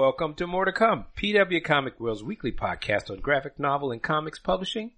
Welcome 0.00 0.32
to 0.36 0.46
More 0.46 0.64
to 0.64 0.72
Come, 0.72 1.04
PW 1.14 1.62
Comic 1.62 2.00
World's 2.00 2.24
weekly 2.24 2.52
podcast 2.52 3.10
on 3.10 3.20
graphic 3.20 3.58
novel 3.60 3.92
and 3.92 4.02
comics 4.02 4.38
publishing. 4.38 4.92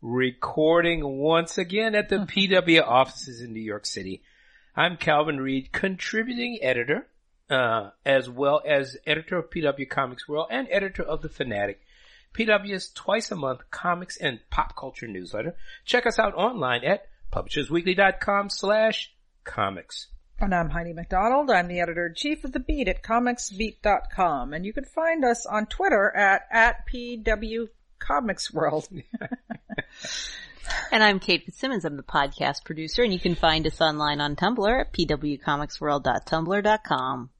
Recording 0.00 1.04
once 1.18 1.58
again 1.58 1.96
at 1.96 2.08
the 2.08 2.18
PW 2.18 2.80
offices 2.86 3.40
in 3.40 3.52
New 3.52 3.60
York 3.60 3.84
City. 3.84 4.22
I'm 4.76 4.98
Calvin 4.98 5.40
Reed, 5.40 5.72
contributing 5.72 6.60
editor, 6.62 7.08
uh, 7.50 7.90
as 8.06 8.30
well 8.30 8.62
as 8.64 8.96
editor 9.04 9.36
of 9.38 9.50
PW 9.50 9.90
Comics 9.90 10.28
World 10.28 10.46
and 10.48 10.68
editor 10.70 11.02
of 11.02 11.22
The 11.22 11.28
Fanatic, 11.28 11.80
PW's 12.32 12.92
twice 12.92 13.32
a 13.32 13.36
month 13.36 13.62
comics 13.72 14.16
and 14.16 14.38
pop 14.48 14.76
culture 14.76 15.08
newsletter. 15.08 15.56
Check 15.84 16.06
us 16.06 16.20
out 16.20 16.34
online 16.34 16.84
at 16.84 17.08
publishersweekly.com 17.32 18.50
slash 18.50 19.12
comics. 19.42 20.06
And 20.40 20.54
I'm 20.54 20.70
Heidi 20.70 20.94
McDonald. 20.94 21.50
I'm 21.50 21.68
the 21.68 21.80
editor-in-chief 21.80 22.44
of 22.44 22.52
The 22.52 22.60
Beat 22.60 22.88
at 22.88 23.02
comicsbeat.com. 23.02 24.54
And 24.54 24.64
you 24.64 24.72
can 24.72 24.86
find 24.86 25.22
us 25.22 25.44
on 25.44 25.66
Twitter 25.66 26.10
at, 26.16 26.46
at 26.50 26.88
PW 26.88 27.68
Comics 27.98 28.50
World. 28.50 28.88
And 30.92 31.02
I'm 31.02 31.18
Kate 31.20 31.44
Fitzsimmons. 31.44 31.84
I'm 31.84 31.98
the 31.98 32.02
podcast 32.02 32.64
producer, 32.64 33.02
and 33.02 33.12
you 33.12 33.18
can 33.18 33.34
find 33.34 33.66
us 33.66 33.80
online 33.80 34.20
on 34.20 34.36
Tumblr 34.36 34.80
at 34.80 34.92
pwcomicsworld.tumblr.com. 34.92 37.30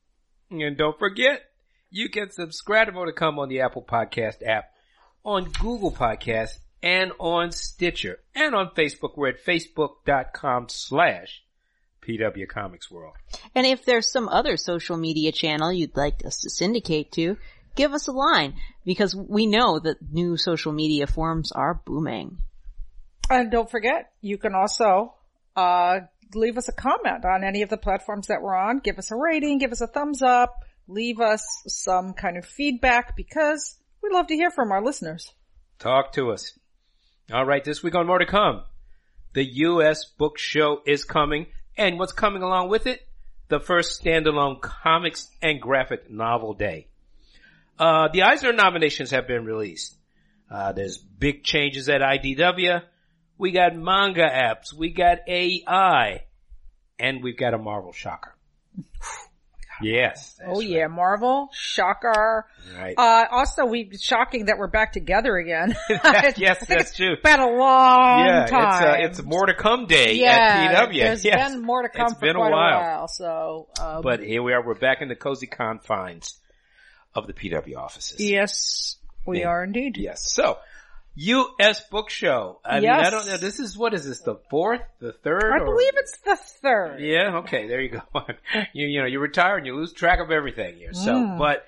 And 0.50 0.76
don't 0.76 0.98
forget, 0.98 1.42
you 1.90 2.08
can 2.08 2.30
subscribe 2.30 2.88
to 2.88 2.92
More 2.92 3.12
Come 3.12 3.38
on 3.38 3.48
the 3.48 3.60
Apple 3.60 3.82
Podcast 3.82 4.44
app, 4.46 4.72
on 5.24 5.44
Google 5.44 5.92
Podcast, 5.92 6.58
and 6.82 7.12
on 7.18 7.52
Stitcher, 7.52 8.18
and 8.34 8.54
on 8.54 8.70
Facebook. 8.70 9.16
We're 9.16 9.28
at 9.28 9.44
facebook.com 9.44 10.68
slash 10.68 11.42
PW 12.06 12.48
Comics 12.48 12.90
World. 12.90 13.14
And 13.54 13.66
if 13.66 13.84
there's 13.84 14.10
some 14.10 14.28
other 14.28 14.56
social 14.56 14.96
media 14.96 15.32
channel 15.32 15.72
you'd 15.72 15.96
like 15.96 16.24
us 16.24 16.40
to 16.40 16.50
syndicate 16.50 17.12
to, 17.12 17.36
give 17.76 17.92
us 17.92 18.08
a 18.08 18.12
line 18.12 18.54
because 18.84 19.14
we 19.14 19.46
know 19.46 19.78
that 19.78 19.96
new 20.10 20.36
social 20.36 20.72
media 20.72 21.06
forms 21.06 21.52
are 21.52 21.80
booming. 21.84 22.38
And 23.28 23.50
don't 23.50 23.70
forget, 23.70 24.12
you 24.20 24.38
can 24.38 24.54
also, 24.54 25.14
uh, 25.56 26.00
leave 26.34 26.58
us 26.58 26.68
a 26.68 26.72
comment 26.72 27.24
on 27.24 27.44
any 27.44 27.62
of 27.62 27.68
the 27.68 27.76
platforms 27.76 28.28
that 28.28 28.42
we're 28.42 28.54
on. 28.54 28.78
Give 28.78 28.98
us 28.98 29.10
a 29.10 29.16
rating, 29.16 29.58
give 29.58 29.72
us 29.72 29.80
a 29.80 29.86
thumbs 29.86 30.22
up, 30.22 30.54
leave 30.88 31.20
us 31.20 31.44
some 31.66 32.12
kind 32.14 32.36
of 32.36 32.44
feedback 32.44 33.16
because 33.16 33.78
we'd 34.02 34.12
love 34.12 34.28
to 34.28 34.34
hear 34.34 34.50
from 34.50 34.72
our 34.72 34.82
listeners. 34.82 35.32
Talk 35.78 36.12
to 36.12 36.30
us. 36.30 36.58
All 37.32 37.44
right, 37.44 37.64
this 37.64 37.82
week 37.82 37.94
on 37.94 38.06
More 38.06 38.18
to 38.18 38.26
Come, 38.26 38.62
the 39.34 39.44
U.S. 39.44 40.04
Book 40.04 40.36
Show 40.36 40.80
is 40.86 41.04
coming, 41.04 41.46
and 41.80 41.98
what's 41.98 42.12
coming 42.12 42.42
along 42.42 42.68
with 42.68 42.86
it? 42.86 43.00
The 43.48 43.58
first 43.58 44.04
standalone 44.04 44.60
comics 44.60 45.28
and 45.40 45.60
graphic 45.60 46.10
novel 46.10 46.52
day. 46.52 46.88
Uh, 47.78 48.08
the 48.12 48.22
Eisner 48.22 48.52
nominations 48.52 49.10
have 49.12 49.26
been 49.26 49.46
released. 49.46 49.96
Uh, 50.50 50.72
there's 50.72 50.98
big 50.98 51.42
changes 51.42 51.88
at 51.88 52.02
IDW. 52.02 52.82
We 53.38 53.52
got 53.52 53.74
manga 53.74 54.28
apps. 54.28 54.74
We 54.76 54.90
got 54.90 55.20
AI. 55.26 56.24
And 56.98 57.22
we've 57.22 57.38
got 57.38 57.54
a 57.54 57.58
Marvel 57.58 57.92
shocker. 57.92 58.34
yes. 59.82 60.38
oh 60.46 60.60
yeah, 60.60 60.86
Marvel, 60.86 61.48
Shocker. 61.52 62.46
Right. 62.76 62.94
Uh, 62.96 63.26
also 63.30 63.66
we, 63.66 63.90
shocking 63.98 64.46
that 64.46 64.58
we're 64.58 64.68
back 64.68 64.92
together 64.92 65.36
again. 65.36 65.74
That- 65.88 66.34
yes, 66.38 66.58
that's 66.66 66.90
it's 66.90 66.96
true. 66.96 67.16
Been 67.22 67.40
a 67.40 67.50
long 67.50 68.26
yeah, 68.26 68.46
time. 68.46 69.04
it's, 69.04 69.18
uh, 69.18 69.22
it's 69.22 69.22
more 69.26 69.46
to 69.46 69.54
come 69.54 69.86
day 69.86 70.14
yeah, 70.14 70.76
at 70.78 70.88
PW. 70.88 70.98
There's 71.00 71.24
yes. 71.24 71.52
been 71.52 71.62
more 71.62 71.82
to 71.82 71.88
come 71.88 72.06
It's 72.06 72.14
for 72.14 72.20
been 72.20 72.36
a 72.36 72.38
quite 72.38 72.50
while. 72.52 73.08
So, 73.08 73.68
um, 73.80 74.02
But 74.02 74.20
here 74.20 74.42
we 74.42 74.52
are. 74.52 74.64
We're 74.64 74.74
back 74.74 75.02
in 75.02 75.08
the 75.08 75.16
cozy 75.16 75.46
confines 75.46 76.34
of 77.14 77.26
the 77.26 77.32
PW 77.32 77.76
offices. 77.76 78.20
yes, 78.20 78.96
we 79.26 79.40
Yeah. 79.40 79.48
are 79.48 79.64
indeed. 79.64 79.96
Yes. 79.96 80.30
So, 80.32 80.58
U.S. 81.22 81.86
Book 81.90 82.08
Show. 82.08 82.60
I 82.64 82.80
mean, 82.80 82.88
I 82.88 83.10
don't 83.10 83.26
know. 83.26 83.36
This 83.36 83.60
is, 83.60 83.76
what 83.76 83.92
is 83.92 84.06
this, 84.06 84.20
the 84.22 84.36
fourth? 84.48 84.80
The 85.00 85.12
third? 85.12 85.52
I 85.52 85.58
or- 85.60 85.66
believe 85.66 85.92
it's 85.96 86.16
the 86.18 86.36
third. 86.36 87.00
Yeah, 87.00 87.38
okay, 87.40 87.68
there 87.68 87.80
you 87.82 87.90
go. 87.90 88.00
you, 88.72 88.86
you 88.86 89.00
know, 89.00 89.06
you 89.06 89.20
retire 89.20 89.58
and 89.58 89.66
you 89.66 89.76
lose 89.76 89.92
track 89.92 90.18
of 90.20 90.30
everything 90.30 90.76
here. 90.76 90.94
So, 90.94 91.12
Mm. 91.12 91.38
but, 91.38 91.66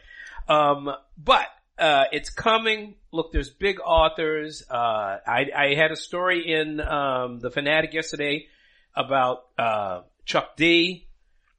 um, 0.49 0.91
but, 1.19 1.47
uh, 1.79 2.05
it's 2.13 2.31
coming. 2.31 2.95
Look, 3.13 3.33
there's 3.33 3.51
big 3.51 3.79
authors. 3.85 4.63
Uh, 4.71 5.19
I, 5.27 5.47
I 5.55 5.75
had 5.75 5.91
a 5.91 5.97
story 5.97 6.51
in, 6.51 6.81
um, 6.81 7.39
The 7.41 7.51
Fanatic 7.51 7.93
yesterday 7.93 8.47
about, 8.97 9.45
uh, 9.59 10.01
Chuck 10.25 10.57
D, 10.57 11.09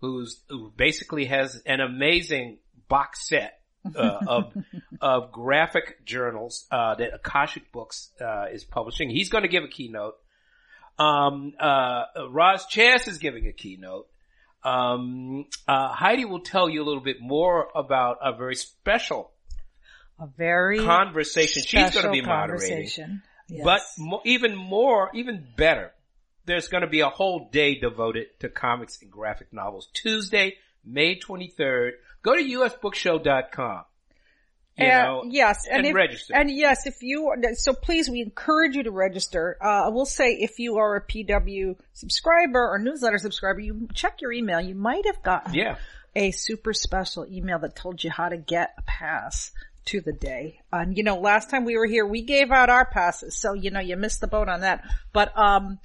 who's, 0.01 0.41
who 0.49 0.71
basically 0.75 1.25
has 1.25 1.61
an 1.67 1.79
amazing 1.79 2.57
box 2.87 3.27
set. 3.27 3.59
Uh, 3.95 4.19
of 4.27 4.53
of 5.01 5.31
graphic 5.33 6.05
journals 6.05 6.65
uh, 6.71 6.95
that 6.95 7.13
Akashic 7.13 7.69
Books 7.73 8.11
uh, 8.21 8.45
is 8.51 8.63
publishing. 8.63 9.09
He's 9.09 9.27
going 9.27 9.41
to 9.41 9.49
give 9.49 9.65
a 9.65 9.67
keynote. 9.67 10.15
Um, 10.97 11.53
uh, 11.59 12.03
Roz 12.29 12.65
Chast 12.65 13.07
is 13.09 13.17
giving 13.17 13.47
a 13.47 13.51
keynote. 13.51 14.07
Um, 14.63 15.47
uh, 15.67 15.89
Heidi 15.89 16.23
will 16.23 16.39
tell 16.39 16.69
you 16.69 16.81
a 16.81 16.85
little 16.85 17.03
bit 17.03 17.17
more 17.19 17.67
about 17.75 18.19
a 18.23 18.33
very 18.37 18.55
special 18.55 19.31
A 20.19 20.27
very 20.27 20.79
conversation 20.79 21.63
she's 21.63 21.91
going 21.93 22.05
to 22.05 22.11
be 22.11 22.21
moderating. 22.21 23.21
Yes. 23.49 23.65
But 23.65 23.81
mo- 23.97 24.21
even 24.23 24.55
more, 24.55 25.09
even 25.13 25.45
better, 25.57 25.91
there's 26.45 26.69
going 26.69 26.81
to 26.81 26.87
be 26.87 27.01
a 27.01 27.09
whole 27.09 27.49
day 27.51 27.75
devoted 27.75 28.27
to 28.39 28.49
comics 28.49 29.01
and 29.01 29.11
graphic 29.11 29.51
novels. 29.51 29.89
Tuesday, 29.93 30.55
May 30.85 31.19
23rd. 31.19 31.91
Go 32.23 32.35
to 32.35 32.43
usbookshow.com. 32.43 33.83
You 34.77 34.87
Uh, 34.87 35.03
know, 35.03 35.23
yes, 35.29 35.67
and, 35.67 35.79
and 35.79 35.87
if, 35.87 35.93
register. 35.93 36.33
And 36.35 36.49
yes, 36.49 36.87
if 36.87 37.03
you 37.03 37.31
so 37.53 37.73
please, 37.73 38.09
we 38.09 38.21
encourage 38.21 38.75
you 38.75 38.83
to 38.83 38.91
register. 38.91 39.55
Uh, 39.61 39.85
I 39.85 39.87
will 39.89 40.07
say 40.07 40.33
if 40.33 40.57
you 40.57 40.77
are 40.77 40.95
a 40.95 41.05
PW 41.05 41.75
subscriber 41.93 42.67
or 42.67 42.79
newsletter 42.79 43.19
subscriber, 43.19 43.59
you 43.59 43.87
check 43.93 44.21
your 44.21 44.31
email. 44.31 44.59
You 44.59 44.73
might 44.73 45.05
have 45.05 45.21
gotten 45.21 45.53
yeah. 45.53 45.75
a 46.15 46.31
super 46.31 46.73
special 46.73 47.27
email 47.27 47.59
that 47.59 47.75
told 47.75 48.03
you 48.03 48.09
how 48.09 48.29
to 48.29 48.37
get 48.37 48.73
a 48.79 48.81
pass 48.81 49.51
to 49.85 50.01
the 50.01 50.13
day. 50.13 50.61
And 50.71 50.97
you 50.97 51.03
know, 51.03 51.19
last 51.19 51.51
time 51.51 51.65
we 51.65 51.77
were 51.77 51.85
here, 51.85 52.07
we 52.07 52.23
gave 52.23 52.49
out 52.49 52.71
our 52.71 52.85
passes, 52.85 53.37
so 53.37 53.53
you 53.53 53.69
know, 53.69 53.79
you 53.79 53.95
missed 53.95 54.21
the 54.21 54.27
boat 54.27 54.49
on 54.49 54.61
that. 54.61 54.83
But 55.11 55.37
um, 55.37 55.77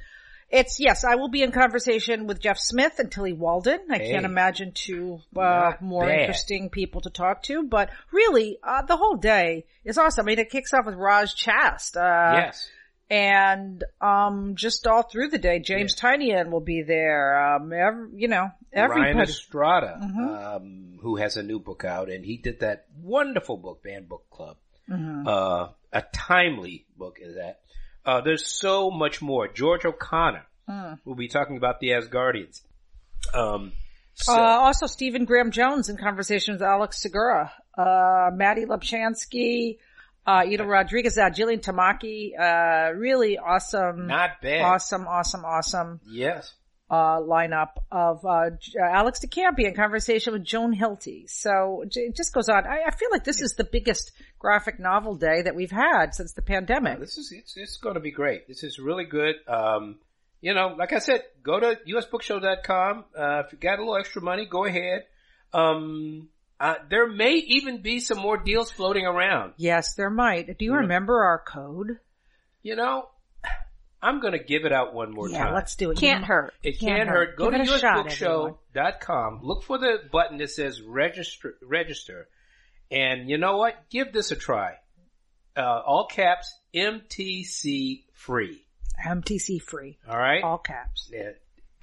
it's 0.51 0.81
yes, 0.81 1.05
I 1.05 1.17
will 1.17 1.29
be 1.29 1.43
in 1.43 1.53
conversation 1.53 2.27
with 2.27 2.41
Jeff 2.41 2.59
Smith 2.59 2.99
and 2.99 3.11
Tillie 3.13 3.33
Walden. 3.33 3.81
I 3.91 3.99
Hey. 3.99 4.11
can't 4.13 4.25
imagine 4.25 4.73
two 4.73 5.21
uh, 5.37 5.73
more 5.81 6.07
bad. 6.07 6.21
interesting 6.21 6.71
people 6.71 7.01
to 7.03 7.11
talk 7.11 7.43
to. 7.45 7.63
But 7.65 7.91
really, 8.13 8.59
uh, 8.63 8.83
the 8.83 8.97
whole 8.97 9.17
day 9.17 9.67
is 9.85 9.99
awesome. 9.99 10.25
I 10.25 10.27
mean, 10.27 10.39
it 10.39 10.51
kicks 10.51 10.73
off 10.73 10.87
with 10.87 10.95
Roz 10.95 11.35
Chast. 11.35 11.97
Uh, 11.97 12.37
yes. 12.47 12.69
and 13.11 13.85
um 14.03 14.55
just 14.55 14.87
all 14.87 15.03
through 15.03 15.29
the 15.29 15.39
day 15.39 15.59
james 15.61 15.97
Tynion 15.97 16.51
will 16.51 16.61
be 16.61 16.83
there 16.83 17.55
um 17.55 17.73
ev- 17.73 18.11
you 18.15 18.29
know 18.29 18.51
Ryan 18.75 18.91
everybody 18.91 19.31
Estrada, 19.31 19.99
Mhm. 20.03 20.57
um, 20.57 20.99
who 21.01 21.17
has 21.17 21.39
a 21.39 21.43
new 21.43 21.59
book 21.59 21.85
out, 21.87 22.11
and 22.11 22.23
he 22.23 22.37
did 22.37 22.61
that 22.61 22.85
wonderful 23.01 23.57
book, 23.57 23.83
Banned 23.83 24.11
Book 24.11 24.27
Club. 24.29 24.59
Mhm. 24.91 25.27
Uh, 25.27 25.69
a 25.91 26.03
timely 26.13 26.85
book 26.99 27.17
is 27.23 27.37
that. 27.37 27.61
Uh, 28.09 28.23
there's 28.23 28.47
so 28.47 28.91
much 28.91 29.21
more. 29.21 29.49
George 29.49 29.85
O'Connor 29.85 30.47
Mm. 30.69 30.99
will 31.05 31.15
be 31.15 31.29
talking 31.29 31.57
about 31.59 31.79
the 31.81 31.89
Asgardians. 31.91 32.63
Um, 33.35 33.73
so, 34.15 34.33
uh, 34.33 34.37
also 34.37 34.87
Stephen 34.87 35.25
Graham 35.27 35.51
Jones 35.51 35.89
in 35.91 35.97
conversation 35.99 36.55
with 36.55 36.63
Alex 36.63 37.03
Segura, 37.03 37.53
uh, 37.77 38.31
Mattie 38.33 38.65
Lubchansky, 38.65 39.79
uh, 40.27 40.45
Ida 40.47 40.65
Rodriguez, 40.65 41.17
uh, 41.19 41.29
Jillian 41.31 41.61
Tamaki, 41.61 42.33
uh, 42.39 42.93
really 42.95 43.37
awesome, 43.39 44.07
not 44.07 44.41
bad. 44.43 44.63
awesome, 44.63 45.07
awesome, 45.07 45.45
awesome, 45.45 46.01
Yes. 46.07 46.53
Uh, 46.91 47.21
lineup 47.21 47.73
of, 47.93 48.25
uh, 48.25 48.29
uh, 48.29 48.51
Alex 48.83 49.21
DeCampi 49.25 49.65
in 49.65 49.75
conversation 49.75 50.33
with 50.33 50.43
Joan 50.45 50.75
Hilty. 50.75 51.29
So 51.29 51.85
it 51.91 52.17
just 52.17 52.33
goes 52.33 52.49
on. 52.49 52.67
I, 52.67 52.85
I 52.87 52.91
feel 52.93 53.09
like 53.13 53.25
this 53.25 53.41
is 53.43 53.55
the 53.57 53.65
biggest 53.65 54.13
graphic 54.39 54.79
novel 54.81 55.15
day 55.17 55.43
that 55.43 55.55
we've 55.55 55.71
had 55.71 56.15
since 56.15 56.33
the 56.33 56.43
pandemic. 56.43 56.99
This 56.99 57.19
is 57.19 57.31
it's, 57.37 57.57
it's 57.57 57.77
going 57.77 57.95
to 57.97 58.01
be 58.01 58.11
great. 58.11 58.49
This 58.49 58.63
is 58.63 58.79
really 58.79 59.05
good. 59.05 59.35
Um, 59.47 59.97
you 60.41 60.55
know, 60.55 60.75
like 60.79 60.93
I 60.93 60.99
said, 61.01 61.25
go 61.43 61.59
to 61.61 61.79
usbookshow.com. 61.87 63.05
Uh, 63.17 63.43
if 63.45 63.53
you 63.53 63.59
got 63.59 63.79
a 63.79 63.83
little 63.83 63.97
extra 63.97 64.23
money, 64.23 64.47
go 64.47 64.65
ahead. 64.65 65.05
Um, 65.53 66.29
uh, 66.61 66.75
there 66.91 67.07
may 67.07 67.35
even 67.35 67.83
be 67.83 68.01
some 68.01 68.19
more 68.19 68.37
deals 68.37 68.71
floating 68.71 69.07
around. 69.07 69.55
Yes, 69.57 69.95
there 69.95 70.11
might. 70.11 70.59
Do 70.59 70.65
you 70.65 70.73
Yeah. 70.73 70.79
remember 70.81 71.23
our 71.25 71.39
code? 71.47 71.99
You 72.63 72.77
know, 72.77 73.09
I'm 74.03 74.21
going 74.21 74.33
to 74.33 74.39
give 74.43 74.65
it 74.65 74.73
out 74.73 74.95
one 74.95 75.13
more 75.13 75.27
time. 75.29 75.35
yeah, 75.37 75.45
time. 75.47 75.55
let's 75.55 75.75
do 75.77 75.91
it. 75.91 75.99
Can't 75.99 76.21
You- 76.21 76.27
hurt. 76.27 76.55
It 76.63 76.79
Can't 76.79 76.97
can't, 76.99 77.09
hurt. 77.09 77.29
hurt. 77.31 77.37
Go 77.37 77.51
Give 77.51 77.65
to 77.67 77.73
it 77.73 77.77
a 77.77 77.79
shot, 77.79 78.07
usbookshow.com. 78.07 79.41
Look 79.43 79.63
for 79.65 79.79
the 79.79 79.99
button 80.13 80.39
that 80.39 80.51
says 80.51 80.81
register, 80.83 81.57
register. 81.63 82.29
And 82.91 83.29
you 83.29 83.39
know 83.39 83.57
what? 83.57 83.75
Give 83.91 84.13
this 84.13 84.31
a 84.31 84.37
try. 84.37 84.75
Uh, 85.57 85.61
all 85.85 86.07
caps, 86.07 86.53
MTC 86.75 88.05
free. 88.15 88.65
MTC 89.05 89.61
free. 89.61 89.99
All 90.09 90.17
right? 90.19 90.43
All 90.43 90.59
caps. 90.59 91.11
Yeah. 91.13 91.31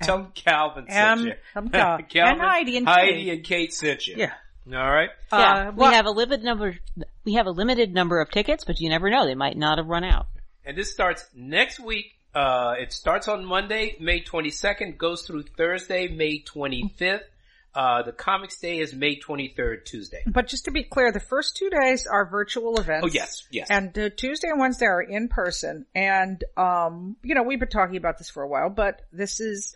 Tell 0.01 0.31
Calvin 0.35 0.85
M- 0.89 1.17
sent 1.19 1.27
you. 1.29 1.33
M- 1.55 1.69
Cal- 1.71 1.97
Calvin, 2.03 2.31
and 2.33 2.41
Heidi 2.41 2.77
and 2.77 2.87
Heidi 2.87 3.11
Kate. 3.25 3.29
and 3.33 3.43
Kate 3.43 3.73
sent 3.73 4.07
you. 4.07 4.15
Yeah. 4.17 4.33
All 4.67 4.91
right. 4.91 5.09
Yeah, 5.31 5.37
Uh, 5.67 5.71
we 5.71 5.77
well- 5.77 5.91
have 5.91 6.05
a 6.05 6.11
limited 6.11 6.43
number. 6.43 6.77
We 7.23 7.33
have 7.35 7.45
a 7.47 7.51
limited 7.51 7.93
number 7.93 8.19
of 8.19 8.29
tickets, 8.31 8.65
but 8.65 8.79
you 8.79 8.89
never 8.89 9.09
know; 9.09 9.25
they 9.25 9.35
might 9.35 9.55
not 9.57 9.77
have 9.77 9.87
run 9.87 10.03
out. 10.03 10.27
And 10.65 10.77
this 10.77 10.91
starts 10.91 11.25
next 11.35 11.79
week. 11.79 12.07
Uh, 12.33 12.73
it 12.79 12.91
starts 12.91 13.27
on 13.27 13.45
Monday, 13.45 13.95
May 13.99 14.21
22nd, 14.21 14.97
goes 14.97 15.21
through 15.21 15.43
Thursday, 15.43 16.07
May 16.07 16.43
25th. 16.43 17.21
Uh, 17.73 18.03
the 18.03 18.13
Comics 18.13 18.57
Day 18.59 18.79
is 18.79 18.93
May 18.93 19.19
23rd, 19.19 19.83
Tuesday. 19.83 20.23
But 20.25 20.47
just 20.47 20.65
to 20.65 20.71
be 20.71 20.83
clear, 20.83 21.11
the 21.11 21.19
first 21.19 21.57
two 21.57 21.69
days 21.69 22.07
are 22.07 22.25
virtual 22.25 22.79
events. 22.79 23.05
Oh 23.05 23.09
yes, 23.13 23.45
yes. 23.51 23.67
And 23.69 23.97
uh, 23.97 24.09
Tuesday 24.15 24.47
and 24.47 24.59
Wednesday 24.59 24.85
are 24.85 25.01
in 25.01 25.27
person. 25.27 25.85
And, 25.93 26.41
um, 26.55 27.17
you 27.21 27.35
know, 27.35 27.43
we've 27.43 27.59
been 27.59 27.67
talking 27.67 27.97
about 27.97 28.17
this 28.17 28.29
for 28.29 28.43
a 28.43 28.47
while, 28.47 28.69
but 28.69 29.01
this 29.11 29.41
is 29.41 29.75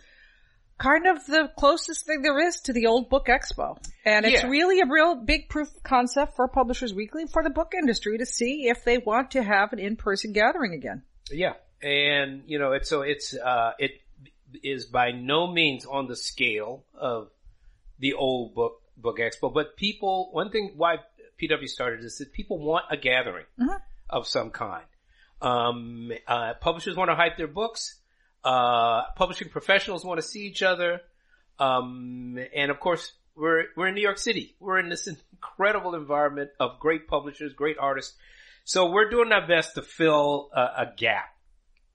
kind 0.80 1.06
of 1.08 1.24
the 1.26 1.52
closest 1.58 2.06
thing 2.06 2.22
there 2.22 2.40
is 2.40 2.62
to 2.62 2.74
the 2.74 2.88
old 2.88 3.10
book 3.10 3.28
expo. 3.28 3.78
And 4.06 4.26
it's 4.26 4.44
Yeah. 4.44 4.50
really 4.50 4.80
a 4.82 4.86
real 4.88 5.16
big 5.16 5.50
proof 5.50 5.70
concept 5.84 6.36
for 6.36 6.48
Publishers 6.48 6.94
Weekly 6.94 7.26
for 7.28 7.44
the 7.44 7.50
book 7.50 7.74
industry 7.78 8.18
to 8.18 8.26
see 8.26 8.68
if 8.70 8.84
they 8.84 8.98
want 8.98 9.32
to 9.32 9.44
have 9.44 9.74
an 9.74 9.80
in-person 9.80 10.34
gathering 10.34 10.74
again. 10.74 11.04
Yeah, 11.32 11.54
and 11.84 12.44
you 12.48 12.58
know, 12.60 12.72
it's 12.72 12.90
so 12.90 13.02
it's 13.04 13.36
uh, 13.36 13.74
it 13.78 14.02
is 14.64 14.86
by 14.86 15.12
no 15.12 15.46
means 15.46 15.86
on 15.86 16.08
the 16.08 16.16
scale 16.16 16.84
of 16.96 17.30
the 18.00 18.14
old 18.14 18.56
book 18.56 18.82
book 18.98 19.20
expo, 19.20 19.54
but 19.54 19.76
people. 19.78 20.30
One 20.32 20.50
thing 20.50 20.74
why 20.76 20.98
PW 21.40 21.68
started 21.68 22.04
is 22.04 22.18
that 22.18 22.34
people 22.34 22.58
want 22.58 22.86
a 22.90 22.98
gathering 22.98 23.46
Mhm. 23.60 23.80
of 24.10 24.28
some 24.28 24.50
kind. 24.52 24.86
Um, 25.42 26.12
uh, 26.28 26.56
publishers 26.56 26.96
want 26.98 27.10
to 27.10 27.16
hype 27.16 27.38
their 27.38 27.48
books. 27.48 27.99
Uh, 28.44 29.04
publishing 29.16 29.50
professionals 29.50 30.06
want 30.06 30.20
to 30.20 30.26
see 30.28 30.46
each 30.46 30.64
other. 30.64 31.02
Um, 31.60 32.38
and 32.56 32.72
of 32.72 32.80
course, 32.80 33.12
we're 33.36 33.66
we're 33.76 33.88
in 33.88 33.96
New 33.96 34.02
York 34.02 34.18
City. 34.18 34.56
We're 34.60 34.80
in 34.80 34.90
this 34.90 35.08
incredible 35.34 35.96
environment 35.96 36.52
of 36.60 36.80
great 36.80 37.08
publishers, 37.08 37.54
great 37.54 37.78
artists. 37.80 38.16
So 38.64 38.92
we're 38.92 39.10
doing 39.10 39.32
our 39.32 39.48
best 39.48 39.76
to 39.76 39.82
fill 39.82 40.50
a, 40.56 40.62
a 40.62 40.94
gap 40.96 41.34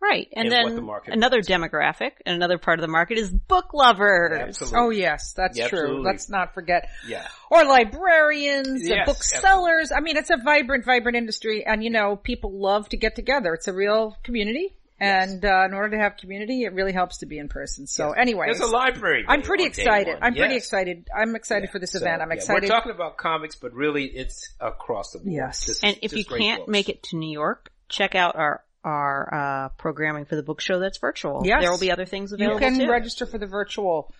Right, 0.04 0.28
and 0.34 0.52
And 0.52 0.52
then 0.52 0.76
the 0.76 0.82
market 0.82 1.14
another 1.14 1.40
demographic 1.40 2.12
and 2.26 2.36
another 2.36 2.58
part 2.58 2.78
of 2.78 2.82
the 2.82 2.92
market 2.92 3.16
is 3.16 3.30
book 3.30 3.72
lovers. 3.72 4.38
Absolutely. 4.38 4.78
Oh 4.78 4.90
yes, 4.90 5.32
that's 5.32 5.56
Yeah, 5.56 5.68
true. 5.68 5.78
absolutely. 5.78 6.04
Let's 6.04 6.28
not 6.28 6.52
forget. 6.52 6.90
Yeah. 7.08 7.26
Or 7.50 7.64
librarians, 7.64 8.68
and 8.68 8.86
Yes, 8.86 9.06
booksellers. 9.06 9.92
I 9.92 10.00
mean, 10.00 10.18
it's 10.18 10.28
a 10.28 10.36
vibrant, 10.36 10.84
vibrant 10.84 11.16
industry 11.16 11.64
and 11.64 11.82
you 11.82 11.88
know, 11.88 12.16
people 12.16 12.52
love 12.52 12.86
to 12.90 12.98
get 12.98 13.16
together. 13.16 13.54
It's 13.54 13.66
a 13.66 13.72
real 13.72 14.14
community. 14.22 14.76
And, 15.00 15.44
uh, 15.44 15.64
in 15.66 15.74
order 15.74 15.96
to 15.96 15.98
have 16.02 16.16
community, 16.16 16.62
it 16.62 16.72
really 16.72 16.92
helps 16.92 17.18
to 17.18 17.26
be 17.26 17.38
in 17.38 17.48
person. 17.48 17.86
So 17.86 18.12
anyway. 18.12 18.46
There's 18.46 18.60
a 18.60 18.66
library. 18.66 19.24
I'm 19.26 19.42
pretty 19.42 19.64
excited. 19.64 20.16
I'm 20.22 20.34
pretty 20.34 20.54
excited. 20.56 21.08
I'm 21.14 21.34
excited 21.34 21.64
Yeah. 21.68 21.72
for 21.72 21.78
this 21.80 21.92
So, 21.92 21.98
event. 21.98 22.22
I'm 22.22 22.28
yeah, 22.30 22.34
excited. 22.36 22.62
We're 22.62 22.68
talking 22.74 22.92
about 22.92 23.16
comics, 23.16 23.56
but 23.56 23.72
really 23.74 24.04
it's 24.04 24.50
across 24.60 25.12
the 25.12 25.18
board. 25.18 25.32
Yes. 25.32 25.66
This 25.66 25.76
is 25.78 25.82
And 25.82 25.98
if 26.02 26.12
you 26.12 26.24
can't 26.24 26.60
books. 26.60 26.70
make 26.70 26.88
it 26.88 27.02
to 27.04 27.16
New 27.16 27.30
York, 27.32 27.70
check 27.88 28.14
out 28.14 28.36
our 28.36 28.62
our 28.84 29.34
uh, 29.34 29.68
programming 29.78 30.26
for 30.26 30.36
the 30.36 30.42
book 30.42 30.60
show 30.60 30.78
that's 30.78 30.98
virtual. 30.98 31.42
Yes. 31.44 31.62
There 31.62 31.70
will 31.70 31.78
be 31.78 31.90
other 31.90 32.04
things 32.04 32.32
available. 32.32 32.60
you 32.60 32.66
can 32.66 32.78
too. 32.78 32.90
register 32.90 33.24
for 33.24 33.38
the 33.38 33.46
virtual, 33.46 34.12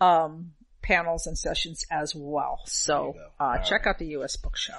um, 0.00 0.52
panels 0.80 1.26
and 1.26 1.36
sessions 1.36 1.84
as 1.90 2.14
well. 2.14 2.60
So, 2.66 3.16
uh, 3.40 3.56
go. 3.58 3.62
check 3.64 3.86
out 3.86 3.98
the 3.98 4.06
U.S. 4.18 4.36
Book 4.36 4.56
Show. 4.56 4.78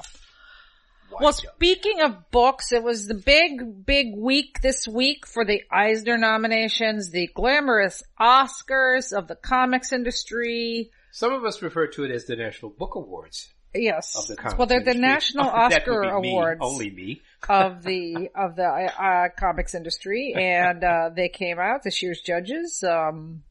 Well, 1.21 1.33
speaking 1.33 2.01
of 2.01 2.31
books, 2.31 2.71
it 2.71 2.83
was 2.83 3.07
the 3.07 3.13
big, 3.13 3.85
big 3.85 4.15
week 4.15 4.61
this 4.61 4.87
week 4.87 5.25
for 5.27 5.45
the 5.45 5.63
Eisner 5.71 6.17
nominations, 6.17 7.09
the 7.11 7.27
glamorous 7.33 8.03
Oscars 8.19 9.13
of 9.13 9.27
the 9.27 9.35
comics 9.35 9.91
industry. 9.93 10.91
some 11.11 11.33
of 11.33 11.43
us 11.45 11.61
refer 11.61 11.87
to 11.87 12.03
it 12.05 12.11
as 12.11 12.25
the 12.25 12.35
National 12.35 12.71
Book 12.71 12.95
Awards 12.95 13.49
Yes. 13.75 14.15
of 14.15 14.27
the 14.27 14.35
comics 14.35 14.57
well, 14.57 14.67
they're 14.67 14.83
the 14.83 14.91
industry. 14.91 15.07
National 15.09 15.45
That 15.69 15.87
would 15.87 15.95
Oscar 15.97 16.01
be 16.01 16.21
me, 16.21 16.29
Awards 16.31 16.59
only 16.63 16.89
me. 16.91 17.21
of 17.49 17.83
the 17.83 18.29
of 18.35 18.55
the 18.55 18.63
uh, 18.65 19.29
comics 19.35 19.73
industry, 19.73 20.33
and 20.37 20.83
uh, 20.83 21.09
they 21.15 21.29
came 21.29 21.57
out 21.59 21.81
this 21.83 22.03
year's 22.03 22.21
judges. 22.21 22.83
Um, 22.83 23.41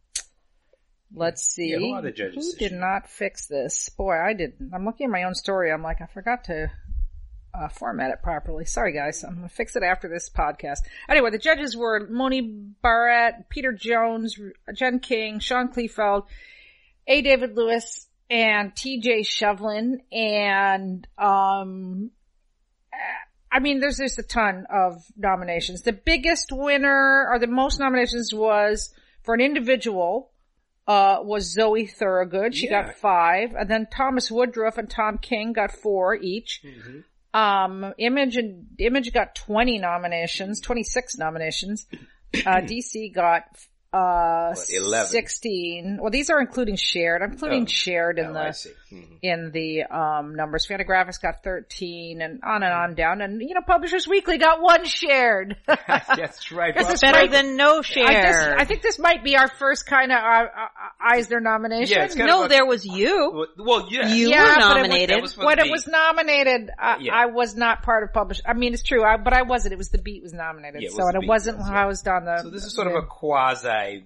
let's 1.15 1.43
see, 1.43 1.71
Yeah, 1.73 1.79
who 1.79 1.93
are 1.95 2.03
the 2.03 2.13
judges 2.13 2.53
Who 2.53 2.59
did 2.59 2.71
year? 2.71 2.81
not 2.81 3.09
fix 3.11 3.47
this? 3.49 3.89
Boy, 3.91 4.15
I 4.17 4.33
didn't. 4.33 4.71
I'm 4.73 4.85
looking 4.85 5.07
at 5.07 5.11
my 5.11 5.25
own 5.25 5.35
story. 5.35 5.73
I'm 5.73 5.83
like, 5.83 6.01
I 6.01 6.07
forgot 6.07 6.45
to 6.45 6.71
uh, 7.55 7.69
format 7.69 8.11
it 8.11 8.23
properly. 8.23 8.65
Sorry, 8.65 8.93
guys. 8.93 9.23
I'm 9.25 9.35
gonna 9.37 9.49
fix 9.49 9.77
it 9.77 9.83
after 9.83 10.09
this 10.09 10.29
podcast. 10.31 10.79
Anyway, 11.09 11.31
the 11.31 11.39
judges 11.39 11.77
were 11.77 12.07
Moni 12.09 12.41
Barrette, 12.41 13.49
Peter 13.51 13.73
Jones, 13.73 14.39
Jen 14.75 14.99
King, 15.01 15.39
Sean 15.39 15.69
Kleefeld, 15.69 16.27
A. 17.07 17.23
David 17.23 17.57
Lewis, 17.57 18.09
and 18.31 18.75
T.J. 18.75 19.23
Shevlin, 19.23 19.99
and 20.11 21.07
um, 21.19 22.11
I 23.51 23.59
mean, 23.59 23.81
there's 23.81 23.99
just 23.99 24.19
a 24.19 24.23
ton 24.23 24.67
of 24.73 25.05
nominations. 25.17 25.83
The 25.83 25.93
biggest 25.93 26.51
winner, 26.51 27.29
or 27.31 27.39
the 27.39 27.47
most 27.47 27.79
nominations, 27.79 28.33
was 28.33 28.95
for 29.23 29.35
an 29.35 29.41
individual. 29.41 30.31
Uh, 30.85 31.19
was 31.23 31.53
Zoe 31.53 31.87
Thorogood. 31.87 32.57
She 32.57 32.67
Yeah. 32.67 32.83
got 32.87 32.97
five, 32.97 33.55
and 33.55 33.69
then 33.71 33.87
Thomas 33.87 34.33
Woodruff 34.33 34.79
and 34.79 34.91
Tom 34.91 35.17
King 35.19 35.53
got 35.53 35.71
four 35.71 36.17
each. 36.17 36.61
Um, 37.35 37.95
Image 37.99 38.37
and 38.37 38.67
Image 38.79 39.13
got 39.13 39.35
20 39.35 39.79
nominations, 39.79 40.61
26 40.61 41.19
nominations. 41.19 41.87
Uh, 42.35 42.61
DC 42.61 43.15
got, 43.15 43.45
uh, 43.93 44.55
What, 44.55 44.67
11? 44.71 45.11
16. 45.11 45.99
Well, 46.01 46.11
these 46.11 46.31
are 46.31 46.41
including 46.41 46.77
shared. 46.77 47.23
I'm 47.23 47.33
including 47.33 47.63
Oh, 47.63 47.67
shared 47.67 48.19
in 48.19 48.27
Oh, 48.27 48.33
the, 48.33 48.75
I 48.93 48.95
see. 48.95 49.07
Mhm. 49.07 49.19
in 49.23 49.51
the, 49.53 49.85
um, 49.85 50.35
numbers. 50.35 50.67
Fantagraphics 50.67 51.21
got 51.23 51.43
13 51.45 52.21
and 52.21 52.41
on 52.45 52.63
and 52.63 52.73
on 52.73 52.95
down. 52.95 53.21
And, 53.23 53.41
you 53.41 53.55
know, 53.55 53.61
Publishers 53.67 54.07
Weekly 54.09 54.37
got 54.39 54.61
one 54.61 54.85
shared. 54.85 55.57
That's 55.67 56.51
right. 56.53 56.75
Guess 56.75 56.85
Well, 56.85 56.93
it's 56.93 57.01
Better 57.01 57.19
right. 57.19 57.31
than 57.31 57.57
no 57.57 57.79
I, 57.79 57.83
share. 57.83 58.07
guess, 58.07 58.55
I 58.59 58.65
think 58.65 58.83
this 58.83 58.99
might 58.99 59.23
be 59.25 59.37
our 59.37 59.49
first 59.49 59.87
kind 59.87 60.11
of, 60.13 60.19
uh, 60.19 60.21
uh, 60.45 61.15
Eisner 61.15 61.41
nomination. 61.41 61.97
Yeah, 61.97 62.07
kind 62.09 62.19
no, 62.27 62.41
of 62.41 62.47
a- 62.47 62.49
there 62.49 62.67
was 62.67 62.85
you. 62.85 63.31
Well, 63.33 63.47
well, 63.81 63.89
yeah. 63.91 64.09
You 64.09 64.29
Yeah, 64.31 64.43
were 64.43 64.47
but 64.47 64.53
it 64.53 64.57
was- 64.57 64.77
nominated. 64.77 65.17
that 65.17 65.23
was 65.23 65.37
when 65.39 65.59
the 65.59 65.65
it 65.67 65.71
was 65.71 65.87
nominated, 65.87 66.71
I, 66.79 66.97
Yeah. 67.01 67.15
I 67.15 67.27
was 67.27 67.57
not 67.57 67.83
part 67.83 68.03
of 68.05 68.13
publish. 68.13 68.41
I 68.47 68.53
mean, 68.55 68.73
it's 68.75 68.83
true, 68.83 69.05
I, 69.05 69.17
but 69.17 69.33
I 69.33 69.43
wasn't. 69.43 69.73
It 69.73 69.79
was 69.79 69.89
the 69.91 69.99
beat 70.03 70.23
was 70.23 70.33
nominated, 70.33 70.83
Yeah, 70.83 70.89
it 70.89 70.91
was 70.91 70.97
so 70.97 71.03
the 71.11 71.15
and 71.19 71.25
it 71.25 71.29
wasn't 71.29 71.59
that's 71.59 71.69
how 71.71 71.83
I 71.83 71.87
was 71.87 72.07
on 72.07 72.25
the. 72.25 72.39
So 72.43 72.51
this 72.51 72.65
is 72.65 72.75
sort 72.75 72.89
of 72.89 72.95
a 72.95 73.03
quasi. 73.03 74.05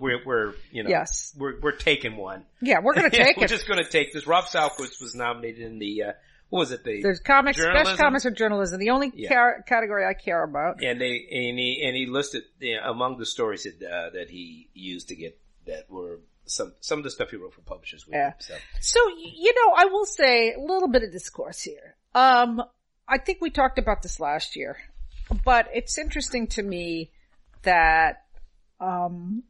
We're, 0.00 0.18
we're, 0.24 0.54
you 0.72 0.82
know, 0.82 0.90
Yes. 0.90 1.34
we're 1.36 1.58
we're 1.60 1.72
taking 1.76 2.16
one. 2.16 2.44
yeah. 2.60 2.78
We're 2.82 2.94
gonna 2.94 3.10
take 3.10 3.36
it. 3.36 3.36
we're 3.38 3.44
it. 3.44 3.48
just 3.48 3.66
going 3.68 3.82
to 3.82 3.88
take 3.90 4.12
this. 4.12 4.26
Rob 4.26 4.44
Salkowitz 4.44 5.00
was 5.00 5.14
nominated 5.14 5.62
in 5.62 5.78
the 5.78 6.02
uh, 6.02 6.12
what 6.50 6.60
was 6.60 6.70
it? 6.72 6.82
The 6.84 7.02
There's 7.02 7.20
comics, 7.20 7.58
Journalism? 7.58 7.84
best 7.92 8.00
comics 8.00 8.24
or 8.26 8.30
journalism. 8.30 8.80
The 8.80 8.90
only 8.90 9.12
Yeah. 9.14 9.28
ca- 9.28 9.62
category 9.66 10.06
I 10.06 10.14
care 10.14 10.42
about. 10.42 10.82
and 10.82 11.00
they 11.00 11.26
and 11.30 11.58
he 11.58 11.82
and 11.86 11.94
he 11.96 12.06
listed 12.06 12.44
you 12.58 12.76
know, 12.76 12.90
among 12.90 13.18
the 13.18 13.26
stories 13.26 13.64
that 13.64 13.82
uh, 13.86 14.10
that 14.10 14.30
he 14.30 14.68
used 14.74 15.08
to 15.08 15.14
get 15.16 15.38
that 15.66 15.90
were 15.90 16.20
some 16.46 16.72
some 16.80 16.98
of 16.98 17.04
the 17.04 17.10
stuff 17.10 17.30
he 17.30 17.36
wrote 17.36 17.52
for 17.52 17.60
Publishers 17.60 18.06
Weekly. 18.06 18.18
Yeah. 18.20 18.32
So 18.38 18.54
So 18.80 19.00
you 19.18 19.52
know, 19.54 19.74
I 19.76 19.84
will 19.86 20.06
say 20.06 20.54
a 20.54 20.60
little 20.60 20.88
bit 20.88 21.02
of 21.02 21.12
discourse 21.12 21.60
here. 21.60 21.94
Um, 22.14 22.62
I 23.06 23.18
think 23.18 23.38
we 23.42 23.50
talked 23.50 23.78
about 23.78 24.02
this 24.02 24.18
last 24.18 24.56
year, 24.56 24.78
but 25.44 25.68
it's 25.74 25.98
interesting 25.98 26.46
to 26.48 26.62
me 26.62 27.10
that, 27.62 28.24
um, 28.80 29.42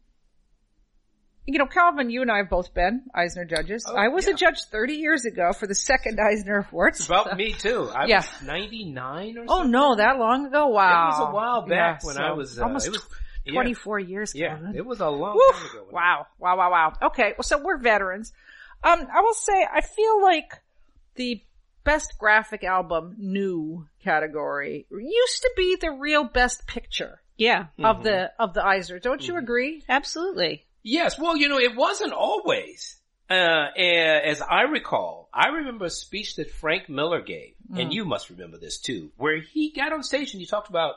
you 1.48 1.58
know, 1.58 1.64
Calvin, 1.66 2.10
you 2.10 2.20
and 2.20 2.30
I 2.30 2.36
have 2.38 2.50
both 2.50 2.74
been 2.74 3.04
Eisner 3.14 3.46
judges. 3.46 3.82
Oh, 3.88 3.96
I 3.96 4.08
was 4.08 4.26
yeah. 4.26 4.34
a 4.34 4.36
judge 4.36 4.64
30 4.70 4.94
years 4.94 5.24
ago 5.24 5.52
for 5.58 5.66
the 5.66 5.74
second 5.74 6.20
Eisner 6.30 6.66
Awards. 6.70 7.06
about 7.06 7.38
me 7.38 7.54
too. 7.54 7.88
I 7.90 8.04
Yeah. 8.04 8.18
was 8.18 8.28
ninety 8.44 8.84
nine 8.84 9.38
or 9.38 9.46
Oh 9.48 9.62
no, 9.62 9.96
that 9.96 10.18
long 10.18 10.46
ago? 10.46 10.66
Wow. 10.68 11.04
It 11.04 11.06
was 11.22 11.30
a 11.30 11.34
while 11.34 11.62
back 11.62 12.02
Yeah, 12.02 12.06
when 12.06 12.16
so 12.16 12.22
I 12.22 12.32
was 12.32 12.58
uh, 12.58 12.64
almost 12.64 12.86
it 12.86 12.90
was, 12.90 13.02
yeah, 13.46 13.52
24 13.54 13.98
years. 13.98 14.34
Yeah, 14.34 14.58
it 14.74 14.84
was 14.84 15.00
a 15.00 15.08
long 15.08 15.36
Woo! 15.36 15.54
time 15.54 15.70
ago. 15.70 15.86
Wow. 15.90 16.26
Wow, 16.38 16.58
wow, 16.58 16.70
wow. 16.70 16.92
Okay, 17.08 17.32
well, 17.38 17.42
so 17.44 17.62
we're 17.64 17.78
veterans. 17.78 18.30
Um, 18.84 19.08
I 19.10 19.22
will 19.22 19.34
say, 19.34 19.66
I 19.72 19.80
feel 19.80 20.22
like 20.22 20.52
the 21.14 21.42
best 21.82 22.12
graphic 22.18 22.62
album 22.62 23.16
new 23.18 23.88
category 24.04 24.86
used 24.90 25.42
to 25.42 25.50
be 25.56 25.76
the 25.80 25.92
real 25.92 26.24
best 26.24 26.66
picture 26.66 27.22
Yeah, 27.38 27.68
of 27.82 28.02
the, 28.04 28.32
of 28.38 28.52
the 28.52 28.62
Eisner. 28.62 28.98
Don't 28.98 29.26
you 29.26 29.38
agree? 29.38 29.82
absolutely. 29.88 30.66
Yes, 30.82 31.18
well, 31.18 31.36
you 31.36 31.48
know, 31.48 31.58
it 31.58 31.74
wasn't 31.76 32.12
always. 32.12 32.96
Uh, 33.30 33.66
as 33.76 34.40
I 34.40 34.62
recall, 34.62 35.28
I 35.34 35.48
remember 35.48 35.84
a 35.84 35.90
speech 35.90 36.36
that 36.36 36.50
Frank 36.50 36.88
Miller 36.88 37.20
gave, 37.20 37.54
Mm. 37.70 37.82
and 37.82 37.92
you 37.92 38.06
must 38.06 38.30
remember 38.30 38.56
this 38.56 38.78
too, 38.80 39.12
where 39.18 39.40
he 39.40 39.70
got 39.72 39.92
on 39.92 40.02
stage 40.02 40.32
and 40.32 40.40
he 40.40 40.46
talked 40.46 40.70
about 40.70 40.94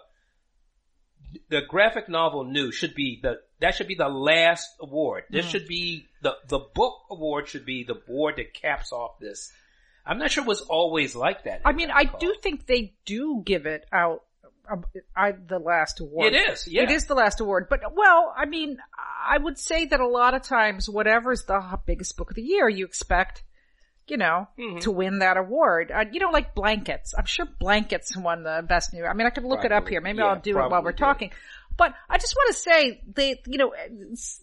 the 1.50 1.62
graphic 1.68 2.08
novel 2.10 2.44
new 2.46 2.72
should 2.72 2.94
be 2.96 3.20
the, 3.22 3.40
that 3.60 3.76
should 3.76 3.88
be 3.88 3.96
the 3.96 4.08
last 4.08 4.70
award. 4.80 5.24
This 5.30 5.46
Mm. 5.46 5.50
should 5.52 5.68
be, 5.68 6.06
the, 6.22 6.36
the 6.48 6.60
book 6.60 7.02
award 7.10 7.48
should 7.50 7.66
be 7.66 7.84
the 7.84 7.96
award 8.08 8.36
that 8.38 8.54
caps 8.54 8.92
off 8.94 9.20
this. 9.20 9.52
I'm 10.06 10.18
not 10.18 10.32
sure 10.32 10.44
it 10.44 10.48
was 10.48 10.62
always 10.62 11.16
like 11.16 11.44
that. 11.44 11.62
I 11.66 11.74
mean, 11.74 11.92
I 11.92 12.06
do 12.06 12.34
think 12.42 12.66
they 12.66 12.94
do 13.06 13.44
give 13.46 13.66
it 13.66 13.86
out, 13.92 14.24
I, 15.16 15.32
the 15.32 15.60
last 15.60 16.00
award. 16.00 16.34
It 16.34 16.52
is, 16.52 16.68
yeah. 16.68 16.84
It 16.84 16.92
is 16.92 17.06
the 17.06 17.16
last 17.16 17.40
award. 17.42 17.68
But, 17.70 17.82
well, 17.96 18.34
I 18.36 18.46
mean, 18.46 18.78
I 19.28 19.38
would 19.38 19.58
say 19.58 19.86
that 19.86 20.00
a 20.00 20.08
lot 20.08 20.34
of 20.34 20.44
times, 20.44 20.90
whatever's 20.90 21.44
the 21.44 21.80
biggest 21.86 22.18
book 22.18 22.32
of 22.32 22.36
the 22.36 22.44
year, 22.44 22.70
you 22.70 22.86
expect 22.86 23.44
you 24.08 24.18
know, 24.18 24.48
to 24.82 24.92
win 24.92 25.20
that 25.20 25.38
award. 25.38 25.90
Uh, 25.90 26.04
you 26.12 26.20
know, 26.20 26.32
like 26.32 26.54
blankets. 26.54 27.14
I'm 27.18 27.26
sure 27.26 27.46
blankets 27.46 28.18
won 28.18 28.44
the 28.44 28.64
best 28.68 28.94
new. 28.94 29.06
I 29.06 29.14
mean, 29.14 29.26
I 29.26 29.30
could 29.30 29.46
look 29.46 29.64
it 29.64 29.72
up 29.72 29.88
here. 29.88 30.02
Maybe 30.02 30.18
Yeah, 30.18 30.26
I'll 30.26 30.40
do 30.40 30.60
it 30.60 30.70
while 30.70 30.84
we're 30.84 30.92
did. 30.92 30.98
talking. 30.98 31.32
But 31.78 31.94
I 32.10 32.18
just 32.18 32.36
want 32.36 32.54
to 32.54 32.62
say 32.62 33.02
they, 33.08 33.42
you 33.48 33.58
know, 33.58 33.74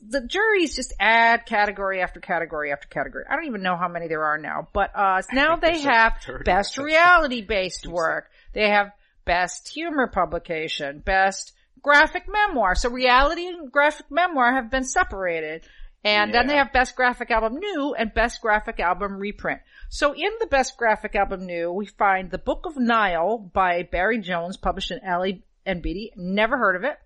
the 0.09 0.23
juries 0.27 0.75
just 0.75 0.95
add 0.99 1.45
category 1.45 2.01
after 2.01 2.21
category 2.21 2.73
after 2.73 2.89
category. 2.89 3.25
I 3.29 3.37
don't 3.37 3.45
even 3.45 3.63
know 3.63 3.77
how 3.77 3.89
many 3.89 4.09
there 4.09 4.25
are 4.25 4.39
now, 4.39 4.69
but 4.73 4.93
uh 4.95 5.21
now 5.33 5.57
they 5.57 5.81
have 5.81 6.15
best 6.45 6.79
reality 6.79 7.43
based 7.43 7.87
work. 7.87 8.31
They 8.55 8.71
have 8.71 8.93
best 9.29 9.69
humor 9.69 10.07
publication, 10.07 11.01
best 11.01 11.53
graphic 11.83 12.25
memoir. 12.27 12.75
So 12.75 12.89
reality 12.89 13.47
and 13.47 13.71
graphic 13.71 14.07
memoir 14.11 14.55
have 14.55 14.71
been 14.71 14.85
separated. 14.85 15.65
And 16.03 16.33
then 16.33 16.47
they 16.47 16.57
have 16.57 16.73
best 16.73 16.97
graphic 16.97 17.31
album 17.31 17.59
new 17.59 17.95
and 17.95 18.15
best 18.15 18.41
graphic 18.41 18.81
album 18.81 19.19
reprint. 19.19 19.61
So 19.91 20.15
in 20.15 20.31
the 20.41 20.47
best 20.47 20.79
graphic 20.79 21.15
album 21.15 21.45
new, 21.45 21.71
we 21.71 21.85
find 21.85 22.31
The 22.31 22.39
Book 22.39 22.65
of 22.65 22.79
Nile 22.79 23.37
by 23.37 23.83
Barry 23.83 24.19
Jones, 24.19 24.57
published 24.57 24.93
in 24.93 25.01
Alley 25.05 25.45
and 25.67 25.83
Beatty. 25.83 26.13
Never 26.17 26.57
heard 26.57 26.77
of 26.77 26.85
it. 26.85 26.97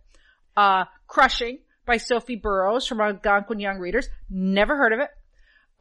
Uh, 0.56 0.84
Crushing 1.08 1.58
by 1.86 1.96
Sophie 1.96 2.36
Burrows 2.36 2.86
from 2.86 3.00
Algonquin 3.00 3.58
Young 3.58 3.80
Readers. 3.80 4.08
Never 4.30 4.76
heard 4.76 4.92
of 4.92 5.00
it. 5.00 5.08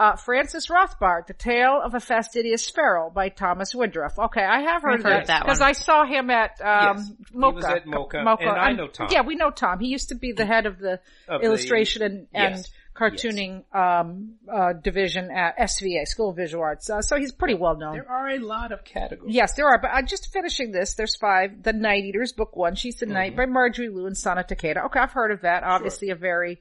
Uh, 0.02 0.16
Francis 0.16 0.68
Rothbart, 0.68 1.28
The 1.28 1.34
Tale 1.34 1.80
of 1.84 1.94
a 1.94 2.00
Fastidious 2.00 2.66
Sparrow 2.66 3.12
by 3.14 3.30
Thomas 3.30 3.76
Woodruff. 3.76 4.18
Okay, 4.18 4.42
I 4.44 4.62
have 4.62 4.82
heard 4.82 4.94
I've 5.00 5.04
heard 5.04 5.12
that 5.14 5.22
of 5.22 5.28
that 5.28 5.42
because. 5.44 5.62
I 5.62 5.74
saw 5.74 6.06
him 6.06 6.32
at 6.32 6.60
um, 6.60 6.98
Yes, 6.98 7.12
he 7.32 7.38
MoCCA. 7.38 7.54
was 7.54 7.66
at 7.66 7.86
MoCCA, 7.86 8.40
and 8.42 8.50
I 8.50 8.72
know 8.72 8.88
Tom. 8.88 9.10
Yeah, 9.12 9.22
we 9.22 9.36
know 9.36 9.52
Tom. 9.52 9.80
He 9.80 9.88
used 9.90 10.10
to 10.10 10.16
be 10.16 10.32
the 10.32 10.46
head 10.46 10.66
of 10.66 10.80
the 10.80 11.00
Of 11.28 11.42
the- 11.42 11.46
illustration 11.46 12.02
and, 12.02 12.28
and 12.34 12.56
yes, 12.56 12.72
cartooning 12.96 13.64
um, 13.76 14.38
uh, 14.52 14.74
division 14.74 15.30
at 15.30 15.58
SVA, 15.60 16.08
School 16.08 16.32
of 16.32 16.36
Visual 16.36 16.64
Arts. 16.64 16.90
Uh, 16.90 17.02
so 17.04 17.16
he's 17.18 17.32
pretty 17.32 17.54
well 17.56 17.78
known. 17.78 17.94
There 17.94 18.10
are 18.10 18.30
a 18.30 18.40
lot 18.40 18.72
of 18.72 18.84
categories. 18.84 19.36
Yes, 19.36 19.54
there 19.54 19.68
are, 19.68 19.80
but 19.80 19.92
I'm 19.94 20.08
just 20.08 20.34
finishing 20.34 20.72
this. 20.72 20.96
There's 20.96 21.16
five. 21.16 21.62
The 21.62 21.74
Night 21.74 22.06
Eaters, 22.06 22.34
book 22.34 22.56
one. 22.56 22.74
She's 22.74 22.96
the 22.96 23.06
Mm-hmm. 23.06 23.14
Night 23.14 23.36
by 23.36 23.46
Marjorie 23.46 23.90
Liu 23.90 24.08
and 24.08 24.18
Sana 24.18 24.44
Takeda. 24.44 24.86
Okay, 24.88 25.00
I've 25.00 25.12
heard 25.12 25.32
of 25.32 25.42
that. 25.42 25.64
Obviously 25.64 26.10
a 26.10 26.16
very, 26.16 26.60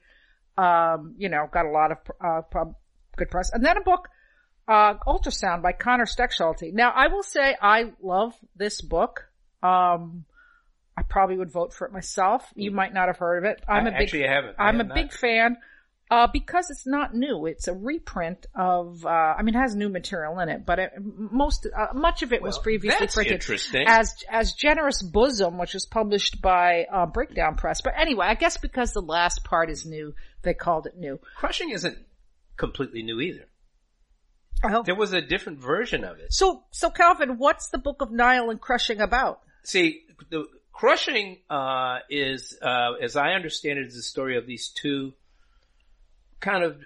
um, 0.59 1.14
you 1.16 1.30
know, 1.30 1.49
got 1.50 1.64
a 1.64 1.70
lot 1.70 1.90
of, 1.92 1.99
uh, 2.23 2.42
pub- 2.42 2.75
good 3.20 3.30
press. 3.30 3.50
And 3.52 3.64
then 3.64 3.76
a 3.76 3.82
book, 3.82 4.08
uh, 4.66 4.94
Ultrasound 5.06 5.62
by 5.62 5.72
Conor 5.72 6.06
Stechschulte. 6.06 6.72
Now, 6.72 6.90
I 6.90 7.06
will 7.08 7.22
say 7.22 7.56
I 7.60 7.92
love 8.02 8.34
this 8.56 8.80
book. 8.80 9.28
Um, 9.62 10.24
I 10.96 11.02
probably 11.02 11.36
would 11.38 11.50
vote 11.50 11.72
for 11.72 11.86
it 11.86 11.92
myself. 11.92 12.42
You 12.54 12.70
might 12.70 12.92
not 12.92 13.08
have 13.08 13.18
heard 13.18 13.38
of 13.38 13.44
it. 13.50 13.62
I'm. 13.68 13.86
I- 13.86 13.90
a 13.90 13.98
big, 13.98 14.12
haven't. 14.12 14.56
I 14.58 14.64
I'm 14.68 14.80
a 14.80 14.84
not. 14.84 14.94
big 14.94 15.12
fan. 15.12 15.56
Uh, 16.12 16.26
because 16.32 16.70
it's 16.70 16.88
not 16.88 17.14
new. 17.14 17.46
It's 17.46 17.68
a 17.68 17.72
reprint 17.72 18.44
of, 18.52 19.06
uh, 19.06 19.08
I 19.08 19.42
mean, 19.44 19.54
it 19.54 19.58
has 19.58 19.76
new 19.76 19.88
material 19.88 20.40
in 20.40 20.48
it, 20.48 20.66
but 20.66 20.80
it, 20.80 20.90
most, 20.98 21.68
uh, 21.72 21.94
much 21.94 22.24
of 22.24 22.32
it 22.32 22.42
was 22.42 22.58
previously 22.58 23.06
printed 23.06 23.34
interesting. 23.34 23.84
as, 23.86 24.16
as 24.28 24.54
Generous 24.54 25.02
Bosom, 25.02 25.56
which 25.56 25.72
was 25.72 25.86
published 25.86 26.42
by, 26.42 26.86
uh, 26.92 27.06
Breakdown 27.06 27.54
Press. 27.54 27.80
But 27.80 27.92
anyway, 27.96 28.26
I 28.26 28.34
guess 28.34 28.56
because 28.56 28.92
the 28.92 29.00
last 29.00 29.44
part 29.44 29.70
is 29.70 29.86
new, 29.86 30.12
they 30.42 30.52
called 30.52 30.88
it 30.88 30.98
new. 30.98 31.20
Crushing 31.36 31.70
isn't 31.70 31.96
completely 32.61 33.02
new 33.02 33.21
either. 33.21 33.47
Oh. 34.62 34.83
There 34.85 34.95
was 34.95 35.14
a 35.14 35.23
different 35.23 35.59
version 35.59 36.05
of 36.05 36.19
it. 36.19 36.33
So, 36.33 36.62
so 36.71 36.90
Calvin, 36.90 37.38
what's 37.38 37.69
the 37.69 37.79
Book 37.79 38.02
of 38.02 38.12
Nile 38.12 38.50
and 38.50 38.61
Crushing 38.61 39.00
about? 39.00 39.40
See, 39.64 40.02
the 40.29 40.47
crushing 40.73 41.38
uh, 41.49 42.00
is, 42.11 42.57
uh, 42.61 42.93
as 43.00 43.17
I 43.17 43.33
understand 43.33 43.79
it, 43.79 43.87
is 43.87 43.95
the 43.95 44.02
story 44.02 44.37
of 44.37 44.47
these 44.47 44.69
two 44.69 45.14
kind 46.40 46.62
of 46.62 46.76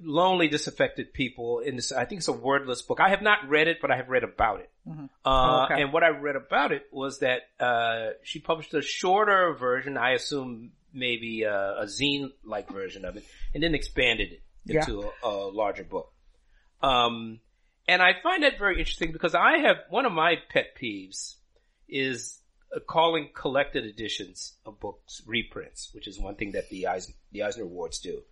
lonely, 0.00 0.46
disaffected 0.46 1.12
people. 1.12 1.58
In 1.58 1.74
this, 1.74 1.90
I 1.90 2.04
think 2.04 2.20
it's 2.20 2.28
a 2.28 2.32
wordless 2.32 2.82
book. 2.82 3.00
I 3.00 3.10
have 3.10 3.22
not 3.22 3.48
read 3.48 3.66
it, 3.66 3.78
but 3.82 3.90
I 3.90 3.96
have 3.96 4.08
read 4.08 4.22
about 4.22 4.60
it. 4.60 4.70
Uh, 4.88 5.08
Oh, 5.24 5.64
okay. 5.64 5.82
And 5.82 5.92
what 5.92 6.04
I 6.04 6.10
read 6.10 6.36
about 6.36 6.70
it 6.70 6.84
was 6.92 7.18
that 7.18 7.42
uh, 7.58 8.10
she 8.22 8.38
published 8.38 8.74
a 8.74 8.82
shorter 8.82 9.54
version. 9.54 9.96
I 9.96 10.12
assume 10.12 10.70
maybe 10.94 11.44
uh, 11.44 11.82
a 11.82 11.86
zine-like 11.86 12.70
version 12.70 13.04
of 13.04 13.16
it, 13.16 13.24
and 13.54 13.62
then 13.62 13.74
expanded 13.74 14.32
it 14.32 14.42
Yeah. 14.64 14.80
into 14.80 15.02
a, 15.24 15.28
a 15.28 15.50
larger 15.50 15.84
book. 15.84 16.12
Um, 16.82 17.40
and 17.88 18.00
I 18.00 18.12
find 18.22 18.42
that 18.44 18.58
very 18.58 18.78
interesting 18.78 19.12
because 19.12 19.34
I 19.34 19.58
have 19.58 19.76
one 19.90 20.06
of 20.06 20.12
my 20.12 20.36
pet 20.50 20.76
peeves 20.80 21.34
is 21.88 22.38
uh, 22.74 22.80
calling 22.88 23.30
collected 23.34 23.84
editions 23.84 24.54
of 24.64 24.78
books 24.80 25.22
reprints, 25.26 25.90
which 25.92 26.06
is 26.06 26.18
one 26.18 26.36
thing 26.36 26.52
that 26.52 26.68
the 26.70 26.86
Eisner, 26.86 27.14
the 27.32 27.42
Eisner 27.42 27.64
Awards 27.64 27.98
do. 28.00 28.22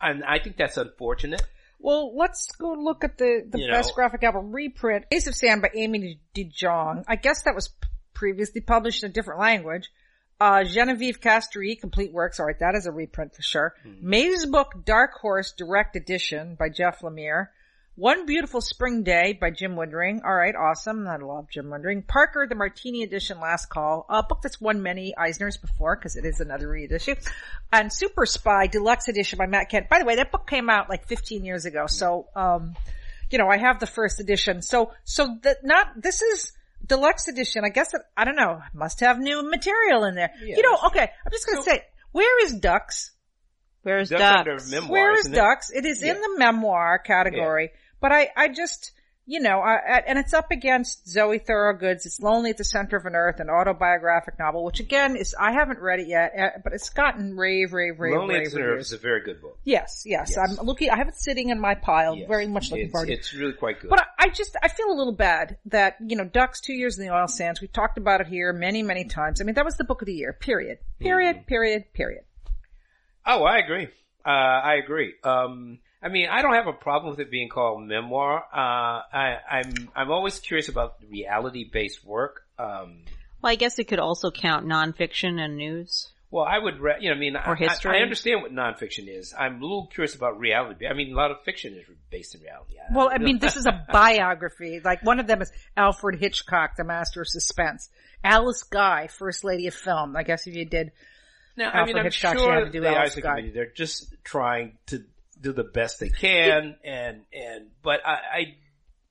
And 0.00 0.24
I 0.24 0.38
think 0.38 0.56
that's 0.56 0.76
unfortunate. 0.76 1.42
Well, 1.80 2.16
let's 2.16 2.50
go 2.58 2.72
look 2.72 3.04
at 3.04 3.18
the, 3.18 3.44
the 3.48 3.60
You 3.60 3.70
best 3.70 3.90
know. 3.90 3.94
graphic 3.94 4.22
novel 4.22 4.42
reprint. 4.42 5.04
Ace 5.12 5.26
of 5.26 5.34
Sand 5.34 5.62
by 5.62 5.70
Amy 5.74 6.20
DeJong. 6.34 7.04
I 7.06 7.16
guess 7.16 7.42
that 7.42 7.54
was 7.54 7.70
previously 8.14 8.60
published 8.60 9.04
in 9.04 9.10
a 9.10 9.12
different 9.12 9.40
language. 9.40 9.90
Uh, 10.40 10.62
Geneviève 10.62 11.18
Castrée, 11.18 11.80
Complete 11.80 12.12
Works. 12.12 12.38
Alright, 12.38 12.60
that 12.60 12.74
is 12.76 12.86
a 12.86 12.92
reprint 12.92 13.34
for 13.34 13.42
sure. 13.42 13.74
Mazebook 14.02 14.84
Dark 14.84 15.14
Horse 15.20 15.52
Direct 15.52 15.96
Edition 15.96 16.54
by 16.54 16.68
Jeff 16.68 17.00
Lemire. 17.00 17.48
One 17.96 18.26
Beautiful 18.26 18.60
Spring 18.60 19.02
Day 19.02 19.36
by 19.40 19.50
Jim 19.50 19.74
Woodring. 19.74 20.22
Alright, 20.22 20.54
awesome. 20.54 21.08
I 21.08 21.16
love 21.16 21.48
Jim 21.50 21.66
Woodring. 21.66 22.06
Parker, 22.06 22.46
the 22.48 22.54
Martini 22.54 23.02
Edition 23.02 23.40
Last 23.40 23.66
Call. 23.66 24.06
A 24.08 24.22
book 24.22 24.40
that's 24.40 24.60
won 24.60 24.84
many 24.84 25.12
Eisners 25.18 25.60
before 25.60 25.96
because 25.96 26.14
it 26.14 26.24
is 26.24 26.38
another 26.38 26.68
reissue. 26.68 27.16
And 27.72 27.92
Super 27.92 28.24
Spy 28.24 28.68
Deluxe 28.68 29.08
Edition 29.08 29.38
by 29.38 29.46
Matt 29.46 29.68
Kindt. 29.72 29.88
By 29.88 29.98
the 29.98 30.04
way, 30.04 30.14
that 30.14 30.30
book 30.30 30.46
came 30.46 30.70
out 30.70 30.88
like 30.88 31.08
15 31.08 31.44
years 31.44 31.64
ago. 31.64 31.86
So, 31.88 32.28
um, 32.36 32.76
you 33.32 33.38
know, 33.38 33.48
I 33.48 33.56
have 33.56 33.80
the 33.80 33.86
first 33.86 34.20
edition. 34.20 34.62
So, 34.62 34.92
so 35.02 35.36
that 35.42 35.64
not, 35.64 36.00
this 36.00 36.22
is 36.22 36.52
deluxe 36.88 37.28
edition. 37.28 37.64
I 37.64 37.68
guess 37.68 37.92
that, 37.92 38.02
I 38.16 38.24
don't 38.24 38.36
know, 38.36 38.60
must 38.74 39.00
have 39.00 39.18
new 39.18 39.48
material 39.48 40.04
in 40.04 40.14
there. 40.14 40.30
Yeah, 40.42 40.56
you 40.56 40.62
know, 40.62 40.78
okay, 40.86 41.02
I'm 41.02 41.32
just 41.32 41.46
gonna 41.46 41.62
say, 41.62 41.84
where 42.12 42.44
is 42.44 42.54
Ducks? 42.54 43.12
Where's 43.82 44.08
That's 44.08 44.20
Ducks? 44.20 44.38
under 44.38 44.80
memoir, 44.80 44.90
Where 44.90 45.12
is 45.14 45.20
isn't 45.20 45.34
it? 45.34 45.36
Ducks? 45.36 45.70
It 45.70 45.84
is 45.86 46.02
in 46.02 46.20
the 46.20 46.34
memoir 46.36 46.98
category, 46.98 47.70
but 48.00 48.12
I, 48.12 48.28
I 48.36 48.48
just, 48.48 48.92
you 49.30 49.40
know, 49.40 49.60
I, 49.60 49.74
I, 49.74 50.02
and 50.06 50.18
it's 50.18 50.32
up 50.32 50.50
against 50.50 51.06
Zoe 51.06 51.38
Thorogood's 51.38 52.06
It's 52.06 52.18
Lonely 52.18 52.48
at 52.48 52.56
the 52.56 52.64
Center 52.64 52.96
of 52.96 53.04
an 53.04 53.14
Earth, 53.14 53.40
an 53.40 53.50
autobiographic 53.50 54.38
novel, 54.38 54.64
which 54.64 54.80
again 54.80 55.16
is, 55.16 55.34
I 55.38 55.52
haven't 55.52 55.80
read 55.80 56.00
it 56.00 56.08
yet, 56.08 56.32
uh, 56.38 56.48
but 56.64 56.72
it's 56.72 56.88
gotten 56.88 57.36
rave, 57.36 57.74
rave, 57.74 58.00
rave, 58.00 58.14
Lonely 58.14 58.36
rave 58.36 58.46
at 58.46 58.52
the 58.54 58.58
Nerve 58.58 58.68
reviews. 58.70 58.86
is 58.86 58.92
a 58.94 58.98
very 58.98 59.20
good 59.22 59.42
book. 59.42 59.58
Yes, 59.64 60.04
yes, 60.06 60.34
Yes. 60.34 60.38
I'm 60.58 60.64
looking, 60.66 60.88
I 60.88 60.96
have 60.96 61.08
it 61.08 61.16
sitting 61.16 61.50
in 61.50 61.60
my 61.60 61.74
pile, 61.74 62.16
Yes. 62.16 62.26
very 62.26 62.46
much 62.46 62.70
looking 62.70 62.86
it's, 62.86 62.92
forward 62.92 63.06
to 63.08 63.12
it. 63.12 63.18
It's 63.18 63.34
really 63.34 63.52
quite 63.52 63.80
good. 63.80 63.90
But 63.90 64.00
I, 64.00 64.04
I 64.24 64.28
just, 64.30 64.56
I 64.62 64.68
feel 64.68 64.86
a 64.90 64.96
little 64.96 65.12
bad 65.14 65.58
that, 65.66 65.96
you 66.00 66.16
know, 66.16 66.24
Ducks, 66.24 66.62
Two 66.62 66.72
Years 66.72 66.98
in 66.98 67.06
the 67.06 67.14
Oil 67.14 67.28
Sands, 67.28 67.60
we've 67.60 67.70
talked 67.72 67.98
about 67.98 68.22
it 68.22 68.28
here 68.28 68.54
many, 68.54 68.82
many 68.82 69.04
times. 69.04 69.42
I 69.42 69.44
mean, 69.44 69.56
that 69.56 69.64
was 69.66 69.76
the 69.76 69.84
book 69.84 70.00
of 70.00 70.06
the 70.06 70.14
year, 70.14 70.32
period. 70.32 70.78
Period, 71.00 71.36
Mm-hmm. 71.36 71.44
period, 71.44 71.84
period. 71.92 72.22
Oh, 73.26 73.44
I 73.44 73.58
agree. 73.58 73.88
Uh, 74.24 74.30
I 74.30 74.74
agree. 74.82 75.12
Um, 75.22 75.80
I 76.02 76.08
mean, 76.08 76.28
I 76.30 76.42
don't 76.42 76.54
have 76.54 76.66
a 76.68 76.72
problem 76.72 77.10
with 77.10 77.20
it 77.20 77.30
being 77.30 77.48
called 77.48 77.82
memoir. 77.82 78.44
Uh, 78.52 79.02
I, 79.12 79.36
I'm, 79.50 79.90
I'm 79.96 80.10
always 80.10 80.38
curious 80.38 80.68
about 80.68 80.94
reality-based 81.10 82.04
work. 82.04 82.42
Um, 82.58 83.02
Well, 83.42 83.52
I 83.52 83.56
guess 83.56 83.78
it 83.78 83.88
could 83.88 83.98
also 83.98 84.30
count 84.30 84.64
nonfiction 84.66 85.40
and 85.40 85.56
news. 85.56 86.08
well, 86.30 86.44
I 86.44 86.58
would, 86.58 86.78
re- 86.78 86.98
you 87.00 87.08
know, 87.10 87.16
I 87.16 87.18
mean, 87.18 87.34
I- 87.36 87.50
Or 87.50 87.56
history. 87.56 87.96
I, 87.96 87.98
I 87.98 88.02
understand 88.02 88.42
what 88.42 88.52
nonfiction 88.52 89.08
is. 89.08 89.34
I'm 89.36 89.56
a 89.58 89.60
little 89.60 89.86
curious 89.88 90.14
about 90.14 90.38
reality. 90.38 90.86
I 90.86 90.92
mean, 90.94 91.12
a 91.12 91.16
lot 91.16 91.30
of 91.32 91.42
fiction 91.44 91.74
is 91.74 91.84
based 92.10 92.34
in 92.36 92.42
reality. 92.42 92.74
I 92.78 92.94
Well, 92.96 93.08
I 93.12 93.16
know. 93.16 93.24
mean, 93.24 93.38
this 93.40 93.56
is 93.56 93.66
a 93.66 93.84
biography. 93.92 94.80
Like 94.84 95.02
one 95.02 95.18
of 95.18 95.26
them 95.26 95.42
is 95.42 95.50
Alfred 95.76 96.20
Hitchcock, 96.20 96.76
the 96.76 96.84
master 96.84 97.22
of 97.22 97.28
suspense. 97.28 97.88
Alice 98.22 98.62
Guy, 98.62 99.08
first 99.08 99.42
lady 99.42 99.66
of 99.66 99.74
film. 99.74 100.14
I 100.16 100.22
guess 100.22 100.46
if 100.46 100.54
you 100.54 100.64
did, 100.64 100.92
Now, 101.56 101.70
I 101.70 101.86
mean, 101.86 101.96
I'm 101.98 102.04
Hitchcock, 102.04 102.34
you 102.34 102.40
sure 102.40 102.54
had 102.54 102.64
to 102.66 102.70
do 102.70 102.80
the 102.80 102.88
Alice 102.88 103.14
Guy. 103.16 103.20
Committee, 103.36 103.50
they're 103.50 103.72
just 103.74 104.14
trying 104.22 104.78
to 104.86 105.04
do 105.40 105.52
the 105.52 105.64
best 105.64 106.00
they 106.00 106.08
can, 106.08 106.76
and, 106.84 107.22
and, 107.32 107.68
but 107.82 108.00
I, 108.04 108.12
I 108.12 108.54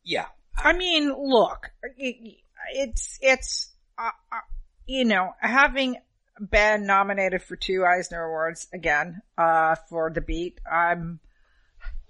yeah, 0.03 0.25
I 0.57 0.73
mean, 0.73 1.13
look, 1.17 1.69
it, 1.97 2.37
it's, 2.73 3.17
it's, 3.21 3.71
uh, 3.97 4.09
uh, 4.31 4.37
you 4.85 5.05
know, 5.05 5.31
having 5.39 5.97
been 6.39 6.85
nominated 6.85 7.41
for 7.43 7.55
two 7.55 7.83
Eisner 7.85 8.23
Awards 8.23 8.67
again, 8.73 9.21
uh, 9.37 9.75
for 9.89 10.11
The 10.13 10.21
Beat, 10.21 10.59
I'm, 10.71 11.19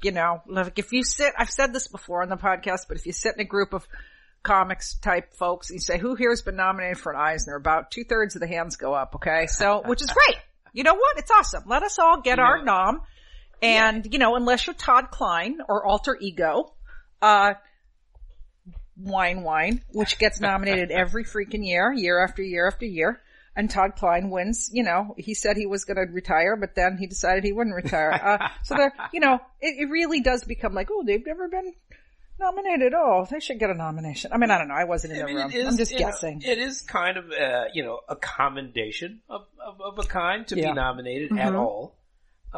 you 0.03 0.11
know, 0.11 0.41
like 0.47 0.77
if 0.79 0.91
you 0.91 1.03
sit, 1.03 1.33
I've 1.37 1.49
said 1.49 1.73
this 1.73 1.87
before 1.87 2.21
on 2.21 2.29
the 2.29 2.37
podcast, 2.37 2.87
but 2.87 2.97
if 2.97 3.05
you 3.05 3.13
sit 3.13 3.33
in 3.35 3.41
a 3.41 3.45
group 3.45 3.73
of 3.73 3.87
comics 4.43 4.95
type 4.99 5.33
folks 5.33 5.69
and 5.69 5.75
you 5.77 5.81
say, 5.81 5.97
who 5.97 6.15
here 6.15 6.29
has 6.29 6.41
been 6.41 6.55
nominated 6.55 6.97
for 6.99 7.11
an 7.11 7.19
Eisner? 7.19 7.55
About 7.55 7.91
two 7.91 8.03
thirds 8.03 8.35
of 8.35 8.41
the 8.41 8.47
hands 8.47 8.77
go 8.77 8.93
up, 8.93 9.15
okay? 9.15 9.47
So, 9.47 9.81
which 9.85 10.01
is 10.01 10.09
great. 10.09 10.37
You 10.73 10.83
know 10.83 10.93
what? 10.93 11.17
It's 11.17 11.31
awesome. 11.31 11.63
Let 11.65 11.83
us 11.83 11.97
all 11.99 12.21
get 12.21 12.37
You 12.37 12.43
our 12.43 12.57
know- 12.59 12.71
nom. 12.71 13.01
And, 13.61 14.07
you 14.11 14.19
know, 14.19 14.35
unless 14.35 14.67
you're 14.67 14.73
Todd 14.75 15.09
Klein 15.11 15.59
or 15.67 15.85
Alter 15.85 16.17
Ego, 16.19 16.73
uh, 17.21 17.53
Wine 18.99 19.43
Wine, 19.43 19.81
which 19.91 20.17
gets 20.19 20.39
nominated 20.39 20.91
every 20.91 21.23
freaking 21.23 21.65
year, 21.65 21.91
year 21.91 22.23
after 22.23 22.41
year 22.41 22.67
after 22.67 22.85
year. 22.85 23.21
And 23.55 23.69
Todd 23.69 23.95
Klein 23.95 24.29
wins, 24.29 24.69
you 24.71 24.83
know, 24.83 25.15
he 25.17 25.33
said 25.33 25.57
he 25.57 25.65
was 25.65 25.83
going 25.85 25.97
to 25.97 26.13
retire, 26.13 26.55
but 26.55 26.75
then 26.75 26.97
he 26.97 27.07
decided 27.07 27.43
he 27.43 27.51
wouldn't 27.53 27.75
retire. 27.75 28.11
Uh, 28.11 28.49
so 28.63 28.75
there, 28.75 28.93
you 29.13 29.19
know, 29.19 29.39
it, 29.59 29.75
it 29.79 29.89
really 29.89 30.21
does 30.21 30.43
become 30.43 30.73
like, 30.75 30.89
oh, 30.91 31.03
they've 31.03 31.25
never 31.25 31.47
been 31.47 31.73
Nominated? 32.39 32.93
Oh, 32.95 33.27
they 33.29 33.39
should 33.39 33.57
get 33.57 33.71
a 33.71 33.73
nomination. 33.73 34.31
I 34.31 34.37
mean, 34.37 34.51
I 34.51 34.59
don't 34.59 34.67
know. 34.67 34.75
I 34.75 34.83
wasn't 34.83 35.13
in 35.13 35.19
I 35.19 35.21
the 35.21 35.27
mean, 35.27 35.37
room. 35.37 35.51
is, 35.51 35.67
I'm 35.67 35.77
just 35.77 35.91
you 35.91 35.99
know, 35.99 36.05
guessing. 36.05 36.43
it 36.45 36.59
is 36.59 36.81
kind 36.83 37.17
of, 37.17 37.31
uh, 37.31 37.63
you 37.73 37.83
know, 37.83 38.01
a 38.07 38.15
commendation 38.15 39.21
of, 39.27 39.47
of, 39.65 39.81
of 39.81 39.97
a 39.97 40.03
kind 40.07 40.45
to 40.49 40.55
Yeah. 40.55 40.65
Mm-hmm. 40.65 40.73
be 40.73 40.75
nominated 40.75 41.37
at 41.39 41.55
all. 41.55 41.95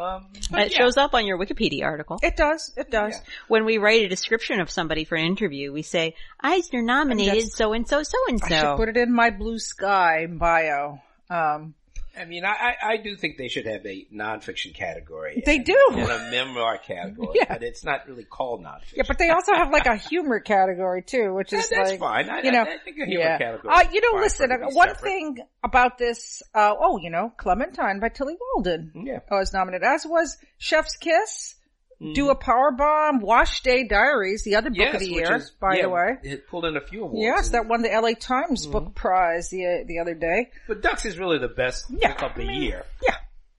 Um, 0.00 0.26
It 0.34 0.72
yeah. 0.72 0.78
shows 0.78 0.96
up 0.96 1.14
on 1.14 1.26
your 1.26 1.38
Wikipedia 1.38 1.84
article. 1.84 2.18
it 2.22 2.36
does. 2.36 2.72
It 2.76 2.90
does. 2.90 3.14
Yeah. 3.14 3.32
When 3.48 3.64
we 3.64 3.78
write 3.78 4.02
a 4.02 4.08
description 4.08 4.60
of 4.60 4.70
somebody 4.70 5.04
for 5.04 5.16
an 5.16 5.26
interview, 5.26 5.72
we 5.72 5.82
say, 5.82 6.14
Eisner 6.40 6.82
nominated 6.82 7.52
so 7.52 7.72
and 7.72 7.86
so, 7.86 8.02
so 8.02 8.18
and 8.28 8.40
so. 8.40 8.46
I 8.46 8.48
should 8.48 8.60
so. 8.60 8.76
put 8.76 8.88
it 8.88 8.96
in 8.96 9.12
my 9.12 9.30
Bluesky 9.30 10.38
bio. 10.38 11.00
Um, 11.28 11.74
I 12.18 12.24
mean, 12.24 12.44
I, 12.44 12.74
I, 12.82 12.96
do 12.96 13.14
think 13.16 13.38
they 13.38 13.48
should 13.48 13.66
have 13.66 13.86
a 13.86 14.06
nonfiction 14.12 14.74
category. 14.74 15.42
They 15.44 15.56
and, 15.56 15.64
do. 15.64 15.78
And 15.92 16.10
a 16.10 16.30
memoir 16.30 16.78
category. 16.78 17.28
Yeah. 17.34 17.44
But 17.48 17.62
it's 17.62 17.84
not 17.84 18.08
really 18.08 18.24
called 18.24 18.62
nonfiction. 18.62 18.96
yeah, 18.96 19.02
but 19.06 19.18
they 19.18 19.30
also 19.30 19.54
have 19.54 19.70
like 19.70 19.86
a 19.86 19.96
humor 19.96 20.40
category 20.40 21.02
too, 21.02 21.32
which 21.32 21.52
is 21.52 21.68
that's 21.68 21.90
like, 21.90 22.00
fine. 22.00 22.28
I, 22.28 22.42
you 22.42 22.50
know, 22.50 22.62
I, 22.62 22.74
I 22.74 22.78
think 22.78 22.98
a 22.98 23.06
humor 23.06 23.24
yeah. 23.24 23.38
category. 23.38 23.72
Uh, 23.72 23.84
you 23.92 24.00
know, 24.00 24.20
listen, 24.20 24.48
for 24.48 24.54
it 24.54 24.58
to 24.58 24.68
be 24.68 24.74
one 24.74 24.88
separate. 24.88 25.02
thing 25.02 25.38
about 25.62 25.98
this, 25.98 26.42
uh, 26.54 26.74
oh, 26.78 26.98
you 26.98 27.10
know, 27.10 27.32
Clementine 27.36 28.00
by 28.00 28.08
Tillie 28.08 28.36
Walden 28.54 28.92
Yeah. 28.94 29.20
was 29.30 29.52
nominated, 29.52 29.86
as 29.86 30.04
was 30.04 30.36
Chef's 30.58 30.96
Kiss, 30.96 31.54
Mhm. 32.00 32.14
Do 32.14 32.30
a 32.30 32.34
Power 32.34 32.70
Bomb, 32.70 33.20
Wash 33.20 33.62
Day 33.62 33.86
Diaries, 33.86 34.42
the 34.42 34.56
other 34.56 34.70
book 34.70 34.78
Yes, 34.78 34.94
of 34.94 35.00
the 35.00 35.08
year, 35.10 35.36
is- 35.36 35.50
by 35.50 35.76
yeah, 35.76 35.82
the 35.82 35.88
way. 35.90 36.16
It 36.22 36.46
pulled 36.48 36.64
in 36.64 36.76
a 36.76 36.80
few 36.80 37.02
awards. 37.04 37.20
Yes, 37.22 37.48
that 37.50 37.66
won 37.66 37.82
the 37.82 37.90
LA 37.92 38.14
Times 38.14 38.62
Mm-hmm. 38.62 38.72
book 38.72 38.94
prize 38.94 39.50
the 39.50 39.84
the 39.86 39.98
other 39.98 40.14
day. 40.14 40.50
But 40.66 40.80
Ducks 40.80 41.04
is 41.04 41.18
really 41.18 41.38
the 41.38 41.48
best 41.48 41.84
Yeah, 41.90 42.14
book 42.14 42.22
of 42.22 42.34
the 42.36 42.44
I 42.44 42.46
mean, 42.46 42.62
year. 42.62 42.84
Yeah, 43.02 43.16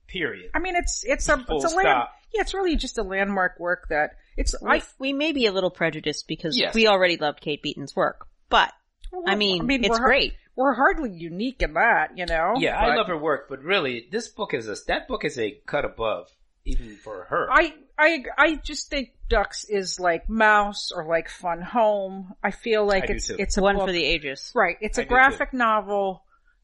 Period. 0.08 0.50
I 0.54 0.58
mean 0.58 0.74
it's 0.76 1.04
it's 1.06 1.28
a 1.28 1.38
Full 1.38 1.56
it's 1.62 1.72
a 1.72 1.76
land, 1.76 1.86
stop. 1.86 2.14
yeah, 2.34 2.40
it's 2.40 2.52
really 2.52 2.76
just 2.76 2.98
a 2.98 3.02
landmark 3.02 3.58
work 3.60 3.86
that 3.90 4.16
it's 4.36 4.54
we, 4.60 4.70
I 4.70 4.82
we 4.98 5.12
may 5.12 5.32
be 5.32 5.46
a 5.46 5.52
little 5.52 5.70
prejudiced 5.70 6.26
because 6.26 6.56
Yes. 6.58 6.74
we 6.74 6.86
already 6.88 7.16
loved 7.16 7.40
Kate 7.40 7.62
Beaton's 7.62 7.94
work, 7.94 8.26
but 8.50 8.72
I 9.26 9.36
mean, 9.36 9.70
it's 9.70 9.88
we're 9.88 9.96
har- 9.98 10.06
great. 10.06 10.34
We're 10.56 10.74
hardly 10.74 11.10
unique 11.10 11.62
in 11.62 11.74
that, 11.74 12.18
you 12.18 12.26
know. 12.26 12.54
Yeah, 12.58 12.76
I 12.76 12.94
love 12.96 13.06
her 13.06 13.16
work, 13.16 13.46
but 13.48 13.62
really, 13.62 14.08
this 14.10 14.28
book 14.28 14.52
is 14.52 14.68
a 14.68 14.74
that 14.88 15.06
book 15.08 15.24
is 15.24 15.38
a 15.38 15.52
cut 15.64 15.84
above 15.86 16.28
even 16.64 16.96
for 16.96 17.24
her. 17.30 17.48
I 17.50 17.74
I 17.98 18.24
I 18.38 18.54
just 18.56 18.88
think 18.90 19.10
Ducks 19.28 19.64
is 19.64 19.98
like 19.98 20.28
Maus 20.28 20.92
or 20.94 21.06
like 21.06 21.28
Fun 21.28 21.60
Home. 21.62 22.34
I 22.42 22.50
feel 22.50 22.86
like 22.86 23.10
I 23.10 23.14
it's 23.14 23.30
it's 23.30 23.56
a 23.56 23.62
One 23.62 23.76
book- 23.76 23.86
for 23.88 23.92
the 23.92 24.04
ages. 24.04 24.52
right. 24.54 24.76
It's 24.80 24.98
I 24.98 25.02
a 25.02 25.04
do 25.04 25.08
too. 25.08 25.14
graphic 25.14 25.52
novel 25.52 26.22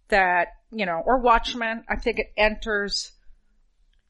that 0.09 0.49
you 0.71 0.87
know, 0.87 1.03
or 1.05 1.19
Watchmen. 1.19 1.85
I 1.89 1.97
think 1.97 2.19
it 2.19 2.33
enters 2.37 3.11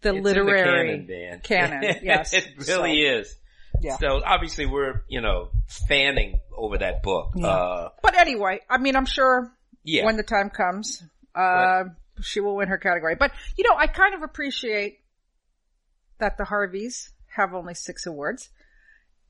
the 0.01 0.15
It's 0.15 0.25
literary 0.25 0.99
the 0.99 1.07
canon, 1.07 1.07
man. 1.07 1.41
canon, 1.43 1.97
yes. 2.03 2.33
it 2.35 2.47
really 2.69 3.01
is. 3.03 3.35
Yeah. 3.81 3.97
So 3.99 4.21
obviously, 4.25 4.67
we're 4.67 5.03
you 5.09 5.21
know 5.21 5.51
fanning 5.89 6.41
over 6.57 6.79
that 6.79 7.03
book. 7.03 7.33
Yeah. 7.37 7.47
Uh, 7.47 7.89
But 8.03 8.17
anyway, 8.19 8.61
I 8.69 8.79
mean, 8.79 8.97
I'm 8.97 9.07
sure 9.07 9.53
yeah. 9.85 10.05
when 10.05 10.17
the 10.17 10.23
time 10.25 10.51
comes, 10.51 11.03
uh, 11.35 11.85
she 12.21 12.41
will 12.41 12.57
win 12.57 12.69
her 12.69 12.79
category. 12.79 13.15
But 13.15 13.31
you 13.57 13.65
know, 13.69 13.77
I 13.77 13.87
kind 13.87 14.15
of 14.15 14.23
appreciate 14.23 14.99
that 16.19 16.39
the 16.39 16.45
Harveys 16.45 17.11
have 17.37 17.55
only 17.55 17.75
six 17.75 18.07
awards, 18.07 18.51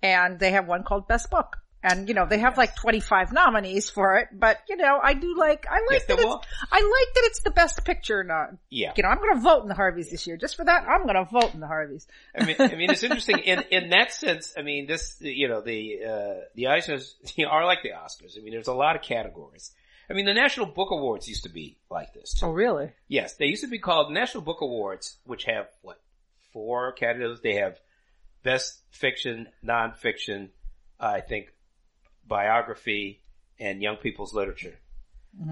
and 0.02 0.38
they 0.38 0.52
have 0.52 0.66
one 0.66 0.84
called 0.84 1.08
Best 1.08 1.30
Book. 1.30 1.58
And 1.80 2.08
you 2.08 2.14
know 2.14 2.26
they 2.26 2.38
have 2.38 2.58
like 2.58 2.74
25 2.74 3.32
nominees 3.32 3.88
for 3.88 4.16
it, 4.16 4.28
but 4.32 4.58
you 4.68 4.76
know 4.76 4.98
I 5.00 5.14
do 5.14 5.36
like 5.38 5.64
I 5.70 5.76
like 5.88 6.00
Yes, 6.00 6.04
that 6.06 6.18
it's. 6.18 6.24
I 6.72 6.80
like 6.80 7.14
that 7.14 7.22
it's 7.26 7.40
the 7.42 7.52
best 7.52 7.84
picture. 7.84 8.24
Not 8.24 8.50
yeah. 8.68 8.94
you 8.96 9.04
know 9.04 9.08
I'm 9.08 9.18
going 9.18 9.36
to 9.36 9.40
vote 9.40 9.62
in 9.62 9.68
the 9.68 9.76
Harveys 9.76 10.10
this 10.10 10.26
year 10.26 10.36
just 10.36 10.56
for 10.56 10.64
that. 10.64 10.88
I'm 10.88 11.04
going 11.04 11.14
to 11.14 11.30
vote 11.30 11.54
in 11.54 11.60
the 11.60 11.68
Harveys. 11.68 12.08
I 12.36 12.44
mean, 12.44 12.56
I 12.58 12.74
mean, 12.74 12.90
it's 12.90 13.04
interesting 13.04 13.38
in 13.38 13.62
in 13.70 13.90
that 13.90 14.12
sense. 14.12 14.54
I 14.58 14.62
mean, 14.62 14.88
this 14.88 15.18
you 15.20 15.46
know 15.46 15.60
the 15.60 16.00
uh, 16.04 16.34
the 16.56 16.62
you 17.36 17.44
know, 17.44 17.50
are 17.50 17.64
like 17.64 17.84
the 17.84 17.90
Oscars. 17.90 18.36
I 18.36 18.42
mean, 18.42 18.52
there's 18.52 18.66
a 18.66 18.74
lot 18.74 18.96
of 18.96 19.02
categories. 19.02 19.70
I 20.10 20.14
mean, 20.14 20.26
the 20.26 20.34
National 20.34 20.66
Book 20.66 20.90
Awards 20.90 21.28
used 21.28 21.44
to 21.44 21.48
be 21.48 21.76
like 21.90 22.12
this 22.12 22.34
too. 22.34 22.46
Oh 22.46 22.50
really? 22.50 22.90
Yes, 23.06 23.34
they 23.34 23.46
used 23.46 23.62
to 23.62 23.68
be 23.68 23.78
called 23.78 24.10
National 24.10 24.42
Book 24.42 24.62
Awards, 24.62 25.18
which 25.26 25.44
have 25.44 25.68
what 25.82 26.00
four 26.52 26.92
categories? 26.92 27.40
They 27.42 27.54
have 27.54 27.78
best 28.42 28.82
fiction, 28.90 29.48
nonfiction, 29.64 30.50
I 30.98 31.20
think, 31.20 31.48
biography, 32.26 33.22
and 33.58 33.82
young 33.82 33.96
people's 33.96 34.34
literature. 34.34 34.78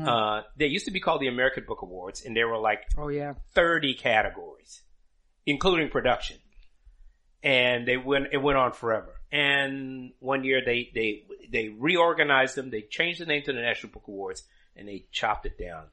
Uh, 0.04 0.42
they 0.56 0.66
used 0.66 0.86
to 0.86 0.90
be 0.90 1.00
called 1.00 1.20
the 1.20 1.28
American 1.28 1.64
Book 1.66 1.82
Awards, 1.82 2.24
and 2.24 2.36
there 2.36 2.48
were 2.48 2.58
like 2.58 2.80
Oh 2.96 3.08
yeah. 3.08 3.34
30 3.54 3.94
categories, 3.94 4.82
including 5.44 5.90
production. 5.90 6.38
And 7.42 7.86
they 7.86 7.96
went, 7.96 8.28
it 8.32 8.38
went 8.38 8.58
on 8.58 8.72
forever. 8.72 9.20
And 9.30 10.12
one 10.18 10.42
year 10.42 10.62
they, 10.64 10.90
they, 10.92 11.24
they 11.52 11.68
reorganized 11.68 12.56
them, 12.56 12.70
they 12.70 12.82
changed 12.82 13.20
the 13.20 13.26
name 13.26 13.42
to 13.44 13.52
the 13.52 13.60
National 13.60 13.92
Book 13.92 14.08
Awards, 14.08 14.42
and 14.74 14.88
they 14.88 15.06
chopped 15.12 15.46
it 15.46 15.58
down 15.58 15.84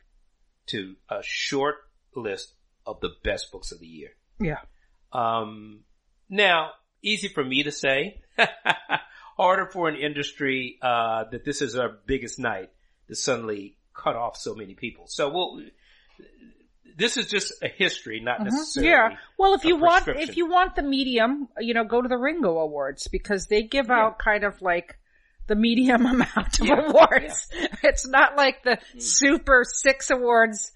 to 0.67 0.95
a 1.09 1.19
short 1.21 1.75
list 2.15 2.53
of 2.85 2.99
the 3.01 3.11
best 3.23 3.51
books 3.51 3.71
of 3.71 3.79
the 3.79 3.87
year. 3.87 4.09
Yeah. 4.39 4.59
Um, 5.13 5.81
now, 6.29 6.71
easy 7.01 7.27
for 7.27 7.43
me 7.43 7.63
to 7.63 7.71
say, 7.71 8.21
harder 9.37 9.67
for 9.67 9.87
an 9.89 9.95
industry, 9.95 10.77
uh, 10.81 11.25
that 11.31 11.45
this 11.45 11.61
is 11.61 11.75
our 11.75 11.89
biggest 12.05 12.39
night 12.39 12.69
to 13.07 13.15
suddenly 13.15 13.77
cut 13.93 14.15
off 14.15 14.37
so 14.37 14.55
many 14.55 14.73
people. 14.73 15.05
So 15.07 15.29
we'll, 15.29 15.61
this 16.97 17.17
is 17.17 17.27
just 17.27 17.53
a 17.61 17.67
history, 17.67 18.19
not 18.19 18.43
necessarily. 18.43 18.91
Mm-hmm. 18.91 19.11
Yeah. 19.11 19.17
Well, 19.37 19.53
if 19.53 19.65
you 19.65 19.77
want, 19.77 20.07
if 20.07 20.37
you 20.37 20.49
want 20.49 20.75
the 20.75 20.83
medium, 20.83 21.49
you 21.59 21.73
know, 21.73 21.83
go 21.83 22.01
to 22.01 22.07
the 22.07 22.17
Ringo 22.17 22.57
Awards 22.57 23.07
because 23.07 23.47
they 23.47 23.63
give 23.63 23.89
out 23.89 24.19
kind 24.19 24.43
of 24.43 24.61
like 24.61 24.97
the 25.47 25.55
medium 25.55 26.05
amount 26.05 26.59
of 26.59 26.65
Yeah, 26.65 26.89
awards. 26.89 27.47
It's 27.83 28.07
not 28.07 28.35
like 28.35 28.63
the 28.63 28.79
super 28.97 29.63
six 29.67 30.09
awards 30.09 30.71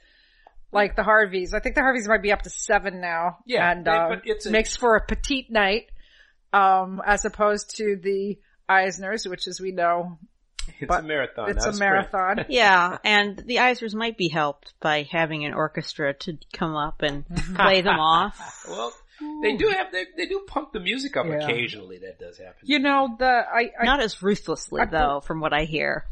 like 0.71 0.95
the 0.95 1.03
Harveys. 1.03 1.53
I 1.53 1.59
think 1.59 1.75
the 1.75 1.81
Harveys 1.81 2.07
might 2.07 2.21
be 2.21 2.31
up 2.31 2.41
to 2.43 2.49
seven 2.49 2.99
now. 3.01 3.37
Yeah, 3.45 3.71
And, 3.71 3.85
they- 3.85 3.91
uh, 3.91 4.09
but 4.09 4.21
it's 4.25 4.45
a- 4.45 4.51
makes 4.51 4.75
for 4.75 4.95
a 4.95 5.05
petite 5.05 5.49
night, 5.51 5.87
um, 6.53 7.01
as 7.05 7.25
opposed 7.25 7.75
to 7.77 7.95
the 8.01 8.37
Eisners, 8.69 9.29
which 9.29 9.47
as 9.47 9.61
we 9.61 9.71
know, 9.71 10.19
It's 10.79 10.87
but 10.87 11.03
a 11.03 11.07
marathon. 11.07 11.49
it's 11.49 11.63
not 11.65 11.69
a 11.69 11.73
sprint. 11.73 11.79
marathon. 12.11 12.45
Yeah, 12.49 12.97
and 13.03 13.37
the 13.37 13.55
Eisners 13.57 13.93
might 13.95 14.17
be 14.17 14.27
helped 14.27 14.73
by 14.81 15.07
having 15.09 15.45
an 15.45 15.53
orchestra 15.53 16.13
to 16.13 16.37
come 16.53 16.75
up 16.75 17.01
and 17.01 17.25
play 17.55 17.81
them 17.81 17.99
off. 17.99 18.65
Well, 18.67 18.91
they 19.41 19.55
do 19.55 19.67
have, 19.69 19.91
they, 19.91 20.05
they 20.15 20.25
do 20.27 20.43
pump 20.47 20.73
the 20.73 20.79
music 20.79 21.15
up 21.17 21.25
Yeah. 21.27 21.37
occasionally. 21.45 21.99
That 21.99 22.19
does 22.19 22.37
happen. 22.37 22.59
You 22.63 22.79
know, 22.79 23.15
the, 23.17 23.25
I, 23.25 23.71
I 23.79 23.85
Not 23.85 24.01
as 24.01 24.21
ruthlessly 24.21 24.81
I- 24.81 24.85
though, 24.85 25.21
from 25.21 25.39
what 25.39 25.53
I 25.53 25.63
hear. 25.63 26.05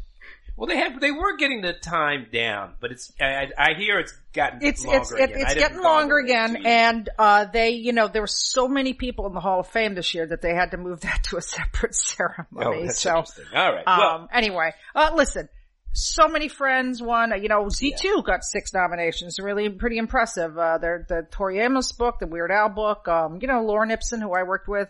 Well, 0.56 0.66
they 0.66 0.78
have, 0.78 0.98
they 1.00 1.10
were 1.10 1.36
getting 1.36 1.60
the 1.60 1.74
time 1.74 2.28
down, 2.32 2.74
but 2.80 2.90
it's, 2.90 3.12
I, 3.20 3.48
I 3.58 3.74
hear 3.76 3.98
it's 3.98 4.12
gotten 4.32 4.60
it's 4.62 4.84
longer 4.84 5.16
it's 5.18 5.32
it. 5.32 5.40
It's 5.40 5.54
getting 5.54 5.82
longer 5.82 6.18
again 6.18 6.66
and 6.66 7.08
uh 7.18 7.46
they 7.46 7.70
you 7.70 7.92
know 7.92 8.06
there 8.08 8.20
were 8.22 8.26
so 8.26 8.68
many 8.68 8.92
people 8.92 9.26
in 9.26 9.32
the 9.34 9.40
hall 9.40 9.60
of 9.60 9.66
fame 9.68 9.94
this 9.94 10.14
year 10.14 10.26
that 10.26 10.42
they 10.42 10.54
had 10.54 10.72
to 10.72 10.76
move 10.76 11.00
that 11.00 11.24
to 11.24 11.36
a 11.38 11.40
separate 11.56 11.94
ceremony 11.94 12.46
Oh, 12.82 12.84
that's 12.86 13.00
so 13.00 13.10
interesting. 13.18 13.44
All 13.54 13.72
right. 13.72 13.86
um 13.88 13.98
well, 13.98 14.28
anyway 14.32 14.72
uh 14.94 15.10
listen 15.14 15.48
so 15.92 16.28
many 16.28 16.48
friends 16.48 17.00
won 17.02 17.32
you 17.42 17.48
know 17.48 17.64
z2 17.64 18.22
got 18.24 18.44
six 18.44 18.74
nominations 18.74 19.38
really 19.38 19.70
pretty 19.70 19.96
impressive 19.96 20.58
uh 20.58 20.76
their 20.76 21.06
the 21.08 21.26
tori 21.30 21.58
amos 21.60 21.92
book 21.92 22.18
the 22.20 22.26
weird 22.26 22.50
al 22.50 22.68
book 22.68 23.08
um 23.08 23.38
you 23.40 23.48
know 23.48 23.62
lauren 23.64 23.88
ipson 23.88 24.20
who 24.20 24.32
i 24.34 24.42
worked 24.42 24.68
with 24.68 24.88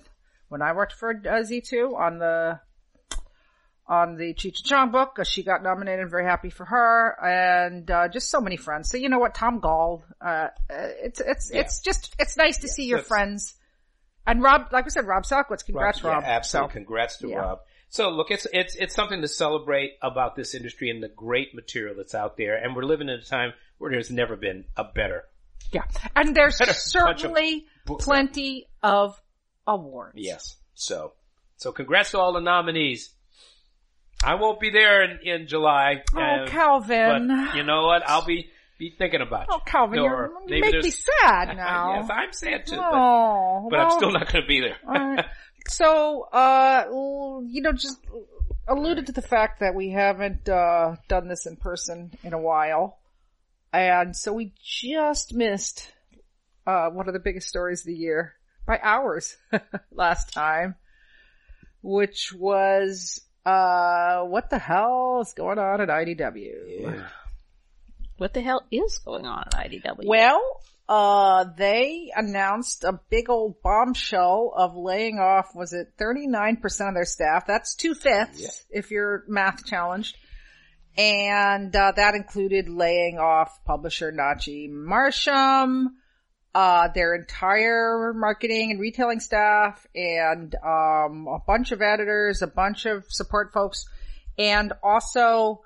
when 0.49 0.61
i 0.61 0.73
worked 0.73 0.93
for 0.95 1.11
uh, 1.11 1.43
z2 1.43 1.95
on 1.97 2.19
the 2.19 2.59
on 3.89 4.17
the 4.17 4.35
Cheech 4.35 4.59
and 4.59 4.65
Chong 4.65 4.91
book. 4.91 5.19
She 5.25 5.43
got 5.43 5.63
nominated. 5.63 6.01
I'm 6.05 6.11
very 6.11 6.25
happy 6.25 6.51
for 6.51 6.65
her, 6.65 7.17
and 7.25 7.91
uh, 7.91 8.09
just 8.09 8.31
so 8.31 8.41
many 8.41 8.57
friends. 8.57 8.91
So 8.91 8.97
you 8.97 9.09
know 9.09 9.19
what, 9.19 9.35
Tom 9.35 9.61
Gall. 9.61 10.05
Uh, 10.21 10.49
it's 10.69 11.21
it's 11.21 11.51
Yeah. 11.53 11.61
it's 11.61 11.81
just 11.81 12.15
it's 12.19 12.37
nice 12.37 12.59
to 12.59 12.69
see 12.69 12.85
your 12.87 12.99
friends. 12.99 13.55
And 14.27 14.43
Rob, 14.43 14.73
like 14.73 14.87
I 14.87 14.89
said, 14.89 15.07
Rob 15.07 15.23
Salkowitz. 15.25 15.65
Congrats, 15.65 16.03
yeah, 16.03 16.11
Rob. 16.11 16.25
absolutely. 16.25 16.69
So, 16.71 16.73
Congrats 16.73 17.17
to 17.19 17.29
yeah. 17.29 17.37
Rob. 17.37 17.59
So 17.89 18.11
look, 18.11 18.33
it's 18.33 18.47
it's 18.53 18.75
it's 18.75 18.95
something 18.95 19.23
to 19.23 19.29
celebrate 19.29 19.93
about 20.03 20.35
this 20.35 20.55
industry 20.57 20.91
and 20.91 21.01
the 21.01 21.09
great 21.09 21.55
material 21.55 21.95
that's 21.97 22.15
out 22.15 22.37
there. 22.37 22.57
And 22.57 22.75
we're 22.75 22.83
living 22.85 23.09
in 23.09 23.15
a 23.21 23.23
time 23.25 23.53
where 23.79 23.93
there's 23.93 24.11
never 24.11 24.35
been 24.37 24.65
a 24.77 24.83
better. 24.83 25.25
yeah, 25.73 25.85
and 26.17 26.35
there's 26.35 26.59
bunch 26.59 26.71
of 26.71 26.77
certainly 26.77 27.67
plenty 28.01 28.67
of 28.83 29.21
awards. 29.67 30.15
Yes. 30.17 30.57
So 30.75 31.13
so 31.57 31.71
congrats 31.71 32.11
to 32.11 32.19
all 32.19 32.33
the 32.33 32.41
nominees. 32.41 33.11
I 34.25 34.35
won't 34.35 34.61
be 34.61 34.71
there 34.71 35.05
in, 35.05 35.19
in 35.23 35.47
July. 35.47 36.03
Oh, 36.15 36.21
uh, 36.21 36.47
Calvin. 36.47 37.29
But 37.29 37.57
you 37.57 37.63
know 37.63 37.87
what? 37.87 38.03
I'll 38.09 38.25
be 38.25 38.51
be 38.79 38.95
thinking 38.99 39.21
about 39.23 39.47
you. 39.49 39.55
oh, 39.55 39.61
Calvin, 39.65 40.03
you're, 40.03 40.31
you 40.49 40.61
make 40.61 40.83
me 40.83 40.91
sad 40.91 41.47
now. 41.57 42.01
yes, 42.01 42.11
I'm 42.13 42.33
sad 42.33 42.67
too. 42.67 42.77
But, 42.77 42.91
oh, 42.93 43.69
but 43.71 43.81
I'm 43.81 43.91
still 43.93 44.13
not 44.13 44.31
going 44.31 44.43
to 44.43 44.49
be 44.49 44.61
there. 44.61 44.77
Alright. 44.87 45.25
So, 45.69 46.23
uh, 46.33 46.85
you 47.45 47.61
know, 47.61 47.73
just 47.73 47.99
alluded 48.69 49.07
to 49.07 49.13
the 49.13 49.21
fact 49.21 49.59
that 49.59 49.75
we 49.75 49.91
haven't, 49.91 50.49
uh, 50.49 50.95
done 51.09 51.27
this 51.27 51.45
in 51.45 51.57
person 51.57 52.13
in 52.23 52.33
a 52.35 52.39
while. 52.41 53.01
And 53.73 54.17
so 54.17 54.33
we 54.33 54.53
just 54.63 55.35
missed, 55.35 55.93
uh, 56.69 56.91
one 56.91 57.09
of 57.09 57.15
the 57.15 57.21
biggest 57.21 57.49
stories 57.49 57.81
of 57.81 57.87
the 57.87 57.95
year 57.95 58.35
by 58.65 58.79
hours 58.81 59.37
last 59.91 60.33
time. 60.33 60.77
which 61.83 62.33
was, 62.33 63.21
uh, 63.47 64.25
what 64.25 64.51
the 64.51 64.59
hell 64.59 65.21
is 65.23 65.33
going 65.35 65.59
on 65.59 65.81
at 65.81 65.89
IDW? 65.89 66.53
Yeah. 66.81 67.09
What 68.19 68.35
the 68.35 68.41
hell 68.41 68.63
is 68.71 68.99
going 68.99 69.25
on 69.27 69.45
at 69.47 69.53
IDW? 69.71 70.05
Well, 70.07 70.43
uh, 70.89 71.45
they 71.57 72.11
announced 72.15 72.85
a 72.85 72.99
big 73.11 73.29
old 73.31 73.63
bombshell 73.63 74.53
of 74.57 74.75
laying 74.77 75.19
off, 75.19 75.55
was 75.55 75.73
it 75.73 75.93
39% 75.99 76.89
of 76.89 76.95
their 76.95 77.05
staff? 77.05 77.47
That's 77.47 77.75
two 77.75 77.95
fifths 77.95 78.41
Yeah. 78.41 78.79
if 78.79 78.91
you're 78.91 79.25
math 79.29 79.65
challenged. 79.65 80.17
And, 80.99 81.75
uh, 81.77 81.93
that 81.97 82.15
included 82.15 82.69
laying 82.71 83.19
off 83.19 83.63
publisher 83.65 84.11
Nachie 84.13 84.71
Marsham, 84.71 85.89
uh, 86.57 86.89
their 86.95 87.15
entire 87.15 88.15
marketing 88.15 88.71
and 88.71 88.81
retailing 88.81 89.21
staff 89.21 89.87
and, 89.95 90.55
um, 90.65 91.27
a 91.29 91.39
bunch 91.47 91.71
of 91.71 91.83
editors, 91.83 92.41
a 92.41 92.47
bunch 92.47 92.87
of 92.87 93.05
support 93.11 93.53
folks, 93.53 93.85
and 94.39 94.73
also 94.83 95.61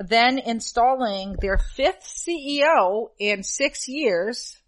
then 0.00 0.38
installing 0.40 1.36
their 1.40 1.58
fifth 1.58 2.02
CEO 2.02 3.10
in 3.20 3.44
six 3.44 3.86
years, 3.86 4.58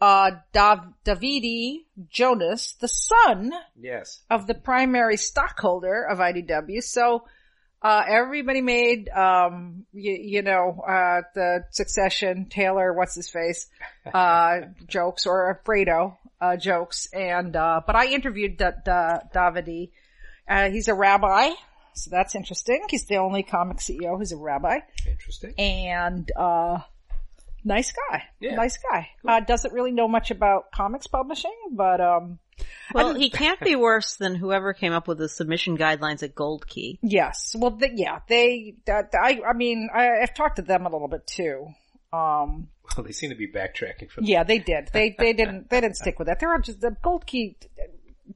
uh, 0.00 0.30
Dav- 0.52 0.94
Davidi 1.04 1.84
Jonas, 2.08 2.72
the 2.80 2.88
son 2.88 3.52
Yes. 3.78 4.22
of 4.30 4.46
the 4.46 4.54
primary 4.54 5.18
stockholder 5.18 6.04
of 6.10 6.20
IDW. 6.20 6.80
So, 6.82 7.26
uh, 7.82 8.02
everybody 8.08 8.60
made, 8.60 9.08
um, 9.08 9.84
you, 9.92 10.12
you 10.12 10.42
know, 10.42 10.82
uh, 10.86 11.22
the 11.34 11.64
succession, 11.70 12.46
Taylor, 12.48 12.92
what's 12.92 13.14
his 13.14 13.28
face, 13.28 13.66
uh, 14.14 14.60
jokes 14.86 15.26
or 15.26 15.60
Fredo, 15.64 16.16
uh, 16.40 16.56
jokes. 16.56 17.08
And, 17.12 17.56
uh, 17.56 17.80
but 17.86 17.96
I 17.96 18.06
interviewed 18.06 18.56
da- 18.56 18.72
da- 18.84 19.20
Davidi. 19.34 19.90
Uh, 20.48 20.70
he's 20.70 20.88
a 20.88 20.94
rabbi. 20.94 21.50
So 21.94 22.10
that's 22.10 22.34
interesting. 22.34 22.84
He's 22.88 23.04
the 23.06 23.16
only 23.16 23.42
comic 23.42 23.78
CEO 23.78 24.16
who's 24.16 24.32
a 24.32 24.36
rabbi 24.36 24.78
Interesting. 25.06 25.54
and, 25.58 26.30
uh, 26.36 26.78
nice 27.64 27.92
guy. 27.92 28.22
Yeah. 28.40 28.54
Nice 28.54 28.78
guy. 28.78 29.08
Uh, 29.26 29.40
doesn't 29.40 29.74
really 29.74 29.92
know 29.92 30.08
much 30.08 30.30
about 30.30 30.70
comics 30.72 31.06
publishing, 31.06 31.54
but, 31.72 32.00
um, 32.00 32.38
well, 32.94 33.14
he 33.14 33.30
can't 33.42 33.60
be 33.60 33.76
worse 33.76 34.16
than 34.16 34.34
whoever 34.34 34.72
came 34.72 34.92
up 34.92 35.08
with 35.08 35.18
the 35.18 35.28
submission 35.28 35.76
guidelines 35.76 36.22
at 36.22 36.34
Gold 36.34 36.66
Key. 36.66 36.98
Yes. 37.02 37.54
Well, 37.58 37.72
th 37.72 37.92
yeah, 37.94 38.20
they, 38.28 38.76
that, 38.86 39.10
I, 39.14 39.40
I 39.48 39.52
mean, 39.52 39.88
I, 39.94 40.22
I've 40.22 40.34
talked 40.34 40.56
to 40.56 40.62
them 40.62 40.86
a 40.86 40.90
little 40.90 41.08
bit 41.08 41.26
too. 41.26 41.68
Um, 42.12 42.68
Well, 42.96 43.04
they 43.04 43.12
seem 43.12 43.30
to 43.30 43.36
be 43.36 43.48
backtracking 43.48 44.10
from 44.10 44.24
yeah, 44.24 44.44
they 44.44 44.58
did. 44.58 44.90
They, 44.92 45.14
they 45.18 45.32
didn't, 45.32 45.70
they 45.70 45.80
didn't 45.80 45.96
stick 45.96 46.18
with 46.18 46.28
that. 46.28 46.40
They're 46.40 46.58
just, 46.58 46.80
the 46.80 46.96
Gold 47.02 47.26
Key, 47.26 47.56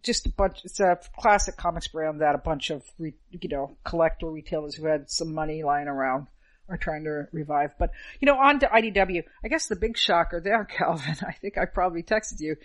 just 0.03 0.27
a 0.27 0.31
bunch, 0.31 0.65
it's 0.65 0.81
a 0.81 0.99
classic 1.19 1.57
comics 1.57 1.89
brand 1.89 2.21
that 2.21 2.35
a 2.35 2.39
bunch 2.39 2.71
of, 2.71 2.83
re, 2.99 3.15
you 3.31 3.49
know, 3.49 3.77
collector 3.85 4.31
retailers 4.31 4.75
who 4.75 4.87
had 4.87 5.11
some 5.11 5.35
money 5.35 5.63
lying 5.63 5.89
around 5.89 6.27
are 6.69 6.77
trying 6.77 7.05
to 7.05 7.29
revive. 7.33 7.71
But, 7.79 7.91
you 8.21 8.27
know, 8.27 8.37
on 8.39 8.61
to 8.61 8.67
IDW, 8.67 9.23
I 9.45 9.49
guess 9.49 9.67
the 9.67 9.77
big 9.77 9.97
shocker 9.97 10.41
there, 10.41 10.65
Calvin, 10.79 11.17
I 11.27 11.33
think 11.33 11.59
I 11.59 11.65
probably 11.65 12.03
texted 12.03 12.41
you, 12.41 12.57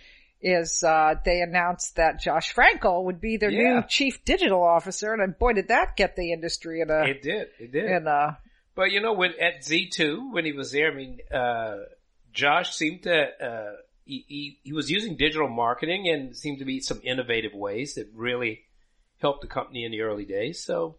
is, 0.42 0.84
uh, 0.84 1.16
they 1.24 1.42
announced 1.42 1.96
that 1.98 2.20
Josh 2.22 2.54
Frankel 2.54 3.04
would 3.06 3.22
be 3.22 3.38
their 3.38 3.52
Yeah. 3.52 3.74
new 3.80 3.84
chief 3.88 4.24
digital 4.26 4.64
officer, 4.64 5.14
and 5.14 5.38
boy, 5.38 5.54
did 5.54 5.68
that 5.70 5.96
get 5.96 6.16
the 6.16 6.32
industry 6.34 6.82
in 6.82 6.90
a, 6.90 7.04
It 7.06 7.22
did. 7.22 7.48
It 7.60 7.72
did. 7.72 7.86
in 7.86 8.08
a, 8.08 8.38
But 8.76 8.92
you 8.92 9.02
know, 9.02 9.14
when 9.14 9.34
at 9.40 9.64
Z 9.64 9.90
two, 9.90 10.32
when 10.32 10.46
he 10.46 10.52
was 10.54 10.72
there, 10.72 10.92
I 10.92 10.96
mean, 10.96 11.20
uh, 11.32 11.78
Josh 12.34 12.76
seemed 12.76 13.04
to 13.04 13.46
uh, 13.46 13.76
he, 14.06 14.26
he 14.28 14.60
he 14.64 14.74
was 14.74 14.90
using 14.90 15.16
digital 15.18 15.50
marketing 15.50 16.08
and 16.08 16.36
seemed 16.36 16.60
to 16.60 16.66
be 16.66 16.80
some 16.80 17.02
innovative 17.04 17.54
ways 17.54 17.96
that 17.96 18.08
really 18.16 18.62
helped 19.20 19.42
the 19.42 19.48
company 19.48 19.84
in 19.86 19.92
the 19.92 20.02
early 20.02 20.26
days. 20.26 20.64
So 20.64 20.96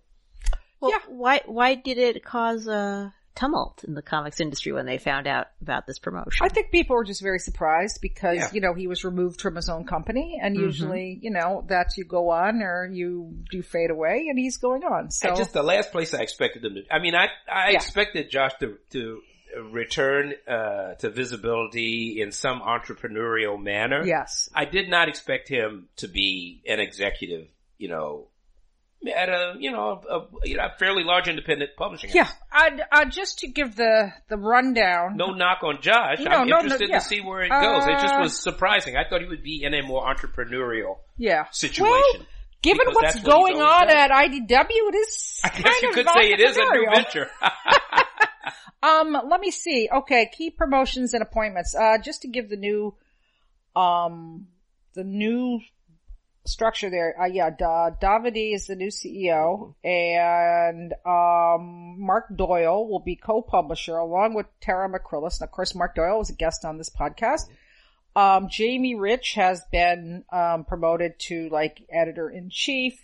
Well, 0.80 0.90
Yeah. 0.92 0.98
why 1.08 1.40
why 1.46 1.74
did 1.74 1.98
it 1.98 2.22
cause 2.24 2.66
a 2.68 3.14
tumult 3.34 3.84
in 3.84 3.94
the 3.94 4.02
comics 4.02 4.40
industry 4.40 4.72
when 4.72 4.86
they 4.86 4.98
found 4.98 5.26
out 5.26 5.46
about 5.60 5.86
this 5.86 5.98
promotion? 5.98 6.30
I 6.44 6.48
think 6.48 6.70
people 6.70 6.96
were 6.96 7.04
just 7.04 7.22
very 7.22 7.38
surprised 7.38 7.98
because, 8.02 8.38
Yeah. 8.38 8.50
you 8.52 8.60
know, 8.60 8.74
he 8.74 8.86
was 8.86 9.04
removed 9.04 9.40
from 9.40 9.56
his 9.56 9.68
own 9.68 9.84
company 9.84 10.38
and 10.42 10.56
usually, 10.56 11.18
you 11.22 11.30
know, 11.30 11.64
that 11.68 11.88
you 11.96 12.04
go 12.04 12.30
on 12.30 12.62
or 12.62 12.86
you 12.92 13.32
do 13.50 13.62
fade 13.62 13.90
away 13.90 14.26
and 14.28 14.38
he's 14.38 14.56
going 14.58 14.84
on. 14.84 15.10
So 15.10 15.30
I 15.30 15.34
just 15.36 15.52
the 15.52 15.62
last 15.62 15.92
place 15.92 16.14
I 16.14 16.22
expected 16.22 16.64
him 16.64 16.74
to. 16.74 16.82
I 16.90 16.98
mean, 16.98 17.14
I 17.14 17.28
I 17.50 17.70
Yeah. 17.70 17.76
expected 17.76 18.30
Josh 18.30 18.52
to 18.60 18.78
to 18.90 19.20
return 19.70 20.32
uh, 20.48 20.94
to 20.94 21.10
visibility 21.10 22.20
in 22.22 22.32
some 22.32 22.60
entrepreneurial 22.62 23.62
manner. 23.62 24.04
yes. 24.04 24.48
I 24.54 24.64
did 24.64 24.88
not 24.88 25.08
expect 25.08 25.48
him 25.48 25.88
to 25.96 26.08
be 26.08 26.62
an 26.66 26.80
executive. 26.80 27.48
You 27.78 27.88
know. 27.88 28.28
At 29.16 29.28
a 29.28 29.54
you 29.58 29.72
know 29.72 30.00
a, 30.08 30.46
you 30.46 30.56
know, 30.56 30.64
a 30.66 30.78
fairly 30.78 31.02
large 31.02 31.26
independent 31.26 31.70
publishing. 31.76 32.10
Yeah. 32.14 32.28
I'd, 32.52 32.80
uh, 32.92 33.04
just 33.06 33.40
to 33.40 33.48
give 33.48 33.74
the, 33.74 34.12
the 34.28 34.36
rundown. 34.36 35.16
no 35.16 35.30
knock 35.32 35.64
on 35.64 35.80
Josh. 35.82 36.18
No, 36.20 36.30
I'm 36.30 36.46
no, 36.46 36.56
no, 36.56 36.62
interested 36.62 36.88
yeah. 36.88 36.98
to 37.00 37.04
see 37.04 37.20
where 37.20 37.42
it 37.42 37.50
goes. 37.50 37.84
it 37.86 38.00
just 38.00 38.14
Uh, 38.14 38.20
was 38.20 38.38
surprising. 38.40 38.96
I 38.96 39.08
thought 39.08 39.20
he 39.20 39.26
would 39.26 39.42
be 39.42 39.64
in 39.64 39.74
a 39.74 39.82
more 39.82 40.04
entrepreneurial 40.04 40.98
Yeah. 41.16 41.46
situation. 41.50 41.90
Well, 41.90 42.26
given 42.62 42.86
what's 42.92 43.16
what 43.16 43.24
going 43.24 43.56
on 43.60 43.88
done. 43.88 43.96
at 43.96 44.10
IDW, 44.10 44.68
it 44.68 44.94
is 44.94 45.40
I 45.42 45.48
guess 45.48 45.82
you 45.82 45.92
could 45.92 46.06
say 46.08 46.30
it 46.32 46.40
is 46.40 46.56
a 46.56 46.64
new 46.64 46.86
venture. 46.94 47.28
Um, 48.84 49.16
let 49.30 49.40
me 49.40 49.52
see. 49.52 49.88
Okay, 49.92 50.28
key 50.36 50.50
promotions 50.50 51.14
and 51.14 51.22
appointments. 51.22 51.72
Uh, 51.72 51.98
just 51.98 52.22
to 52.22 52.28
give 52.28 52.48
the 52.48 52.56
new, 52.56 52.92
um, 53.76 54.48
the 54.94 55.04
new 55.04 55.60
structure 56.44 56.90
there. 56.90 57.14
Uh, 57.20 57.26
yeah, 57.26 57.50
da- 57.50 57.90
Davidi 57.90 58.54
is 58.54 58.66
the 58.66 58.74
new 58.76 58.88
CEO 58.90 59.74
and, 59.84 60.92
um, 61.06 62.00
Mark 62.00 62.34
Doyle 62.34 62.88
will 62.88 63.00
be 63.00 63.16
co-publisher 63.16 63.96
along 63.96 64.34
with 64.34 64.46
Tara 64.60 64.88
McCrillis. 64.90 65.40
And 65.40 65.48
of 65.48 65.52
course, 65.52 65.74
Mark 65.74 65.94
Doyle 65.94 66.18
was 66.18 66.30
a 66.30 66.34
guest 66.34 66.64
on 66.64 66.78
this 66.78 66.90
podcast. 66.90 67.42
Um, 68.14 68.48
Jamie 68.50 68.94
Rich 68.94 69.34
has 69.34 69.64
been, 69.70 70.24
um, 70.32 70.64
promoted 70.64 71.18
to 71.20 71.48
like 71.50 71.82
editor 71.90 72.28
in 72.28 72.50
chief. 72.50 72.98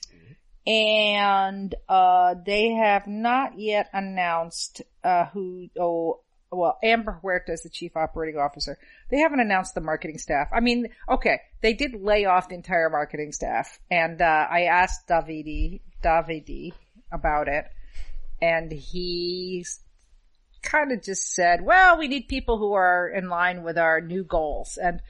And, 0.66 1.74
uh, 1.88 2.35
they 2.44 2.72
have 2.72 3.07
not 3.07 3.59
yet 3.59 3.88
announced, 3.92 4.83
uh, 5.03 5.27
who, 5.27 5.68
oh, 5.79 6.20
well, 6.51 6.79
Amber 6.83 7.19
Huerta 7.23 7.53
is 7.53 7.63
the 7.63 7.69
chief 7.69 7.97
operating 7.97 8.41
officer. 8.41 8.79
They 9.11 9.19
haven't 9.19 9.41
announced 9.41 9.75
the 9.75 9.81
marketing 9.81 10.19
staff. 10.19 10.49
I 10.53 10.61
mean, 10.61 10.89
okay, 11.09 11.41
they 11.61 11.75
did 11.75 11.95
lay 11.95 12.25
off 12.25 12.49
the 12.49 12.55
entire 12.55 12.89
marketing 12.91 13.33
staff. 13.33 13.79
And, 13.91 14.21
uh, 14.23 14.47
I 14.51 14.63
asked 14.63 15.09
Davidi, 15.09 15.81
Davidi 16.03 16.73
about 17.13 17.49
it. 17.49 17.67
And 18.41 18.73
he 18.73 19.65
kind 20.63 20.93
of 20.93 21.03
just 21.03 21.35
said, 21.35 21.65
well, 21.65 21.99
we 21.99 22.09
need 22.09 22.29
people 22.29 22.59
who 22.59 22.75
are 22.75 23.09
in 23.09 23.29
line 23.29 23.63
with 23.63 23.79
our 23.79 24.01
new 24.01 24.25
goals. 24.25 24.79
And 24.81 25.01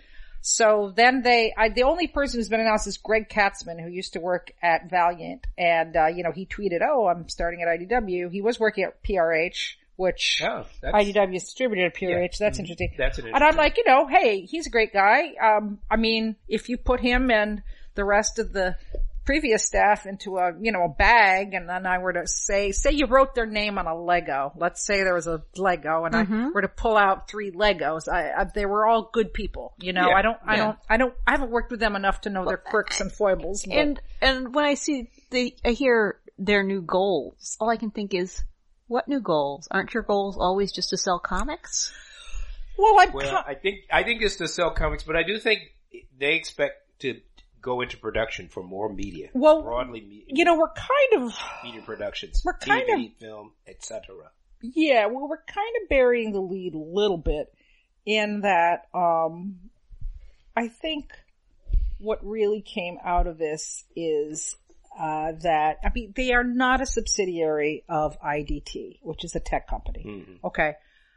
so 0.40 0.92
then 0.94 1.22
they, 1.22 1.52
I, 1.56 1.68
the 1.68 1.82
only 1.82 2.06
person 2.06 2.38
who's 2.38 2.48
been 2.48 2.60
announced 2.60 2.86
is 2.86 2.96
Greg 2.96 3.28
Katzman, 3.28 3.82
who 3.82 3.90
used 3.90 4.14
to 4.14 4.20
work 4.20 4.52
at 4.62 4.88
Valiant. 4.88 5.46
And, 5.56 5.96
uh, 5.96 6.06
you 6.06 6.22
know, 6.22 6.32
he 6.32 6.46
tweeted, 6.46 6.80
oh, 6.82 7.06
I'm 7.06 7.28
starting 7.28 7.62
at 7.62 7.68
IDW. 7.68 8.30
He 8.30 8.40
was 8.40 8.58
working 8.58 8.84
at 8.84 9.02
PRH, 9.02 9.74
which 9.98 10.40
oh, 10.46 10.64
that's, 10.80 10.94
IDW 10.94 11.34
is 11.36 11.42
distributed 11.42 11.86
at 11.86 11.94
PRH. 11.96 12.08
Yeah. 12.40 12.46
That's 12.46 12.56
Mhm. 12.58 12.60
interesting. 12.60 12.94
that's 12.96 13.18
an 13.18 13.26
And 13.34 13.42
I'm 13.42 13.56
like, 13.56 13.76
you 13.78 13.84
know, 13.84 14.06
hey, 14.06 14.42
he's 14.42 14.68
a 14.68 14.70
great 14.70 14.92
guy. 14.92 15.32
Um, 15.42 15.80
I 15.90 15.96
mean, 15.96 16.36
if 16.46 16.68
you 16.68 16.76
put 16.78 17.00
him 17.00 17.32
and 17.32 17.62
the 17.96 18.04
rest 18.04 18.38
of 18.38 18.52
the 18.52 18.76
previous 19.24 19.64
staff 19.64 20.06
into 20.06 20.38
a, 20.38 20.52
you 20.60 20.70
know, 20.70 20.84
a 20.84 20.88
bag 20.88 21.52
and 21.52 21.68
then 21.68 21.84
I 21.84 21.98
were 21.98 22.12
to 22.12 22.28
say, 22.28 22.70
say 22.70 22.92
you 22.92 23.06
wrote 23.06 23.34
their 23.34 23.44
name 23.44 23.76
on 23.76 23.88
a 23.88 23.94
Lego. 24.00 24.52
Let's 24.56 24.86
say 24.86 25.02
there 25.02 25.14
was 25.14 25.26
a 25.26 25.42
Lego 25.56 26.04
and 26.04 26.14
I 26.14 26.48
were 26.54 26.62
to 26.62 26.68
pull 26.68 26.96
out 26.96 27.28
three 27.28 27.50
Legos. 27.50 28.08
I, 28.08 28.30
I, 28.30 28.44
they 28.54 28.66
were 28.66 28.86
all 28.86 29.10
good 29.12 29.34
people. 29.34 29.74
You 29.80 29.92
know, 29.92 30.08
Yeah. 30.10 30.14
I 30.14 30.22
don't, 30.22 30.38
I 30.46 30.54
Yeah. 30.56 30.64
don't, 30.64 30.78
I 30.88 30.96
don't, 30.96 31.14
I 31.26 31.32
haven't 31.32 31.50
worked 31.50 31.72
with 31.72 31.80
them 31.80 31.96
enough 31.96 32.20
to 32.22 32.30
know 32.30 32.44
their 32.46 32.56
quirks 32.56 33.00
and 33.00 33.10
foibles. 33.12 33.64
but- 33.66 33.74
and 33.76 34.00
and 34.22 34.54
when 34.54 34.64
I 34.64 34.74
see 34.74 35.10
the 35.30 35.54
I 35.64 35.70
hear 35.72 36.18
their 36.38 36.62
new 36.62 36.80
goals, 36.82 37.56
all 37.60 37.68
I 37.68 37.76
can 37.76 37.90
think 37.90 38.14
is, 38.14 38.44
what 38.88 39.06
new 39.08 39.20
goals? 39.20 39.68
Aren't 39.70 39.94
your 39.94 40.02
goals 40.02 40.36
always 40.38 40.72
just 40.72 40.90
to 40.90 40.96
sell 40.96 41.18
comics? 41.18 41.92
well, 42.78 42.94
I'm, 43.00 43.12
well, 43.12 43.30
co- 43.30 43.50
I 43.50 43.54
think 43.54 43.80
I 43.92 44.02
think 44.02 44.22
it's 44.22 44.36
to 44.36 44.48
sell 44.48 44.70
comics, 44.72 45.02
but 45.04 45.16
I 45.16 45.22
do 45.22 45.38
think 45.38 45.60
they 46.18 46.34
expect 46.34 47.00
to 47.00 47.20
go 47.60 47.80
into 47.80 47.96
production 47.96 48.48
for 48.48 48.62
more 48.62 48.88
media, 48.92 49.30
Well, 49.34 49.62
broadly 49.62 50.00
me- 50.00 50.24
you 50.28 50.44
know, 50.44 50.56
we're 50.58 50.68
kind 50.72 51.24
of, 51.24 51.32
media 51.64 51.82
productions, 51.82 52.42
we're 52.44 52.56
kind 52.56 52.88
TV, 52.88 53.14
film, 53.18 53.52
etc. 53.66 54.30
Yeah, 54.62 55.06
well, 55.06 55.28
we're 55.28 55.42
kind 55.42 55.74
of 55.82 55.88
burying 55.88 56.32
the 56.32 56.40
lead 56.40 56.74
a 56.74 56.78
little 56.78 57.18
bit 57.18 57.52
in 58.06 58.42
that, 58.42 58.86
um, 58.94 59.56
I 60.56 60.68
think 60.68 61.10
what 61.98 62.24
really 62.24 62.62
came 62.62 62.96
out 63.04 63.26
of 63.26 63.38
this 63.38 63.84
is, 63.96 64.56
uh, 64.98 65.32
that, 65.42 65.78
I 65.84 65.90
mean, 65.94 66.12
they 66.16 66.32
are 66.32 66.44
not 66.44 66.80
a 66.80 66.86
subsidiary 66.86 67.84
of 67.88 68.20
IDT, 68.20 68.98
which 69.02 69.24
is 69.24 69.36
a 69.36 69.40
tech 69.40 69.68
company. 69.68 70.04
Mhm. 70.04 70.38
Okay. 70.44 70.74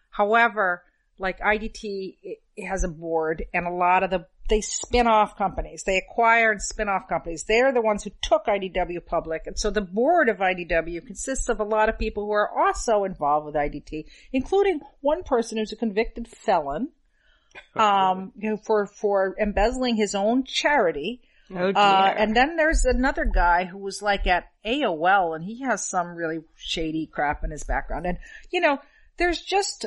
However, 0.10 0.84
like 1.18 1.40
IDT, 1.40 2.18
has 2.64 2.84
a 2.84 2.88
board 2.88 3.44
and 3.54 3.66
a 3.66 3.72
lot 3.72 4.04
of 4.04 4.10
the 4.10 4.28
they 4.52 4.60
spin 4.60 5.08
off 5.08 5.38
companies. 5.38 5.84
They 5.84 5.98
acquire 5.98 6.52
and 6.52 6.62
spin 6.62 6.90
off 6.90 7.08
companies. 7.08 7.46
They're 7.48 7.72
the 7.72 7.82
ones 7.82 8.04
who 8.04 8.12
took 8.22 8.48
IDW 8.48 9.06
public. 9.06 9.44
And 9.48 9.58
so 9.58 9.70
the 9.72 9.80
board 9.80 10.28
of 10.28 10.40
IDW 10.40 11.08
consists 11.08 11.48
of 11.48 11.62
a 11.62 11.64
lot 11.64 11.88
of 11.88 11.98
people 11.98 12.26
who 12.26 12.34
are 12.34 12.50
also 12.50 13.06
involved 13.06 13.46
with 13.46 13.56
IDT, 13.56 14.06
including 14.34 14.82
one 15.00 15.24
person 15.24 15.58
who's 15.58 15.72
a 15.72 15.78
convicted 15.78 16.28
felon, 16.28 16.90
um, 17.78 18.34
you 18.38 18.50
know, 18.50 18.58
for, 18.58 18.88
for 18.88 19.36
embezzling 19.40 19.96
his 19.96 20.16
own 20.16 20.44
charity. 20.44 21.22
Oh 21.54 21.72
dear. 21.72 21.82
Uh, 21.82 22.14
and 22.18 22.36
then 22.36 22.56
there's 22.56 22.86
another 22.86 23.26
guy 23.26 23.66
who 23.66 23.78
was 23.78 24.02
like 24.02 24.28
at 24.28 24.46
AOL 24.66 25.36
and 25.36 25.44
he 25.44 25.62
has 25.64 25.88
some 25.88 26.16
really 26.16 26.40
shady 26.56 27.06
crap 27.08 27.44
in 27.44 27.52
his 27.52 27.64
background. 27.64 28.06
And, 28.06 28.18
you 28.52 28.62
know, 28.62 28.80
there's 29.18 29.42
just, 29.42 29.86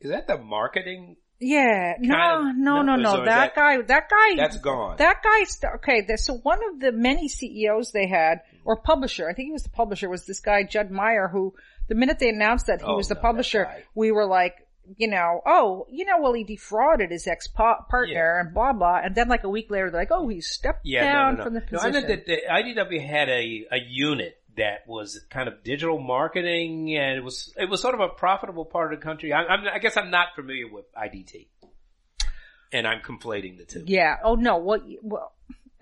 Is 0.00 0.10
that 0.10 0.26
the 0.26 0.38
marketing? 0.38 1.16
yeah, 1.40 1.94
no, 2.00 2.48
of- 2.50 2.56
no, 2.56 2.82
no, 2.82 2.96
no, 2.96 3.02
no, 3.16 3.24
that, 3.24 3.54
that- 3.54 3.54
guy, 3.54 3.80
that 3.82 4.08
guy, 4.10 4.36
That's 4.36 4.58
gone. 4.58 4.96
that 4.98 5.22
guy, 5.22 5.68
okay, 5.76 6.06
so 6.16 6.34
one 6.42 6.58
of 6.72 6.80
the 6.80 6.92
many 6.92 7.28
CEOs 7.28 7.92
they 7.92 8.06
had, 8.08 8.40
or 8.64 8.76
publisher, 8.76 9.28
I 9.28 9.32
think 9.34 9.46
he 9.48 9.52
was 9.52 9.62
the 9.62 9.70
publisher, 9.70 10.08
was 10.08 10.26
this 10.26 10.40
guy, 10.40 10.64
Judd 10.64 10.90
Meyer, 10.90 11.28
who, 11.28 11.54
the 11.88 11.94
minute 11.94 12.18
they 12.18 12.28
announced 12.28 12.66
that 12.66 12.80
he 12.80 12.86
Oh, 12.86 12.96
was 12.96 13.08
the 13.08 13.14
no, 13.14 13.20
publisher, 13.22 13.68
we 13.94 14.12
were 14.12 14.26
like, 14.26 14.54
you 14.96 15.08
know, 15.08 15.40
oh, 15.46 15.86
you 15.90 16.04
know, 16.04 16.20
well, 16.20 16.32
he 16.32 16.44
defrauded 16.44 17.10
his 17.10 17.26
ex-partner 17.26 18.04
Yeah. 18.06 18.40
and 18.40 18.54
blah, 18.54 18.72
blah, 18.72 19.00
and 19.04 19.14
then 19.14 19.28
like 19.28 19.44
a 19.44 19.48
week 19.48 19.70
later, 19.70 19.90
they're 19.90 20.00
like, 20.00 20.10
oh, 20.10 20.28
he 20.28 20.40
stepped 20.40 20.80
yeah, 20.84 21.04
down 21.04 21.24
no, 21.24 21.30
no, 21.30 21.36
no. 21.38 21.44
from 21.44 21.54
the 21.54 21.60
no, 21.60 21.66
position. 21.66 21.88
I 21.88 21.92
meant 21.92 22.08
that 22.08 22.26
the 22.26 22.38
IDW 22.50 23.06
had 23.06 23.28
a, 23.28 23.66
a 23.72 23.78
unit 23.88 24.36
that 24.56 24.86
was 24.86 25.20
kind 25.30 25.48
of 25.48 25.62
digital 25.62 25.98
marketing 26.00 26.96
and 26.96 27.16
it 27.16 27.24
was, 27.24 27.52
it 27.56 27.68
was 27.70 27.80
sort 27.80 27.94
of 27.94 28.00
a 28.00 28.08
profitable 28.08 28.64
part 28.64 28.92
of 28.92 28.98
the 28.98 29.04
country. 29.04 29.32
I, 29.32 29.44
I'm, 29.44 29.60
I 29.72 29.78
guess 29.78 29.96
I'm 29.96 30.10
not 30.10 30.28
familiar 30.34 30.66
with 30.70 30.84
IDT. 30.94 31.46
And 32.72 32.86
I'm 32.86 33.00
conflating 33.00 33.58
the 33.58 33.64
two. 33.64 33.82
Yeah. 33.86 34.16
Oh 34.22 34.36
no. 34.36 34.58
Well, 34.58 34.80
well, 35.02 35.32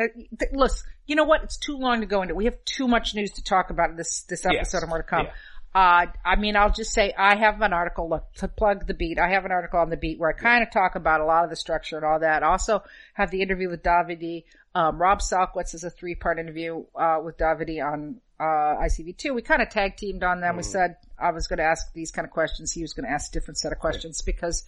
uh, 0.01 0.05
th- 0.39 0.53
listen. 0.55 0.87
You 1.07 1.17
know 1.17 1.25
what? 1.25 1.43
It's 1.43 1.59
too 1.59 1.77
long 1.77 2.01
to 2.01 2.07
go 2.07 2.23
into. 2.23 2.35
We 2.35 2.47
have 2.47 2.57
too 2.65 2.89
much 2.89 3.15
news 3.15 3.33
to 3.33 3.43
talk 3.45 3.69
about 3.69 3.91
in 3.91 3.97
this 3.97 4.23
this 4.23 4.47
episode 4.47 4.57
Yes. 4.79 4.83
and 4.83 4.89
more 4.89 4.97
to 4.99 5.05
come. 5.05 5.27
Yeah. 5.27 5.33
Uh, 5.75 6.07
I 6.25 6.37
mean, 6.37 6.57
I'll 6.57 6.73
just 6.73 6.93
say 6.93 7.13
I 7.17 7.37
have 7.37 7.61
an 7.61 7.73
article. 7.73 8.09
Look, 8.09 8.33
to 8.37 8.49
plug 8.49 8.87
the 8.87 8.95
beat, 8.95 9.19
I 9.19 9.31
have 9.31 9.45
an 9.45 9.53
article 9.53 9.79
on 9.79 9.91
the 9.91 9.97
beat 9.97 10.19
where 10.19 10.31
I 10.31 10.33
kind 10.33 10.63
of 10.63 10.73
talk 10.73 10.95
about 10.95 11.21
a 11.21 11.25
lot 11.25 11.45
of 11.45 11.51
the 11.51 11.57
structure 11.57 11.97
and 11.97 12.05
all 12.05 12.21
that. 12.21 12.43
Also 12.43 12.83
have 13.15 13.31
the 13.31 13.43
interview 13.43 13.69
with 13.69 13.83
Davidi. 13.83 14.45
Um, 14.75 15.01
Rob 15.01 15.21
Salkowitz 15.21 15.75
is 15.75 15.85
a 15.85 15.91
three 15.91 16.15
part 16.15 16.39
interview 16.39 16.85
uh, 16.95 17.19
with 17.23 17.37
Davidi 17.37 17.85
on 17.85 18.21
uh, 18.41 18.77
ICV2. 18.83 19.35
We 19.35 19.43
kind 19.43 19.61
of 19.61 19.69
tag 19.69 19.97
teamed 19.97 20.25
on 20.25 20.41
them. 20.41 20.57
We 20.57 20.63
said 20.63 20.97
I 21.19 21.33
was 21.33 21.47
going 21.49 21.59
to 21.59 21.65
ask 21.65 21.93
these 21.93 22.11
kind 22.11 22.25
of 22.27 22.33
questions. 22.33 22.73
He 22.73 22.83
was 22.83 22.95
going 22.95 23.07
to 23.07 23.13
ask 23.13 23.31
a 23.31 23.35
different 23.35 23.59
set 23.59 23.73
of 23.73 23.79
questions 23.79 24.23
because 24.23 24.65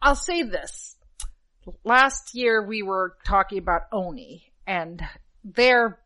I'll 0.00 0.14
say 0.14 0.42
this. 0.42 0.96
Last 1.84 2.34
year 2.34 2.64
we 2.64 2.82
were 2.82 3.16
talking 3.24 3.58
about 3.58 3.82
Oni 3.92 4.50
and 4.66 5.02
there 5.44 5.98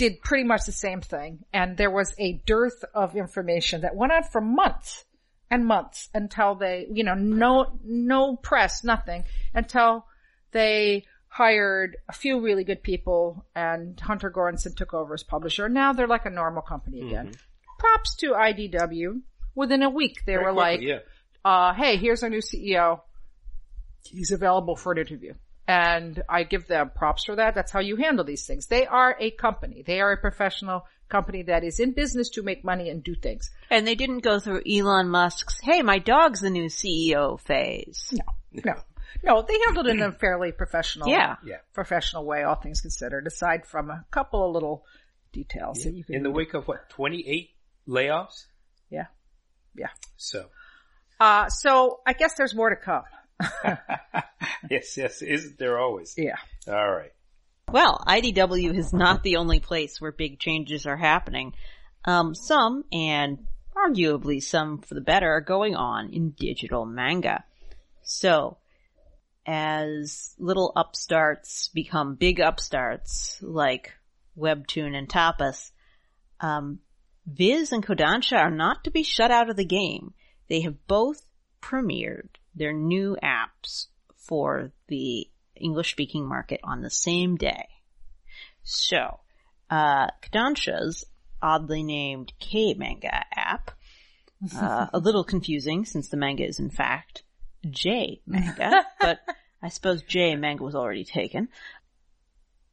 did 0.00 0.22
pretty 0.22 0.44
much 0.44 0.64
the 0.64 0.72
same 0.72 1.02
thing. 1.02 1.44
And 1.52 1.76
there 1.76 1.90
was 1.90 2.14
a 2.18 2.40
dearth 2.46 2.86
of 2.94 3.16
information 3.16 3.82
that 3.82 3.94
went 3.94 4.12
on 4.12 4.22
for 4.22 4.40
months 4.40 5.04
and 5.50 5.66
months 5.66 6.08
until 6.14 6.54
they, 6.54 6.86
you 6.90 7.04
know, 7.04 7.12
no, 7.12 7.78
no 7.84 8.36
press, 8.36 8.82
nothing 8.82 9.24
until 9.52 10.06
they 10.52 11.04
hired 11.28 11.98
a 12.08 12.14
few 12.14 12.40
really 12.40 12.64
good 12.64 12.82
people 12.82 13.44
and 13.54 14.00
Hunter 14.00 14.30
Gorinson 14.30 14.74
took 14.74 14.94
over 14.94 15.12
as 15.12 15.22
publisher. 15.22 15.68
Now 15.68 15.92
they're 15.92 16.08
like 16.08 16.24
a 16.24 16.30
normal 16.30 16.62
company 16.62 17.02
again. 17.02 17.32
Props 17.78 18.16
to 18.16 18.30
IDW. 18.30 19.20
Within 19.54 19.82
a 19.82 19.90
week 19.90 20.22
they 20.24 20.32
Very 20.32 20.46
were 20.46 20.52
like, 20.52 20.80
yeah. 20.80 21.00
uh, 21.44 21.74
hey, 21.74 21.98
here's 21.98 22.22
our 22.22 22.30
new 22.30 22.40
CEO. 22.40 23.02
He's 24.04 24.32
available 24.32 24.76
for 24.76 24.92
an 24.92 24.98
interview. 24.98 25.34
And 25.70 26.22
I 26.28 26.42
give 26.42 26.66
them 26.66 26.90
props 26.94 27.24
for 27.24 27.36
that. 27.36 27.54
That's 27.54 27.70
how 27.70 27.80
you 27.80 27.96
handle 27.96 28.24
these 28.24 28.44
things. 28.46 28.66
They 28.66 28.86
are 28.86 29.16
a 29.20 29.30
company. 29.30 29.82
They 29.86 30.00
are 30.00 30.10
a 30.12 30.16
professional 30.16 30.84
company 31.08 31.42
that 31.44 31.62
is 31.64 31.78
in 31.80 31.92
business 31.92 32.28
to 32.30 32.42
make 32.42 32.64
money 32.64 32.88
and 32.90 33.02
do 33.04 33.14
things. 33.14 33.50
and 33.70 33.86
they 33.86 33.94
didn't 33.94 34.20
go 34.20 34.38
through 34.40 34.62
Elon 34.68 35.08
Musk's, 35.08 35.58
hey, 35.62 35.82
my 35.82 35.98
dog's 35.98 36.40
the 36.40 36.50
new 36.50 36.66
CEO 36.66 37.38
phase. 37.40 38.08
No, 38.12 38.24
no, 38.64 38.74
no, 39.24 39.42
they 39.42 39.58
handled 39.66 39.86
it 39.88 39.96
in 39.96 40.02
a 40.02 40.12
fairly 40.24 40.52
professional, 40.52 41.08
Yeah. 41.08 41.36
Yeah. 41.44 41.56
professional 41.72 42.24
way, 42.24 42.42
all 42.44 42.54
things 42.56 42.80
considered, 42.80 43.26
aside 43.26 43.66
from 43.66 43.90
a 43.90 44.04
couple 44.10 44.46
of 44.46 44.52
little 44.54 44.84
details 45.32 45.82
that 45.84 45.94
you 45.94 46.04
can 46.04 46.14
In 46.16 46.22
the 46.22 46.30
wake 46.30 46.54
of 46.54 46.66
what, 46.68 46.88
28 46.90 47.50
layoffs? 47.88 48.46
Yeah. 48.88 49.06
Yeah. 49.74 49.90
So. 50.16 50.46
Uh, 51.18 51.48
so 51.48 52.00
I 52.06 52.12
guess 52.12 52.34
there's 52.38 52.54
more 52.54 52.70
to 52.70 52.76
come. 52.76 53.02
yes, 54.70 54.96
yes. 54.96 55.22
Isn't 55.22 55.58
there 55.58 55.78
always? 55.78 56.14
Yeah. 56.16 56.36
All 56.68 56.90
right. 56.90 57.12
Well, 57.70 58.02
IDW 58.06 58.76
is 58.76 58.92
not 58.92 59.22
the 59.22 59.36
only 59.36 59.60
place 59.60 60.00
where 60.00 60.12
big 60.12 60.40
changes 60.40 60.86
are 60.86 60.96
happening. 60.96 61.54
Um, 62.04 62.34
some, 62.34 62.84
and 62.90 63.46
arguably 63.76 64.42
some 64.42 64.78
for 64.78 64.94
the 64.94 65.00
better, 65.00 65.30
are 65.30 65.40
going 65.40 65.76
on 65.76 66.10
in 66.12 66.30
digital 66.30 66.84
manga. 66.84 67.44
So, 68.02 68.58
as 69.46 70.34
little 70.38 70.72
upstarts 70.74 71.68
become 71.68 72.16
big 72.16 72.40
upstarts, 72.40 73.38
like 73.40 73.92
Webtoon 74.36 74.96
and 74.96 75.08
Tapas, 75.08 75.70
um, 76.40 76.80
Viz 77.26 77.70
and 77.70 77.86
Kodansha 77.86 78.36
are 78.36 78.50
not 78.50 78.84
to 78.84 78.90
be 78.90 79.04
shut 79.04 79.30
out 79.30 79.48
of 79.48 79.56
the 79.56 79.64
game. 79.64 80.14
They 80.48 80.62
have 80.62 80.86
both 80.88 81.24
premiered 81.62 82.30
their 82.54 82.72
new 82.72 83.16
apps 83.22 83.86
for 84.16 84.72
the 84.88 85.28
English 85.56 85.92
speaking 85.92 86.26
market 86.26 86.60
on 86.64 86.82
the 86.82 86.90
same 86.90 87.36
day. 87.36 87.68
So, 88.62 89.20
uh, 89.68 90.08
Kodansha's 90.22 91.04
oddly 91.42 91.82
named 91.82 92.32
K 92.38 92.74
manga 92.74 93.24
app, 93.34 93.70
uh, 94.56 94.86
a 94.92 94.98
little 94.98 95.24
confusing 95.32 95.84
since 95.84 96.08
the 96.08 96.16
manga 96.16 96.44
is 96.44 96.58
in 96.58 96.70
fact 96.70 97.22
J 97.68 98.20
manga, 98.26 98.84
but 99.00 99.20
I 99.62 99.68
suppose 99.68 100.02
J 100.02 100.36
manga 100.36 100.62
was 100.62 100.74
already 100.74 101.04
taken. 101.04 101.48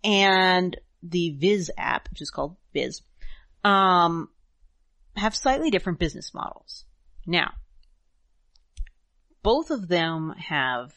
And 0.03 0.77
the 1.03 1.31
Viz 1.31 1.71
app, 1.77 2.09
which 2.09 2.21
is 2.21 2.29
called 2.29 2.55
Viz, 2.73 3.01
um, 3.63 4.29
have 5.15 5.35
slightly 5.35 5.69
different 5.69 5.99
business 5.99 6.33
models. 6.33 6.85
Now, 7.25 7.53
both 9.47 9.71
of 9.71 9.87
them 9.87 10.35
have 10.37 10.91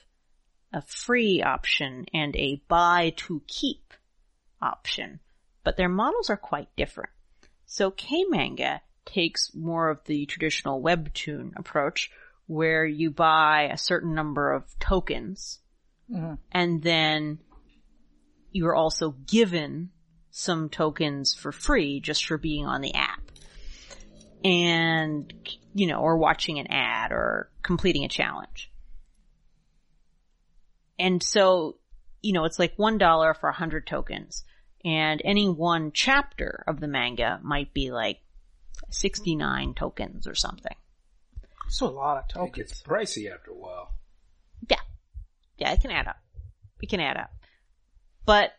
a 0.72 0.82
free 0.82 1.40
option 1.40 2.04
and 2.12 2.34
a 2.34 2.60
buy 2.66 3.12
to 3.14 3.40
keep 3.46 3.94
option, 4.60 5.20
but 5.62 5.76
their 5.76 5.88
models 5.88 6.30
are 6.30 6.36
quite 6.36 6.66
different. 6.76 7.10
So 7.66 7.92
K-Manga 7.92 8.82
takes 9.04 9.54
more 9.54 9.88
of 9.88 10.02
the 10.06 10.26
traditional 10.26 10.82
webtoon 10.82 11.52
approach 11.56 12.10
where 12.48 12.84
you 12.84 13.12
buy 13.12 13.68
a 13.72 13.78
certain 13.78 14.16
number 14.16 14.50
of 14.50 14.64
tokens 14.80 15.60
mm-hmm. 16.12 16.34
and 16.50 16.82
then 16.82 17.38
you're 18.50 18.74
also 18.74 19.12
given 19.28 19.90
some 20.32 20.68
tokens 20.68 21.34
for 21.34 21.52
free 21.52 22.00
just 22.00 22.26
for 22.26 22.36
being 22.36 22.66
on 22.66 22.80
the 22.80 22.94
app. 22.94 23.29
And, 24.44 25.32
you 25.74 25.86
know, 25.86 26.00
or 26.00 26.16
watching 26.16 26.58
an 26.58 26.66
ad 26.68 27.12
or 27.12 27.50
completing 27.62 28.04
a 28.04 28.08
challenge. 28.08 28.70
And 30.98 31.22
so, 31.22 31.76
you 32.22 32.32
know, 32.32 32.44
it's 32.44 32.58
like 32.58 32.74
one 32.76 32.98
dollar 32.98 33.34
for 33.34 33.48
a 33.48 33.54
hundred 33.54 33.86
tokens. 33.86 34.44
And 34.84 35.20
any 35.24 35.48
one 35.48 35.92
chapter 35.92 36.64
of 36.66 36.80
the 36.80 36.88
manga 36.88 37.38
might 37.42 37.74
be 37.74 37.90
like 37.90 38.18
69 38.90 39.74
tokens 39.74 40.26
or 40.26 40.34
something. 40.34 40.74
So 41.68 41.86
a 41.86 41.90
lot 41.90 42.16
of 42.16 42.24
It 42.24 42.32
tokens. 42.32 42.56
gets 42.68 42.82
pricey 42.82 43.30
after 43.32 43.50
a 43.50 43.54
while. 43.54 43.94
Yeah. 44.68 44.80
Yeah, 45.58 45.72
it 45.72 45.80
can 45.82 45.90
add 45.90 46.08
up. 46.08 46.16
It 46.80 46.88
can 46.88 47.00
add 47.00 47.16
up. 47.18 47.30
But, 48.24 48.52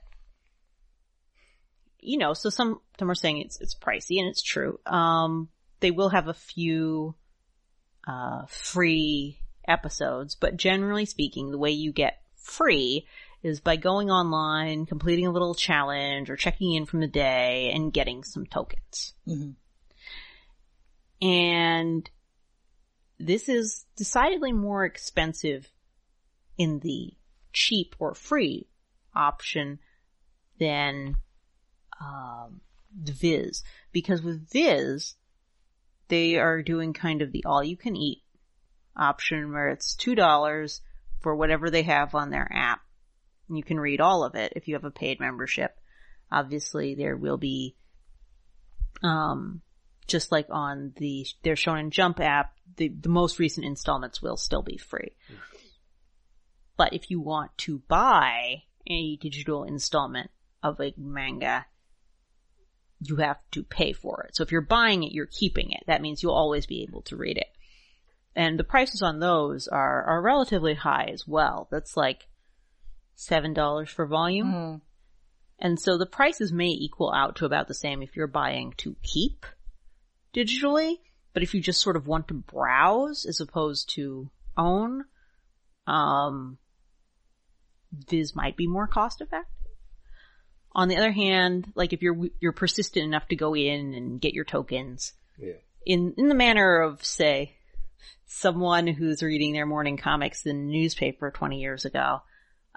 you 1.99 2.17
know, 2.19 2.33
so 2.33 2.49
some, 2.49 2.81
some 2.99 3.09
are 3.09 3.15
saying 3.15 3.39
it's, 3.39 3.59
it's 3.61 3.75
pricey 3.75 4.19
and 4.19 4.27
it's 4.27 4.43
true. 4.43 4.79
Um, 4.85 5.49
they 5.81 5.91
will 5.91 6.09
have 6.09 6.27
a 6.27 6.33
few, 6.33 7.15
uh, 8.07 8.45
free 8.47 9.39
episodes, 9.67 10.35
but 10.35 10.57
generally 10.57 11.05
speaking, 11.05 11.51
the 11.51 11.57
way 11.57 11.71
you 11.71 11.91
get 11.91 12.21
free 12.35 13.05
is 13.43 13.59
by 13.59 13.75
going 13.75 14.09
online, 14.09 14.85
completing 14.85 15.27
a 15.27 15.31
little 15.31 15.55
challenge 15.55 16.29
or 16.29 16.35
checking 16.35 16.73
in 16.73 16.85
from 16.85 16.99
the 16.99 17.07
day 17.07 17.71
and 17.73 17.93
getting 17.93 18.23
some 18.23 18.45
tokens. 18.45 19.13
Mhm. 19.27 19.55
And 21.21 22.09
this 23.19 23.49
is 23.49 23.85
decidedly 23.95 24.51
more 24.51 24.85
expensive 24.85 25.71
in 26.57 26.79
the 26.79 27.13
cheap 27.53 27.95
or 27.99 28.13
free 28.13 28.67
option 29.15 29.79
than 30.59 31.15
um, 31.99 32.61
the 33.03 33.11
Viz. 33.11 33.63
Because 33.91 34.23
with 34.23 34.49
Viz, 34.49 35.15
they 36.11 36.35
are 36.35 36.61
doing 36.61 36.91
kind 36.91 37.21
of 37.21 37.31
the 37.31 37.45
all 37.45 37.63
you 37.63 37.77
can 37.77 37.95
eat 37.95 38.21
option 38.97 39.53
where 39.53 39.69
it's 39.69 39.95
$2 39.95 40.81
for 41.21 41.33
whatever 41.33 41.69
they 41.69 41.83
have 41.83 42.13
on 42.13 42.29
their 42.29 42.51
app. 42.53 42.81
You 43.49 43.63
can 43.63 43.79
read 43.79 44.01
all 44.01 44.25
of 44.25 44.35
it 44.35 44.51
if 44.57 44.67
you 44.67 44.75
have 44.75 44.83
a 44.83 44.91
paid 44.91 45.21
membership. 45.21 45.79
Obviously, 46.29 46.95
there 46.95 47.15
will 47.15 47.37
be, 47.37 47.77
um, 49.01 49.61
just 50.05 50.33
like 50.33 50.47
on 50.49 50.91
the 50.97 51.25
their 51.43 51.55
Shonen 51.55 51.91
Jump 51.91 52.19
app, 52.19 52.55
the, 52.75 52.89
the 52.89 53.09
most 53.09 53.39
recent 53.39 53.65
installments 53.65 54.21
will 54.21 54.37
still 54.37 54.61
be 54.61 54.77
free. 54.77 55.15
But 56.75 56.93
if 56.93 57.09
you 57.09 57.21
want 57.21 57.57
to 57.59 57.79
buy 57.87 58.63
a 58.85 59.15
digital 59.15 59.63
installment 59.63 60.29
of 60.61 60.81
a 60.81 60.93
manga, 60.97 61.65
you 63.01 63.17
have 63.17 63.39
to 63.51 63.63
pay 63.63 63.93
for 63.93 64.25
it. 64.27 64.35
So 64.35 64.43
if 64.43 64.51
you're 64.51 64.61
buying 64.61 65.03
it, 65.03 65.11
you're 65.11 65.25
keeping 65.25 65.71
it. 65.71 65.83
That 65.87 66.01
means 66.01 66.21
you'll 66.21 66.33
always 66.33 66.65
be 66.65 66.83
able 66.83 67.01
to 67.03 67.17
read 67.17 67.37
it. 67.37 67.47
And 68.35 68.57
the 68.57 68.63
prices 68.63 69.01
on 69.01 69.19
those 69.19 69.67
are, 69.67 70.03
are 70.03 70.21
relatively 70.21 70.75
high 70.75 71.09
as 71.11 71.27
well. 71.27 71.67
That's 71.71 71.97
like 71.97 72.27
$7 73.17 73.89
for 73.89 74.05
volume. 74.05 74.53
Mm. 74.53 74.81
And 75.59 75.79
so 75.79 75.97
the 75.97 76.05
prices 76.05 76.51
may 76.51 76.67
equal 76.67 77.11
out 77.13 77.35
to 77.37 77.45
about 77.45 77.67
the 77.67 77.73
same 77.73 78.01
if 78.01 78.15
you're 78.15 78.27
buying 78.27 78.73
to 78.77 78.95
keep 79.03 79.45
digitally, 80.33 80.95
but 81.33 81.43
if 81.43 81.53
you 81.53 81.61
just 81.61 81.81
sort 81.81 81.95
of 81.95 82.07
want 82.07 82.27
to 82.29 82.33
browse 82.33 83.25
as 83.25 83.39
opposed 83.39 83.89
to 83.95 84.29
own, 84.57 85.05
um, 85.87 86.57
Viz 87.91 88.35
might 88.35 88.55
be 88.55 88.67
more 88.67 88.87
cost 88.87 89.21
effective. 89.21 89.60
On 90.73 90.87
the 90.87 90.97
other 90.97 91.11
hand, 91.11 91.71
like 91.75 91.91
if 91.93 92.01
you're, 92.01 92.17
you're 92.39 92.51
persistent 92.53 93.05
enough 93.05 93.27
to 93.29 93.35
go 93.35 93.55
in 93.55 93.93
and 93.93 94.21
get 94.21 94.33
your 94.33 94.45
tokens 94.45 95.13
Yeah. 95.37 95.53
in, 95.85 96.13
in 96.17 96.29
the 96.29 96.35
manner 96.35 96.81
of, 96.81 97.03
say, 97.03 97.55
someone 98.25 98.87
who's 98.87 99.21
reading 99.21 99.51
their 99.53 99.65
morning 99.65 99.97
comics 99.97 100.45
in 100.45 100.55
a 100.55 100.59
newspaper 100.59 101.29
20 101.31 101.59
years 101.59 101.83
ago, 101.85 102.21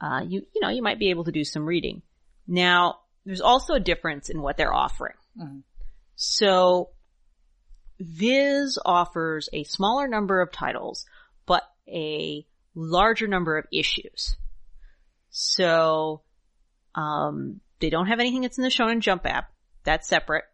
uh, 0.02 0.22
you, 0.26 0.44
you 0.54 0.60
know, 0.60 0.70
you 0.70 0.82
might 0.82 0.98
be 0.98 1.10
able 1.10 1.24
to 1.24 1.32
do 1.32 1.44
some 1.44 1.64
reading. 1.64 2.02
Now, 2.48 2.98
there's 3.24 3.40
also 3.40 3.74
a 3.74 3.80
difference 3.80 4.28
in 4.28 4.42
what 4.42 4.56
they're 4.56 4.74
offering. 4.74 5.14
Mhm. 5.40 5.62
So, 6.16 6.90
Viz 8.00 8.76
offers 8.84 9.48
a 9.52 9.62
smaller 9.64 10.08
number 10.08 10.40
of 10.40 10.50
titles, 10.50 11.06
but 11.46 11.62
a 11.88 12.44
larger 12.74 13.28
number 13.28 13.56
of 13.56 13.66
issues. 13.72 14.36
So, 15.30 16.22
um, 16.96 17.60
they 17.84 17.90
don't 17.90 18.06
have 18.06 18.18
anything 18.18 18.40
that's 18.40 18.56
in 18.56 18.64
the 18.64 18.70
Shonen 18.70 19.00
Jump 19.00 19.26
app. 19.26 19.50
That's 19.84 20.08
separate. 20.08 20.44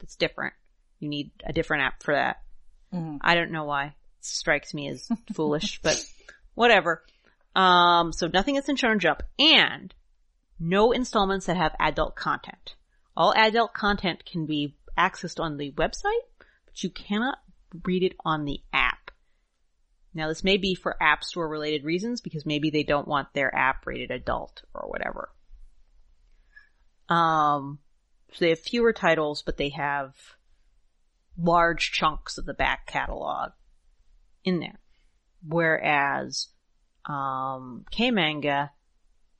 That's 0.00 0.16
different. 0.16 0.54
You 1.00 1.08
need 1.10 1.30
a 1.44 1.52
different 1.52 1.82
app 1.82 2.02
for 2.02 2.14
that. 2.14 2.40
Mhm. 2.94 3.18
I 3.20 3.34
don't 3.34 3.50
know 3.50 3.64
why. 3.64 3.88
It 3.88 4.24
strikes 4.24 4.72
me 4.72 4.88
as 4.88 5.06
foolish, 5.34 5.82
but 5.82 6.02
whatever. 6.54 7.04
Um, 7.54 8.14
so 8.14 8.26
nothing 8.26 8.54
that's 8.54 8.70
in 8.70 8.76
Shonen 8.76 9.00
Jump 9.00 9.22
and 9.38 9.94
no 10.58 10.92
installments 10.92 11.44
that 11.44 11.58
have 11.58 11.76
adult 11.78 12.16
content. 12.16 12.74
All 13.14 13.34
adult 13.36 13.74
content 13.74 14.24
can 14.24 14.46
be 14.46 14.74
accessed 14.96 15.38
on 15.40 15.58
the 15.58 15.72
website, 15.72 16.24
but 16.38 16.82
you 16.82 16.88
cannot 16.88 17.36
read 17.84 18.02
it 18.02 18.16
on 18.24 18.46
the 18.46 18.60
app. 18.72 19.10
Now 20.14 20.28
this 20.28 20.42
may 20.42 20.56
be 20.56 20.74
for 20.74 20.96
app 21.02 21.22
store 21.22 21.46
related 21.46 21.84
reasons 21.84 22.22
because 22.22 22.46
maybe 22.46 22.70
they 22.70 22.82
don't 22.82 23.06
want 23.08 23.34
their 23.34 23.54
app 23.54 23.86
rated 23.86 24.10
adult 24.10 24.62
or 24.72 24.88
whatever. 24.88 25.28
Um, 27.08 27.78
so 28.32 28.44
they 28.44 28.50
have 28.50 28.60
fewer 28.60 28.92
titles, 28.92 29.42
but 29.42 29.56
they 29.56 29.70
have 29.70 30.14
large 31.38 31.92
chunks 31.92 32.38
of 32.38 32.46
the 32.46 32.54
back 32.54 32.86
catalog 32.86 33.52
in 34.44 34.60
there. 34.60 34.80
Whereas, 35.46 36.48
um, 37.06 37.84
K-Manga 37.90 38.70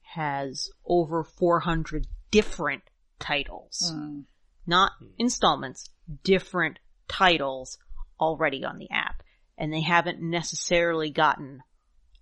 has 0.02 0.70
over 0.84 1.24
400 1.24 2.06
different 2.30 2.82
titles. 3.18 3.92
Mm. 3.94 4.24
Not 4.66 4.92
installments, 5.18 5.88
different 6.22 6.78
titles 7.08 7.78
already 8.20 8.64
on 8.64 8.78
the 8.78 8.90
app. 8.90 9.22
And 9.56 9.72
they 9.72 9.82
haven't 9.82 10.20
necessarily 10.20 11.10
gotten 11.10 11.62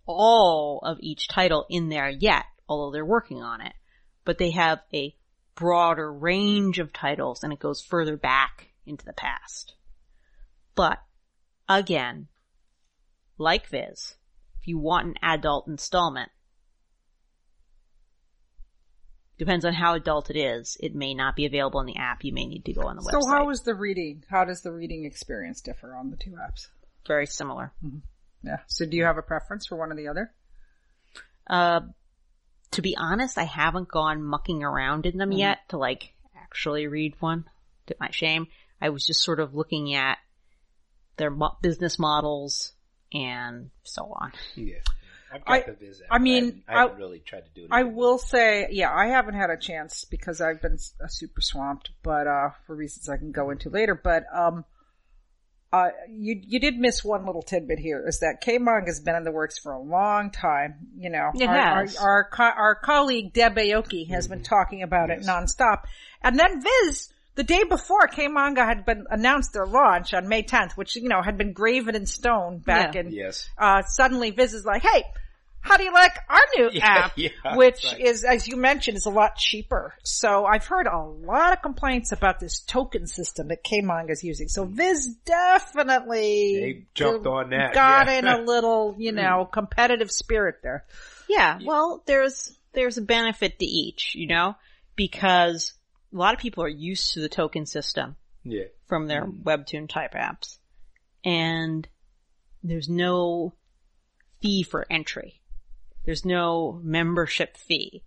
all 0.06 0.80
of 0.82 0.98
each 1.00 1.28
title 1.28 1.66
in 1.68 1.88
there 1.88 2.08
yet, 2.08 2.44
although 2.68 2.92
they're 2.92 3.04
working 3.04 3.42
on 3.42 3.60
it. 3.60 3.72
But 4.24 4.38
they 4.38 4.50
have 4.50 4.80
a 4.92 5.14
broader 5.60 6.10
range 6.10 6.78
of 6.78 6.90
titles 6.90 7.44
and 7.44 7.52
it 7.52 7.58
goes 7.58 7.82
further 7.82 8.16
back 8.16 8.68
into 8.86 9.04
the 9.04 9.12
past. 9.12 9.74
But 10.74 10.98
again, 11.68 12.28
like 13.36 13.66
Viz, 13.66 14.16
if 14.58 14.66
you 14.66 14.78
want 14.78 15.06
an 15.06 15.14
adult 15.22 15.68
installment, 15.68 16.30
depends 19.36 19.66
on 19.66 19.74
how 19.74 19.94
adult 19.94 20.30
it 20.30 20.38
is. 20.38 20.78
It 20.80 20.94
may 20.94 21.12
not 21.12 21.36
be 21.36 21.44
available 21.44 21.80
in 21.80 21.86
the 21.86 21.96
app. 21.96 22.24
You 22.24 22.32
may 22.32 22.46
need 22.46 22.64
to 22.64 22.72
go 22.72 22.82
on 22.82 22.96
the 22.96 23.02
So 23.02 23.18
website. 23.18 23.22
So 23.22 23.28
how 23.28 23.50
is 23.50 23.60
the 23.60 23.74
reading? 23.74 24.24
How 24.30 24.46
does 24.46 24.62
the 24.62 24.72
reading 24.72 25.04
experience 25.04 25.60
differ 25.60 25.94
on 25.94 26.10
the 26.10 26.16
two 26.16 26.32
apps? 26.32 26.68
Very 27.06 27.26
similar. 27.26 27.74
Yeah. 28.42 28.60
So 28.66 28.86
do 28.86 28.96
you 28.96 29.04
have 29.04 29.18
a 29.18 29.22
preference 29.22 29.66
for 29.66 29.76
one 29.76 29.92
or 29.92 29.96
the 29.96 30.08
other? 30.08 30.32
Uh, 31.46 31.80
to 32.72 32.82
be 32.82 32.96
honest, 32.96 33.36
I 33.38 33.44
haven't 33.44 33.88
gone 33.88 34.22
mucking 34.22 34.62
around 34.62 35.06
in 35.06 35.12
Mm-hmm. 35.12 35.18
them 35.18 35.32
yet 35.32 35.58
to 35.70 35.76
like 35.78 36.12
actually 36.36 36.86
read 36.86 37.14
one. 37.20 37.44
To 37.86 37.96
my 37.98 38.10
shame, 38.10 38.46
I 38.80 38.90
was 38.90 39.04
just 39.04 39.22
sort 39.22 39.40
of 39.40 39.54
looking 39.54 39.94
at 39.94 40.18
their 41.16 41.30
mo- 41.30 41.56
business 41.60 41.98
models 41.98 42.72
and 43.12 43.70
so 43.82 44.04
on. 44.14 44.32
Yeah. 44.54 44.76
I've 45.32 45.42
I- 45.46 45.58
got 45.60 45.66
the 45.78 45.86
Viz 45.86 46.00
app. 46.00 46.08
I 46.10 46.18
mean, 46.18 46.62
I, 46.68 46.80
haven't 46.82 46.96
I- 46.96 46.98
really 46.98 47.18
tried 47.20 47.44
to 47.46 47.50
do 47.54 47.62
it. 47.64 47.68
I 47.72 47.82
will 47.84 48.18
say, 48.18 48.68
yeah, 48.70 48.92
I 48.94 49.06
haven't 49.08 49.34
had 49.34 49.50
a 49.50 49.56
chance 49.56 50.04
because 50.04 50.40
I've 50.40 50.60
been 50.62 50.78
uh, 51.02 51.06
super 51.08 51.40
swamped, 51.40 51.90
but, 52.02 52.26
uh, 52.26 52.50
for 52.66 52.74
reasons 52.76 53.08
I 53.08 53.16
can 53.16 53.32
go 53.32 53.50
into 53.50 53.70
later, 53.70 53.94
but, 53.94 54.24
um, 54.32 54.64
uh, 55.72 55.90
you, 56.10 56.40
you 56.46 56.58
did 56.58 56.76
miss 56.78 57.04
one 57.04 57.24
little 57.26 57.42
tidbit 57.42 57.78
here 57.78 58.04
is 58.06 58.20
that 58.20 58.40
K-Manga 58.40 58.86
has 58.86 59.00
been 59.00 59.14
in 59.14 59.22
the 59.24 59.30
works 59.30 59.58
for 59.58 59.72
a 59.72 59.80
long 59.80 60.30
time. 60.30 60.88
You 60.96 61.10
know, 61.10 61.30
It 61.34 61.46
our, 61.48 61.54
has. 61.84 61.96
Our, 61.96 62.08
our, 62.10 62.24
co- 62.30 62.42
our 62.60 62.74
colleague 62.74 63.32
Deb 63.32 63.54
Aoki 63.56 64.08
has 64.10 64.26
been 64.26 64.42
talking 64.42 64.82
about 64.82 65.10
it 65.10 65.20
nonstop. 65.20 65.82
And 66.22 66.38
then 66.38 66.60
Viz, 66.60 67.12
the 67.36 67.44
day 67.44 67.62
before 67.62 68.08
K-Manga 68.08 68.64
had 68.64 68.84
been 68.84 69.04
announced 69.10 69.52
their 69.52 69.66
launch 69.66 70.12
on 70.12 70.26
May 70.28 70.42
10th, 70.42 70.72
which, 70.72 70.96
you 70.96 71.08
know, 71.08 71.22
had 71.22 71.38
been 71.38 71.52
graven 71.52 71.94
in 71.94 72.04
stone 72.04 72.58
back 72.58 72.94
Yeah. 72.96 73.00
in, 73.02 73.12
Yes. 73.12 73.48
uh, 73.56 73.82
suddenly 73.82 74.30
Viz 74.32 74.52
is 74.54 74.64
like, 74.64 74.82
hey, 74.82 75.04
how 75.60 75.76
do 75.76 75.84
you 75.84 75.92
like 75.92 76.12
our 76.28 76.40
new 76.56 76.70
Yeah, 76.72 76.86
app? 76.86 77.12
yeah, 77.16 77.28
which 77.54 77.84
right. 77.84 78.00
is, 78.00 78.24
as 78.24 78.48
you 78.48 78.56
mentioned, 78.56 78.96
is 78.96 79.06
a 79.06 79.10
lot 79.10 79.36
cheaper. 79.36 79.94
So 80.02 80.44
I've 80.44 80.66
heard 80.66 80.86
a 80.86 80.98
lot 80.98 81.52
of 81.52 81.62
complaints 81.62 82.12
about 82.12 82.40
this 82.40 82.60
token 82.60 83.06
system 83.06 83.48
that 83.48 83.62
K-Manga 83.62 84.12
is 84.12 84.24
using. 84.24 84.48
So 84.48 84.64
Viz 84.64 85.14
definitely 85.24 86.60
They 86.60 86.86
jumped 86.94 87.26
uh, 87.26 87.30
on 87.32 87.50
that, 87.50 87.74
got 87.74 88.06
yeah. 88.06 88.18
in 88.18 88.26
a 88.26 88.38
little, 88.44 88.96
you 88.98 89.12
know, 89.12 89.46
mm. 89.46 89.52
competitive 89.52 90.10
spirit 90.10 90.56
there. 90.62 90.84
Yeah, 91.28 91.58
well, 91.64 92.02
there's, 92.06 92.56
there's 92.72 92.98
a 92.98 93.02
benefit 93.02 93.58
to 93.58 93.64
each, 93.66 94.14
you 94.14 94.26
know, 94.26 94.56
because 94.96 95.74
a 96.12 96.16
lot 96.16 96.34
of 96.34 96.40
people 96.40 96.64
are 96.64 96.68
used 96.68 97.14
to 97.14 97.20
the 97.20 97.28
token 97.28 97.66
system 97.66 98.16
Yeah. 98.44 98.64
from 98.86 99.06
their 99.06 99.26
mm. 99.26 99.42
webtoon 99.42 99.88
type 99.88 100.14
apps 100.14 100.58
and 101.24 101.86
there's 102.62 102.88
no 102.88 103.54
fee 104.40 104.62
for 104.62 104.86
entry. 104.90 105.39
There's 106.04 106.24
no 106.24 106.80
membership 106.82 107.56
fee. 107.56 108.02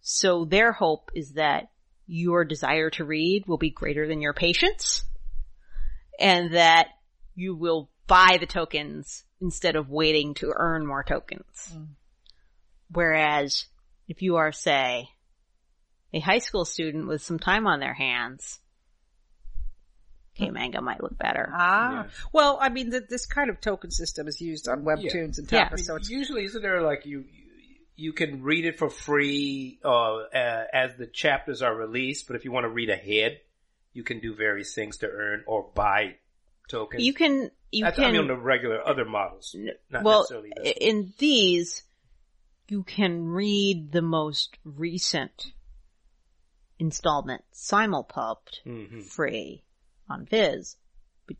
So 0.00 0.44
their 0.44 0.72
hope 0.72 1.10
is 1.14 1.34
that 1.34 1.70
your 2.06 2.44
desire 2.44 2.90
to 2.90 3.04
read 3.04 3.46
will 3.46 3.58
be 3.58 3.70
greater 3.70 4.06
than 4.06 4.20
your 4.20 4.34
patience 4.34 5.04
and 6.18 6.54
that 6.54 6.88
you 7.34 7.54
will 7.54 7.90
buy 8.06 8.36
the 8.38 8.46
tokens 8.46 9.24
instead 9.40 9.76
of 9.76 9.88
waiting 9.88 10.34
to 10.34 10.52
earn 10.54 10.86
more 10.86 11.04
tokens. 11.04 11.72
Mm. 11.74 11.88
Whereas 12.90 13.66
if 14.08 14.22
you 14.22 14.36
are, 14.36 14.52
say, 14.52 15.08
a 16.12 16.20
high 16.20 16.38
school 16.38 16.64
student 16.64 17.08
with 17.08 17.22
some 17.22 17.38
time 17.38 17.66
on 17.66 17.80
their 17.80 17.94
hands, 17.94 18.60
K-manga 20.34 20.80
might 20.80 21.02
look 21.02 21.18
better. 21.18 21.50
Ah. 21.52 21.92
Yeah. 21.92 22.10
Well, 22.32 22.58
I 22.60 22.68
mean, 22.70 22.90
th- 22.90 23.04
this 23.08 23.26
kind 23.26 23.50
of 23.50 23.60
token 23.60 23.90
system 23.90 24.28
is 24.28 24.40
used 24.40 24.68
on 24.68 24.82
webtoons 24.82 25.38
and 25.38 25.50
Yeah. 25.50 25.68
Tapas, 25.68 25.80
so 25.80 25.96
it's 25.96 26.08
Usually, 26.08 26.44
isn't 26.44 26.62
there 26.62 26.80
like 26.82 27.04
you, 27.04 27.24
you 27.96 28.12
can 28.12 28.42
read 28.42 28.64
it 28.64 28.78
for 28.78 28.88
free, 28.88 29.78
uh, 29.84 29.88
uh, 29.88 30.64
as 30.72 30.96
the 30.96 31.06
chapters 31.06 31.60
are 31.60 31.74
released, 31.74 32.26
but 32.26 32.36
if 32.36 32.44
you 32.44 32.52
want 32.52 32.64
to 32.64 32.70
read 32.70 32.88
ahead, 32.88 33.40
you 33.92 34.02
can 34.02 34.20
do 34.20 34.34
various 34.34 34.74
things 34.74 34.96
to 34.98 35.06
earn 35.06 35.44
or 35.46 35.70
buy 35.74 36.16
tokens. 36.68 37.04
You 37.04 37.12
can, 37.12 37.50
you 37.70 37.84
That's, 37.84 37.96
can, 37.96 38.04
I 38.06 38.12
mean, 38.12 38.22
on 38.22 38.26
the 38.28 38.36
regular 38.36 38.80
other 38.86 39.04
models. 39.04 39.54
Not 39.90 40.02
well, 40.02 40.20
necessarily 40.20 40.52
this. 40.56 40.74
in 40.80 41.12
these, 41.18 41.82
you 42.68 42.84
can 42.84 43.26
read 43.26 43.92
the 43.92 44.00
most 44.00 44.56
recent 44.64 45.52
installment 46.78 47.44
simulpubbed 47.54 48.62
Mhm. 48.66 49.04
free 49.04 49.62
on 50.08 50.26
Viz. 50.26 50.76
But 51.26 51.36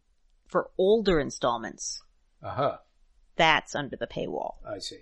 for 0.49 0.71
older 0.79 1.19
installments, 1.21 2.03
Uh-huh. 2.43 2.79
that's 3.37 3.75
under 3.75 3.97
the 3.97 4.07
paywall. 4.07 4.57
I 4.67 4.79
see. 4.79 5.01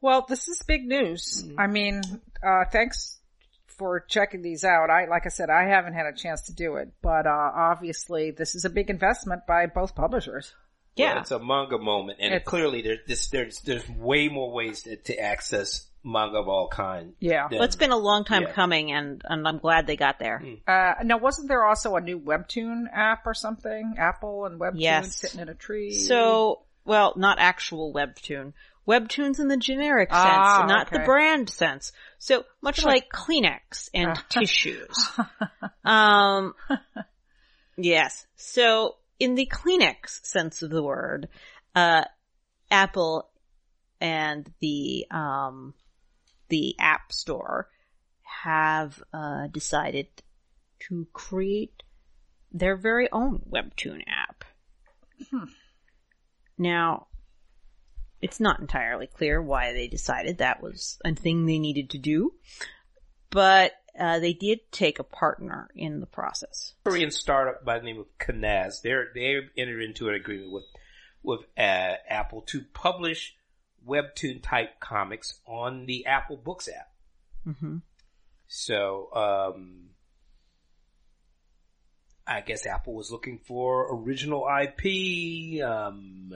Well, 0.00 0.26
this 0.28 0.48
is 0.48 0.62
big 0.66 0.84
news. 0.84 1.44
I 1.56 1.66
mean, 1.66 2.02
uh, 2.46 2.64
thanks 2.70 3.20
for 3.66 4.00
checking 4.00 4.42
these 4.42 4.62
out. 4.64 4.90
I, 4.90 5.06
like 5.06 5.22
I 5.26 5.30
said, 5.30 5.50
I 5.50 5.64
haven't 5.68 5.94
had 5.94 6.06
a 6.06 6.12
chance 6.16 6.42
to 6.42 6.52
do 6.54 6.76
it, 6.76 6.92
but, 7.02 7.26
uh, 7.26 7.50
obviously 7.54 8.30
this 8.30 8.54
is 8.54 8.64
a 8.64 8.70
big 8.70 8.90
investment 8.90 9.46
by 9.48 9.66
both 9.66 9.94
publishers. 9.94 10.54
Yeah. 10.96 11.18
it's 11.18 11.32
a 11.32 11.40
manga 11.40 11.76
moment, 11.78 12.18
and 12.20 12.32
It's- 12.34 12.46
clearly 12.48 12.80
there, 12.82 12.98
this, 13.08 13.26
there's 13.30 13.58
there's 13.62 13.88
way 13.88 14.28
more 14.28 14.52
ways 14.52 14.84
to, 14.84 14.94
to 14.96 15.18
access 15.18 15.90
manga 16.04 16.36
of 16.38 16.48
all 16.48 16.68
kind. 16.68 17.14
Yeah. 17.18 17.48
than- 17.48 17.58
Well, 17.58 17.64
it's 17.64 17.76
been 17.76 17.90
a 17.90 17.96
long 17.96 18.24
time 18.24 18.42
Yeah. 18.42 18.52
coming 18.52 18.92
and, 18.92 19.22
and 19.24 19.48
I'm 19.48 19.58
glad 19.58 19.86
they 19.86 19.96
got 19.96 20.18
there. 20.18 20.42
Uh, 20.68 20.94
now 21.02 21.16
wasn't 21.18 21.48
there 21.48 21.64
also 21.64 21.96
a 21.96 22.00
new 22.00 22.20
Webtoon 22.20 22.84
app 22.92 23.26
or 23.26 23.34
something? 23.34 23.94
Apple 23.98 24.44
and 24.46 24.60
Webtoon 24.60 24.72
Yes. 24.80 25.16
sitting 25.16 25.40
in 25.40 25.48
a 25.48 25.54
tree? 25.54 25.92
So, 25.92 26.62
well, 26.84 27.14
not 27.16 27.38
actual 27.40 27.92
webtoon. 27.94 28.52
Webtoons 28.86 29.40
in 29.40 29.48
the 29.48 29.56
generic 29.56 30.10
sense, 30.10 30.22
Ah, 30.22 30.66
not 30.68 30.90
the 30.90 30.98
brand 30.98 31.48
sense. 31.48 31.90
So 32.18 32.44
much 32.60 32.84
like 32.84 33.08
Kleenex 33.10 33.88
and 33.94 34.14
tissues. 34.28 34.94
Um, 35.86 36.54
yes. 37.76 38.26
So 38.36 38.96
in 39.18 39.34
the 39.34 39.46
Kleenex 39.50 40.24
sense 40.26 40.62
of 40.62 40.70
the 40.70 40.82
word, 40.82 41.28
uh, 41.74 42.04
Apple 42.70 43.30
and 44.00 44.50
the, 44.60 45.06
um, 45.10 45.74
the 46.54 46.76
App 46.78 47.10
Store 47.10 47.68
have, 48.44 49.02
uh, 49.12 49.48
decided 49.48 50.06
to 50.78 51.08
create 51.12 51.82
their 52.52 52.76
very 52.76 53.10
own 53.10 53.42
Webtoon 53.50 54.02
app. 54.06 54.44
Now, 56.56 57.08
it's 58.20 58.38
not 58.38 58.60
entirely 58.60 59.08
clear 59.08 59.42
why 59.42 59.72
they 59.72 59.88
decided 59.88 60.38
that 60.38 60.62
was 60.62 60.96
a 61.04 61.12
thing 61.16 61.44
they 61.44 61.58
needed 61.58 61.90
to 61.90 61.98
do, 61.98 62.34
but 63.30 63.72
uh, 63.98 64.20
they 64.20 64.32
did 64.32 64.60
take 64.70 65.00
a 65.00 65.04
partner 65.04 65.68
in 65.74 65.98
the 65.98 66.06
process. 66.06 66.74
Korean 66.84 67.10
startup 67.10 67.64
by 67.64 67.80
the 67.80 67.84
name 67.84 67.98
of 67.98 68.06
Kenaz. 68.20 68.80
They're 68.80 69.08
they 69.12 69.40
entered 69.56 69.82
into 69.82 70.08
an 70.08 70.14
agreement 70.14 70.52
with 70.52 70.64
with 71.24 71.40
uh, 71.58 71.94
Apple 72.08 72.42
to 72.42 72.62
publish 72.72 73.34
webtoon 73.86 74.42
type 74.42 74.80
comics 74.80 75.40
on 75.46 75.86
the 75.86 76.06
Apple 76.06 76.36
Books 76.36 76.68
app. 76.68 77.56
hmm 77.58 77.78
So, 78.46 79.08
um, 79.14 79.90
I 82.26 82.40
guess 82.40 82.66
Apple 82.66 82.94
was 82.94 83.10
looking 83.10 83.38
for 83.38 83.94
original 83.94 84.46
IP. 84.48 85.62
Um, 85.62 86.32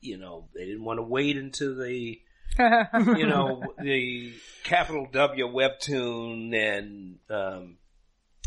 you 0.00 0.18
know, 0.18 0.48
they 0.54 0.66
didn't 0.66 0.84
want 0.84 0.98
to 0.98 1.02
wait 1.02 1.36
until 1.36 1.76
the, 1.76 2.20
you 2.58 3.26
know, 3.26 3.74
the 3.80 4.34
capital 4.64 5.08
W 5.10 5.46
webtoon 5.48 6.54
and, 6.54 7.18
um, 7.30 7.76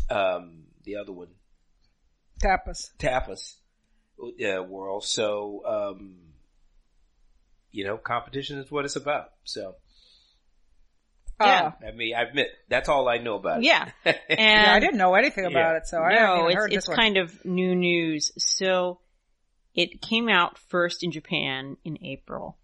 um, 0.08 0.64
the 0.84 0.96
other 0.96 1.12
one, 1.12 1.28
Tapas. 2.40 2.90
Tapas 2.98 3.56
uh, 4.20 4.62
world. 4.62 5.04
So, 5.04 5.62
um, 5.66 6.16
you 7.76 7.84
know, 7.84 7.96
competition 7.98 8.58
is 8.58 8.70
what 8.70 8.84
it's 8.86 8.96
about. 8.96 9.28
So, 9.44 9.74
Yeah. 11.40 11.72
Uh, 11.82 11.86
I 11.88 11.92
mean, 11.92 12.14
I 12.16 12.22
admit 12.22 12.48
that's 12.70 12.88
all 12.88 13.08
I 13.08 13.18
know 13.18 13.34
about 13.36 13.58
it. 13.58 13.64
Yeah, 13.64 13.90
and 14.04 14.16
yeah, 14.38 14.72
I 14.74 14.80
didn't 14.80 14.96
know 14.96 15.14
anything 15.14 15.44
about 15.44 15.72
Yeah. 15.72 15.76
it, 15.76 15.86
so 15.86 15.98
I 16.00 16.12
haven't 16.14 16.38
no, 16.38 16.46
it's 16.46 16.54
heard 16.54 16.72
it's 16.72 16.86
this 16.86 16.88
one. 16.88 16.96
kind 16.96 17.16
of 17.18 17.44
new 17.44 17.74
news. 17.74 18.32
So 18.38 19.00
it 19.74 20.00
came 20.00 20.28
out 20.30 20.56
first 20.70 21.04
in 21.04 21.10
Japan 21.12 21.76
in 21.84 21.98
April, 22.02 22.56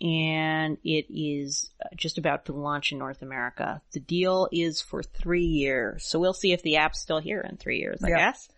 and 0.00 0.76
it 0.84 1.06
is 1.08 1.70
uh, 1.82 1.88
just 1.96 2.18
about 2.18 2.44
to 2.46 2.52
launch 2.52 2.92
in 2.92 2.98
North 2.98 3.22
America. 3.22 3.80
The 3.92 4.00
deal 4.00 4.48
is 4.52 4.82
for 4.82 5.02
three 5.02 5.46
years, 5.46 6.04
so 6.06 6.18
we'll 6.18 6.34
see 6.34 6.52
if 6.52 6.60
the 6.62 6.76
app's 6.76 7.00
still 7.00 7.20
here 7.20 7.40
in 7.40 7.56
three 7.56 7.78
years. 7.78 8.04
I 8.04 8.08
Yeah. 8.10 8.16
guess. 8.18 8.48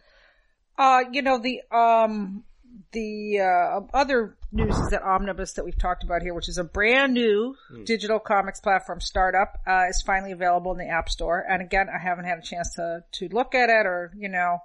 Uh, 0.76 1.05
you 1.12 1.22
know, 1.22 1.39
the, 1.39 1.62
um, 1.70 2.43
the, 2.93 3.41
uh, 3.41 3.81
other 3.97 4.37
news 4.53 4.77
is 4.77 4.91
that 4.91 5.03
Omnibus 5.03 5.55
that 5.55 5.64
we've 5.64 5.79
talked 5.79 6.05
about 6.05 6.22
here, 6.22 6.35
which 6.35 6.49
is 6.49 6.59
a 6.59 6.64
brand 6.64 7.14
new 7.14 7.55
digital 7.85 8.18
comics 8.18 8.61
platform 8.61 9.01
startup, 9.01 9.59
uh, 9.66 9.85
is 9.89 10.03
finally 10.05 10.33
available 10.33 10.72
in 10.72 10.79
the 10.79 10.89
App 10.89 11.09
Store. 11.09 11.45
And 11.49 11.62
again, 11.62 11.89
I 11.89 12.03
haven't 12.03 12.24
had 12.24 12.39
a 12.39 12.43
chance 12.43 12.74
to, 12.74 13.05
to 13.12 13.29
look 13.29 13.55
at 13.55 13.68
it 13.68 13.87
or, 13.87 14.12
you 14.16 14.29
know, 14.29 14.59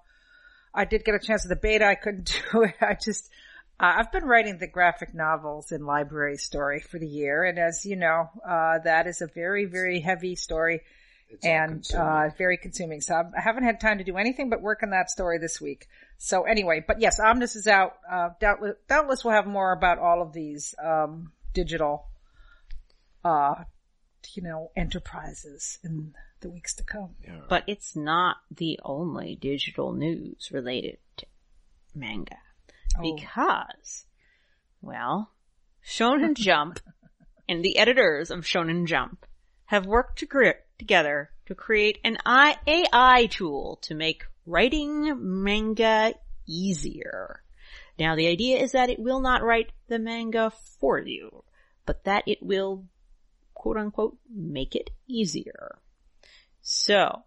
I 0.74 0.86
did 0.86 1.03
get 1.03 1.16
a 1.16 1.20
chance 1.20 1.45
at 1.45 1.49
the 1.49 1.55
beta. 1.55 1.86
I 1.86 1.95
couldn't 1.95 2.41
do 2.51 2.64
it. 2.64 2.76
I 2.82 2.95
just, 2.95 3.30
uh, 3.80 3.93
I've 3.97 4.12
been 4.12 4.26
writing 4.26 4.57
the 4.57 4.68
graphic 4.68 5.14
novels 5.14 5.72
in 5.72 5.86
library 5.86 6.38
story 6.38 6.80
for 6.80 6.99
the 6.99 7.07
year. 7.07 7.43
And 7.43 7.59
as 7.59 7.86
you 7.86 7.95
know, 7.95 8.30
uh, 8.47 8.80
that 8.84 9.07
is 9.07 9.22
a 9.22 9.28
very, 9.28 9.66
very 9.66 9.99
heavy 9.99 10.36
story 10.36 10.82
It's 11.32 11.45
and 11.45 11.71
consuming. 11.75 12.07
uh, 12.07 12.29
very 12.38 12.57
consuming. 12.57 13.01
So 13.01 13.15
I'm- 13.15 13.32
I 13.38 13.41
haven't 13.41 13.63
had 13.63 13.79
time 13.79 13.97
to 13.99 14.03
do 14.03 14.17
anything 14.17 14.49
but 14.49 14.61
work 14.61 14.84
on 14.84 14.89
that 14.91 15.09
story 15.09 15.38
this 15.38 15.61
week. 15.61 15.88
So 16.17 16.43
anyway, 16.43 16.84
but 16.86 16.99
yes, 16.99 17.19
Omnis 17.19 17.55
is 17.55 17.67
out. 17.67 17.93
Uh, 18.09 18.29
doubtless, 18.39 18.75
doubtless 18.88 19.23
we'll 19.23 19.34
have 19.34 19.47
more 19.47 19.71
about 19.71 19.97
all 19.97 20.21
of 20.21 20.34
these 20.34 20.75
um, 20.84 21.32
digital, 21.53 22.07
uh, 23.23 23.63
you 24.34 24.43
know, 24.43 24.71
enterprises 24.75 25.79
in 25.84 26.13
the 26.41 26.49
weeks 26.49 26.75
to 26.75 26.84
come. 26.84 27.15
But 27.49 27.63
it's 27.67 27.95
not 27.95 28.38
the 28.49 28.79
only 28.84 29.36
digital 29.36 29.93
news 29.93 30.49
related 30.51 30.97
to 31.17 31.25
manga. 31.95 32.38
Oh. 32.97 33.01
Because, 33.15 34.05
well, 34.82 35.32
Shonen 35.86 36.36
Jump 36.36 36.79
and 37.49 37.63
the 37.63 37.77
editors 37.77 38.32
of 38.32 38.41
Shonen 38.41 38.86
Jump 38.86 39.25
have 39.65 39.86
worked 39.86 40.19
to 40.19 40.25
cre- 40.25 40.61
together 40.82 41.29
to 41.45 41.53
create 41.53 41.99
an 42.03 42.17
AI 42.25 43.27
tool 43.29 43.77
to 43.84 43.93
make 43.93 44.23
writing 44.47 45.43
manga 45.43 46.15
easier. 46.47 47.43
Now 47.99 48.15
the 48.15 48.27
idea 48.27 48.57
is 48.57 48.71
that 48.71 48.89
it 48.89 48.97
will 48.97 49.21
not 49.21 49.43
write 49.43 49.71
the 49.88 49.99
manga 49.99 50.51
for 50.79 50.99
you, 50.99 51.43
but 51.86 52.03
that 52.05 52.23
it 52.25 52.41
will 52.41 52.86
quote 53.53 53.77
unquote 53.77 54.17
make 54.27 54.75
it 54.75 54.89
easier. 55.07 55.77
So, 56.63 57.25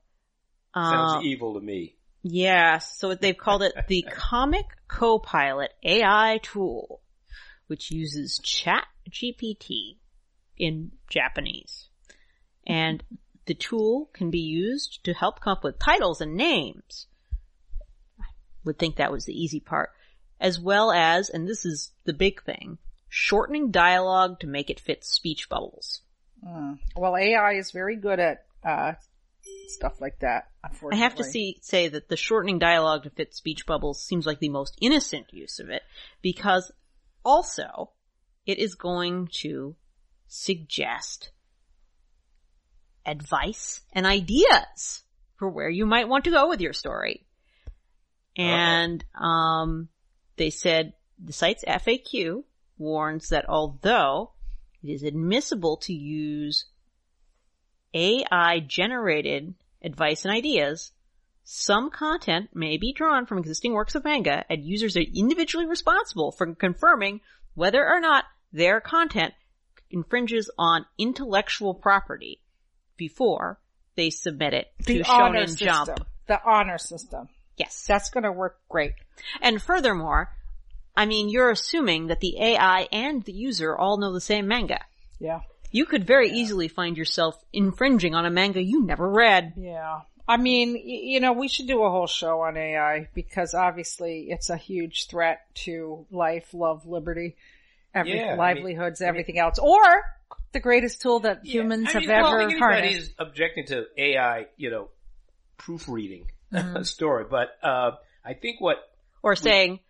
Sounds 0.74 1.14
uh, 1.14 1.20
evil 1.22 1.54
to 1.54 1.60
me. 1.60 1.94
yeah, 2.24 2.78
so 2.78 3.14
they've 3.14 3.38
called 3.38 3.62
it 3.62 3.74
the 3.86 4.02
Comic 4.10 4.66
Copilot 4.88 5.70
AI 5.84 6.40
tool, 6.42 7.02
which 7.68 7.92
uses 7.92 8.40
Chat 8.42 8.84
GPT 9.08 9.98
in 10.56 10.90
Japanese. 11.08 11.88
And 12.66 13.04
the 13.46 13.54
tool 13.54 14.10
can 14.12 14.30
be 14.30 14.40
used 14.40 15.04
to 15.04 15.12
help 15.12 15.40
come 15.40 15.52
up 15.52 15.64
with 15.64 15.78
titles 15.78 16.20
and 16.20 16.34
names. 16.34 17.06
I 18.18 18.24
would 18.64 18.78
think 18.78 18.96
that 18.96 19.12
was 19.12 19.24
the 19.24 19.38
easy 19.38 19.60
part. 19.60 19.90
As 20.40 20.58
well 20.58 20.90
as, 20.90 21.30
and 21.30 21.48
this 21.48 21.64
is 21.64 21.92
the 22.04 22.12
big 22.12 22.42
thing, 22.42 22.78
shortening 23.08 23.70
dialogue 23.70 24.40
to 24.40 24.46
make 24.46 24.70
it 24.70 24.80
fit 24.80 25.04
speech 25.04 25.48
bubbles. 25.48 26.02
Mm. 26.46 26.78
Well, 26.96 27.16
AI 27.16 27.52
is 27.52 27.70
very 27.70 27.96
good 27.96 28.18
at 28.18 28.44
uh, 28.64 28.94
stuff 29.68 30.00
like 30.00 30.18
that. 30.20 30.48
I 30.92 30.96
have 30.96 31.14
to 31.16 31.24
see, 31.24 31.58
say 31.60 31.88
that 31.88 32.08
the 32.08 32.16
shortening 32.16 32.58
dialogue 32.58 33.04
to 33.04 33.10
fit 33.10 33.34
speech 33.34 33.66
bubbles 33.66 34.02
seems 34.02 34.26
like 34.26 34.38
the 34.38 34.48
most 34.48 34.76
innocent 34.80 35.32
use 35.32 35.58
of 35.58 35.68
it 35.68 35.82
because 36.22 36.72
also 37.24 37.90
it 38.46 38.58
is 38.58 38.74
going 38.74 39.28
to 39.42 39.76
suggest 40.26 41.30
advice 43.06 43.80
and 43.92 44.06
ideas 44.06 45.02
for 45.36 45.48
where 45.48 45.68
you 45.68 45.86
might 45.86 46.08
want 46.08 46.24
to 46.24 46.30
go 46.30 46.48
with 46.48 46.60
your 46.60 46.72
story. 46.72 47.26
And, 48.36 49.04
um, 49.14 49.88
they 50.36 50.50
said 50.50 50.94
the 51.18 51.32
site's 51.32 51.64
FAQ 51.64 52.44
warns 52.78 53.28
that 53.28 53.48
although 53.48 54.32
it 54.82 54.90
is 54.90 55.02
admissible 55.02 55.76
to 55.78 55.92
use 55.92 56.66
AI 57.94 58.60
generated 58.60 59.54
advice 59.82 60.24
and 60.24 60.34
ideas, 60.34 60.92
some 61.44 61.90
content 61.90 62.50
may 62.54 62.76
be 62.76 62.92
drawn 62.92 63.26
from 63.26 63.38
existing 63.38 63.72
works 63.72 63.94
of 63.94 64.04
manga 64.04 64.44
and 64.50 64.64
users 64.64 64.96
are 64.96 65.02
individually 65.02 65.66
responsible 65.66 66.32
for 66.32 66.54
confirming 66.54 67.20
whether 67.54 67.86
or 67.86 68.00
not 68.00 68.24
their 68.52 68.80
content 68.80 69.34
infringes 69.90 70.50
on 70.58 70.86
intellectual 70.98 71.74
property 71.74 72.40
before 72.96 73.58
they 73.96 74.10
submit 74.10 74.54
it 74.54 74.66
to 74.86 74.94
the 74.94 75.04
honor 75.04 75.40
Shonen 75.44 75.48
system. 75.48 75.66
Jump. 75.86 76.06
The 76.26 76.40
honor 76.44 76.78
system. 76.78 77.28
Yes. 77.56 77.84
That's 77.86 78.10
going 78.10 78.24
to 78.24 78.32
work 78.32 78.58
great. 78.68 78.92
And 79.40 79.62
furthermore, 79.62 80.30
I 80.96 81.06
mean, 81.06 81.28
you're 81.28 81.50
assuming 81.50 82.08
that 82.08 82.20
the 82.20 82.40
AI 82.40 82.88
and 82.90 83.22
the 83.24 83.32
user 83.32 83.76
all 83.76 83.98
know 83.98 84.12
the 84.12 84.20
same 84.20 84.48
manga. 84.48 84.80
Yeah. 85.20 85.40
You 85.70 85.86
could 85.86 86.06
very 86.06 86.30
easily 86.30 86.68
find 86.68 86.96
yourself 86.96 87.36
infringing 87.52 88.14
on 88.14 88.24
a 88.26 88.30
manga 88.30 88.62
you 88.62 88.84
never 88.84 89.08
read. 89.08 89.54
Yeah. 89.56 90.00
I 90.26 90.36
mean, 90.38 90.74
y- 90.74 90.80
you 90.84 91.20
know, 91.20 91.32
we 91.32 91.48
should 91.48 91.66
do 91.66 91.82
a 91.82 91.90
whole 91.90 92.06
show 92.06 92.40
on 92.42 92.56
AI 92.56 93.08
because 93.14 93.54
obviously 93.54 94.26
it's 94.30 94.50
a 94.50 94.56
huge 94.56 95.06
threat 95.08 95.40
to 95.66 96.06
life, 96.10 96.54
love, 96.54 96.86
liberty. 96.86 97.36
every 97.94 98.16
Yeah, 98.16 98.24
I 98.24 98.28
mean- 98.30 98.38
livelihoods, 98.38 99.00
everything 99.02 99.38
else, 99.38 99.58
or 99.60 99.82
the 100.52 100.60
greatest 100.60 101.00
tool 101.02 101.20
that 101.20 101.40
humans 101.44 101.88
I 101.94 101.98
mean, 101.98 102.08
have 102.08 102.22
well, 102.22 102.26
I 102.26 102.28
ever 102.28 102.38
think 102.50 102.62
anybody 102.62 102.80
harnessed. 102.82 102.96
is 103.10 103.14
objecting 103.18 103.66
to 103.66 103.84
AI, 103.96 104.46
you 104.56 104.70
know, 104.70 104.88
proofreading 105.58 106.30
Mm-hmm. 106.52 106.76
a 106.76 106.84
story, 106.84 107.24
but 107.28 107.48
uh, 107.64 107.92
I 108.24 108.34
think 108.34 108.60
what, 108.60 108.76
Or 109.24 109.34
saying, 109.34 109.80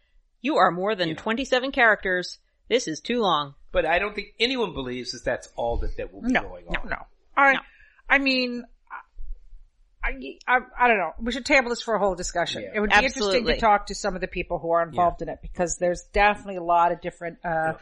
you 0.41 0.57
are 0.57 0.70
more 0.70 0.95
than 0.95 1.09
You 1.09 1.14
know. 1.14 1.20
27 1.20 1.72
characters. 1.72 2.39
This 2.68 2.89
is 2.89 3.01
too 3.01 3.20
long. 3.20 3.55
but 3.70 3.85
I 3.85 3.99
don't 3.99 4.14
think 4.14 4.28
anyone 4.41 4.72
believes 4.72 5.12
that 5.12 5.24
that's 5.26 5.49
all 5.57 5.76
that 5.78 5.99
that 5.99 6.11
will 6.14 6.22
be 6.22 6.32
No, 6.32 6.41
going 6.43 6.66
on. 6.68 6.89
no. 6.89 6.97
I, 7.37 7.53
No. 7.55 7.59
I 8.09 8.18
mean, 8.18 8.64
I, 10.03 10.11
I, 10.47 10.59
I 10.78 10.89
don't 10.89 10.99
know. 10.99 11.12
We 11.18 11.32
should 11.32 11.45
table 11.45 11.68
this 11.70 11.82
for 11.82 11.95
a 11.95 11.99
whole 11.99 12.14
discussion. 12.14 12.62
Yeah. 12.62 12.72
It 12.74 12.80
would 12.80 12.91
be 12.91 12.97
interesting 12.97 13.45
to 13.47 13.57
talk 13.59 13.87
to 13.87 13.95
some 13.95 14.14
of 14.14 14.20
the 14.22 14.28
people 14.28 14.59
who 14.59 14.70
are 14.70 14.82
involved 14.82 15.20
in 15.22 15.28
it 15.28 15.39
because 15.43 15.76
there's 15.78 16.03
definitely 16.12 16.57
a 16.57 16.62
lot 16.62 16.93
of 16.93 17.01
different, 17.03 17.39
uh, 17.45 17.74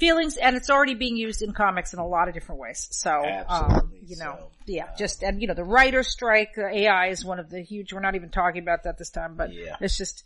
feelings 0.00 0.36
and 0.38 0.56
it's 0.56 0.70
already 0.70 0.94
being 0.94 1.16
used 1.16 1.42
in 1.42 1.52
comics 1.52 1.92
in 1.92 1.98
a 2.00 2.06
lot 2.06 2.26
of 2.26 2.34
different 2.34 2.60
ways. 2.60 2.88
So, 2.90 3.10
um, 3.48 3.92
you 4.02 4.16
know, 4.16 4.36
So, 4.38 4.50
yeah, 4.66 4.88
just, 4.98 5.22
and 5.22 5.40
you 5.40 5.46
know, 5.46 5.54
the 5.54 5.62
writer 5.64 6.02
strike, 6.02 6.54
uh, 6.58 6.66
AI 6.66 7.08
is 7.08 7.24
one 7.24 7.38
of 7.38 7.50
the 7.50 7.60
huge, 7.60 7.92
we're 7.92 8.00
not 8.00 8.14
even 8.16 8.30
talking 8.30 8.62
about 8.62 8.84
that 8.84 8.98
this 8.98 9.10
time, 9.10 9.36
but 9.36 9.52
Yeah. 9.52 9.76
it's 9.80 9.96
just 9.96 10.24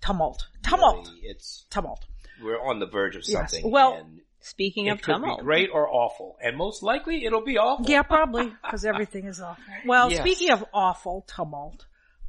tumult, 0.00 0.46
tumult, 0.62 1.06
Really, 1.06 1.20
it's 1.24 1.66
tumult. 1.70 2.04
we're 2.42 2.60
on 2.60 2.78
the 2.80 2.86
verge 2.86 3.14
of 3.14 3.22
Yes. 3.28 3.52
something. 3.52 3.70
Well, 3.70 3.94
and 3.94 4.20
Speaking 4.42 4.86
it 4.86 4.92
of 4.92 5.02
could 5.02 5.16
tumult. 5.16 5.40
be 5.40 5.44
great 5.44 5.68
or 5.70 5.86
awful, 5.86 6.38
and 6.42 6.56
most 6.56 6.82
likely 6.82 7.26
it'll 7.26 7.44
be 7.44 7.58
awful. 7.58 7.84
Yeah, 7.86 8.02
probably, 8.02 8.46
because 8.64 8.86
everything 8.86 9.26
is 9.26 9.38
awful. 9.38 9.74
Well, 9.84 10.10
Yes. 10.10 10.20
speaking 10.20 10.50
of 10.50 10.64
awful 10.72 11.26
tumult, 11.26 11.84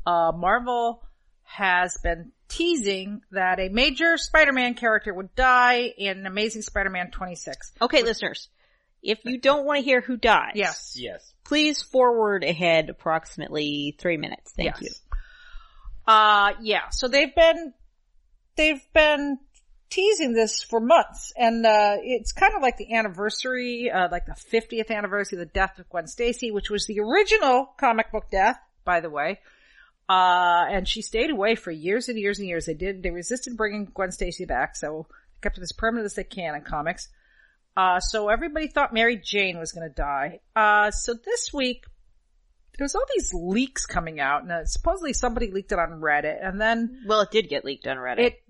uh, 0.06 0.34
Marvel 0.36 1.04
has 1.44 1.96
been 2.04 2.34
teasing 2.52 3.22
that 3.32 3.60
a 3.60 3.70
major 3.70 4.18
Spider-Man 4.18 4.74
character 4.74 5.14
would 5.14 5.34
die 5.36 5.84
in 5.98 6.26
Amazing 6.26 6.62
Spider-Man 6.64 7.12
26. 7.12 7.72
Okay, 7.82 8.04
listeners. 8.04 8.50
If 9.02 9.20
you 9.24 9.40
don't 9.40 9.66
want 9.66 9.80
to 9.80 9.84
hear 9.86 10.02
who 10.02 10.18
dies, 10.18 10.52
Yes. 10.56 10.96
Yes. 11.00 11.34
please 11.46 11.82
forward 11.82 12.44
ahead 12.44 12.90
approximately 12.90 13.96
three 13.98 14.18
minutes. 14.18 14.52
Thank 14.52 14.76
Yes. 14.80 14.82
you. 14.82 14.90
Uh, 16.14 16.52
yeah, 16.62 16.90
so 16.90 17.08
they've 17.08 17.34
been, 17.34 17.74
they've 18.58 18.82
been 18.94 19.40
teasing 19.90 20.34
this 20.34 20.62
for 20.64 20.80
months 20.80 21.32
and, 21.38 21.66
uh, 21.66 21.96
it's 22.02 22.32
kind 22.34 22.54
of 22.56 22.62
like 22.62 22.78
the 22.78 22.94
anniversary, 22.96 23.90
uh, 23.90 24.08
like 24.12 24.26
the 24.26 24.34
50th 24.36 24.90
anniversary 24.92 25.40
of 25.40 25.48
the 25.48 25.54
death 25.54 25.80
of 25.80 25.90
Gwen 25.90 26.08
Stacy, 26.08 26.52
which 26.52 26.70
was 26.70 26.86
the 26.86 27.00
original 27.00 27.74
comic 27.78 28.12
book 28.12 28.26
death, 28.32 28.58
by 28.84 29.00
the 29.00 29.10
way. 29.10 29.40
Uh, 30.12 30.66
and 30.70 30.86
she 30.90 31.02
stayed 31.02 31.30
away 31.30 31.56
for 31.56 31.72
years 31.72 32.10
and 32.10 32.20
years 32.20 32.38
and 32.38 32.46
years. 32.46 32.66
They 32.66 32.74
did, 32.74 33.02
they 33.02 33.12
resisted 33.12 33.56
bringing 33.56 33.86
Gwen 33.86 34.12
Stacy 34.12 34.44
back, 34.44 34.76
so 34.76 35.08
kept 35.42 35.58
it 35.58 35.62
as 35.62 35.72
permanent 35.72 36.06
as 36.06 36.16
they 36.16 36.26
can 36.26 36.54
in 36.54 36.64
comics. 36.64 37.08
Uh, 37.78 38.02
so 38.02 38.28
everybody 38.28 38.68
thought 38.68 38.94
Mary 38.94 39.16
Jane 39.16 39.58
was 39.58 39.72
gonna 39.72 39.88
die. 39.88 40.42
Uh, 40.54 40.92
so 40.92 41.14
this 41.14 41.54
week, 41.54 41.86
there's 42.78 42.94
all 42.94 43.06
these 43.16 43.34
leaks 43.34 43.86
coming 43.86 44.20
out, 44.20 44.42
and 44.44 44.52
uh, 44.52 44.66
supposedly 44.66 45.14
somebody 45.14 45.50
leaked 45.50 45.72
it 45.72 45.80
on 45.80 46.02
Reddit, 46.02 46.46
and 46.46 46.60
then 46.60 47.04
Well, 47.08 47.22
it 47.22 47.32
did 47.32 47.48
get 47.48 47.64
leaked 47.64 47.88
on 47.88 47.96
Reddit. 47.96 48.20
it, 48.20 48.44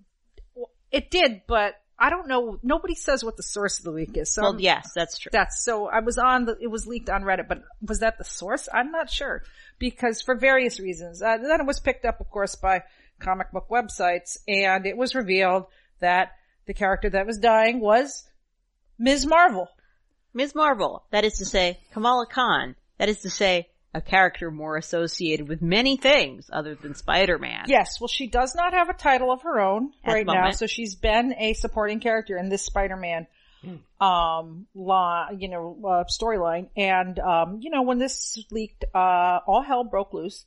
it 0.91 1.11
did, 1.11 1.41
but 1.47 1.75
I 2.01 2.09
don't 2.09 2.27
know, 2.27 2.57
nobody 2.63 2.95
says 2.95 3.23
what 3.23 3.37
the 3.37 3.43
source 3.43 3.77
of 3.77 3.85
the 3.85 3.91
leak 3.91 4.17
is, 4.17 4.33
so 4.33 4.41
well, 4.41 4.51
I'm- 4.53 4.59
yes, 4.59 4.91
that's 4.95 5.19
true. 5.19 5.29
that's 5.31 5.63
so 5.63 5.85
I 5.87 5.99
was 5.99 6.17
on 6.17 6.45
the, 6.45 6.57
it 6.59 6.67
was 6.67 6.87
leaked 6.87 7.09
on 7.11 7.21
Reddit, 7.21 7.47
but 7.47 7.63
was 7.87 7.99
that 7.99 8.17
the 8.17 8.23
source? 8.23 8.67
I'm 8.73 8.91
not 8.91 9.09
sure 9.09 9.43
because 9.77 10.21
for 10.21 10.33
various 10.35 10.79
reasons. 10.79 11.21
Uh, 11.21 11.37
then 11.37 11.59
it 11.61 11.67
was 11.67 11.79
picked 11.79 12.03
up, 12.05 12.19
of 12.19 12.29
course, 12.31 12.55
by 12.55 12.81
comic 13.19 13.51
book 13.51 13.67
websites 13.69 14.37
and 14.47 14.87
it 14.87 14.97
was 14.97 15.13
revealed 15.13 15.65
that 15.99 16.31
the 16.65 16.73
character 16.73 17.09
that 17.11 17.27
was 17.27 17.37
dying 17.37 17.79
was 17.79 18.23
Ms. 18.97 19.27
Marvel. 19.27 19.69
Ms. 20.33 20.55
Marvel, 20.55 21.03
that 21.11 21.23
is 21.23 21.33
to 21.33 21.45
say, 21.45 21.79
Kamala 21.93 22.25
Khan, 22.25 22.75
that 22.97 23.09
is 23.09 23.19
to 23.19 23.29
say, 23.29 23.67
a 23.93 24.01
character 24.01 24.49
more 24.51 24.77
associated 24.77 25.47
with 25.47 25.61
many 25.61 25.97
things 25.97 26.49
other 26.51 26.75
than 26.75 26.95
Spider-Man. 26.95 27.65
Yes, 27.67 27.99
well 27.99 28.07
she 28.07 28.27
does 28.27 28.55
not 28.55 28.73
have 28.73 28.89
a 28.89 28.93
title 28.93 29.31
of 29.31 29.41
her 29.41 29.59
own 29.59 29.91
At 30.03 30.13
right 30.13 30.25
now, 30.25 30.51
so 30.51 30.65
she's 30.65 30.95
been 30.95 31.33
a 31.37 31.53
supporting 31.53 31.99
character 31.99 32.37
in 32.37 32.49
this 32.49 32.63
Spider-Man 32.65 33.27
um 33.99 34.65
line, 34.73 35.39
you 35.39 35.47
know, 35.47 35.77
uh, 35.85 36.03
storyline. 36.05 36.69
And 36.75 37.19
um, 37.19 37.59
you 37.61 37.69
know, 37.69 37.83
when 37.83 37.99
this 37.99 38.43
leaked, 38.49 38.85
uh 38.95 39.39
all 39.45 39.61
hell 39.61 39.83
broke 39.83 40.13
loose. 40.13 40.45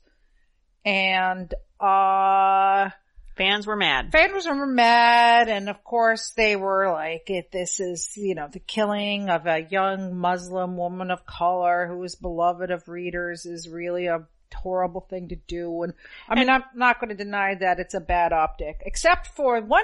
And 0.83 1.53
uh 1.79 2.89
Fans 3.35 3.67
were 3.67 3.75
mad. 3.75 4.11
fans 4.11 4.47
were 4.47 4.65
mad 4.65 5.49
and 5.49 5.69
of 5.69 5.83
course 5.83 6.31
they 6.37 6.55
were 6.55 6.91
like 6.91 7.23
if 7.27 7.51
this 7.51 7.79
is 7.79 8.15
you 8.15 8.33
know 8.33 8.47
the 8.51 8.59
killing 8.59 9.29
of 9.29 9.45
a 9.45 9.67
young 9.69 10.15
muslim 10.15 10.77
woman 10.77 11.11
of 11.11 11.25
color 11.25 11.85
who 11.87 12.01
is 12.03 12.15
beloved 12.15 12.71
of 12.71 12.87
readers 12.87 13.45
is 13.45 13.67
really 13.67 14.07
a 14.07 14.25
horrible 14.55 15.01
thing 15.01 15.27
to 15.27 15.35
do. 15.35 15.83
And 15.83 15.93
i 16.29 16.35
mean 16.35 16.49
i'm 16.49 16.63
not 16.75 16.99
going 16.99 17.09
to 17.09 17.23
deny 17.23 17.55
that 17.55 17.79
it's 17.79 17.93
a 17.93 17.99
bad 17.99 18.31
optic 18.33 18.81
except 18.85 19.27
for 19.27 19.59
one 19.61 19.83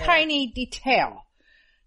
tiny 0.00 0.46
detail. 0.48 1.24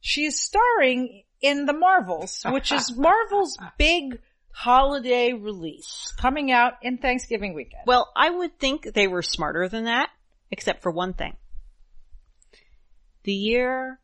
She 0.01 0.25
is 0.25 0.39
starring 0.39 1.23
in 1.41 1.65
the 1.65 1.73
marvels 1.73 2.43
which 2.49 2.71
is 2.71 2.93
marvel's 2.97 3.57
big 3.77 4.19
holiday 4.49 5.33
release 5.33 6.13
coming 6.17 6.51
out 6.51 6.73
in 6.81 6.97
thanksgiving 6.97 7.53
weekend. 7.53 7.83
Well, 7.85 8.11
I 8.15 8.29
would 8.29 8.57
think 8.57 8.93
they 8.93 9.07
were 9.07 9.21
smarter 9.21 9.67
than 9.67 9.83
that, 9.85 10.09
except 10.55 10.81
for 10.81 10.89
one 10.89 11.11
thing. 11.11 11.35
The 13.23 13.33
year 13.33 13.99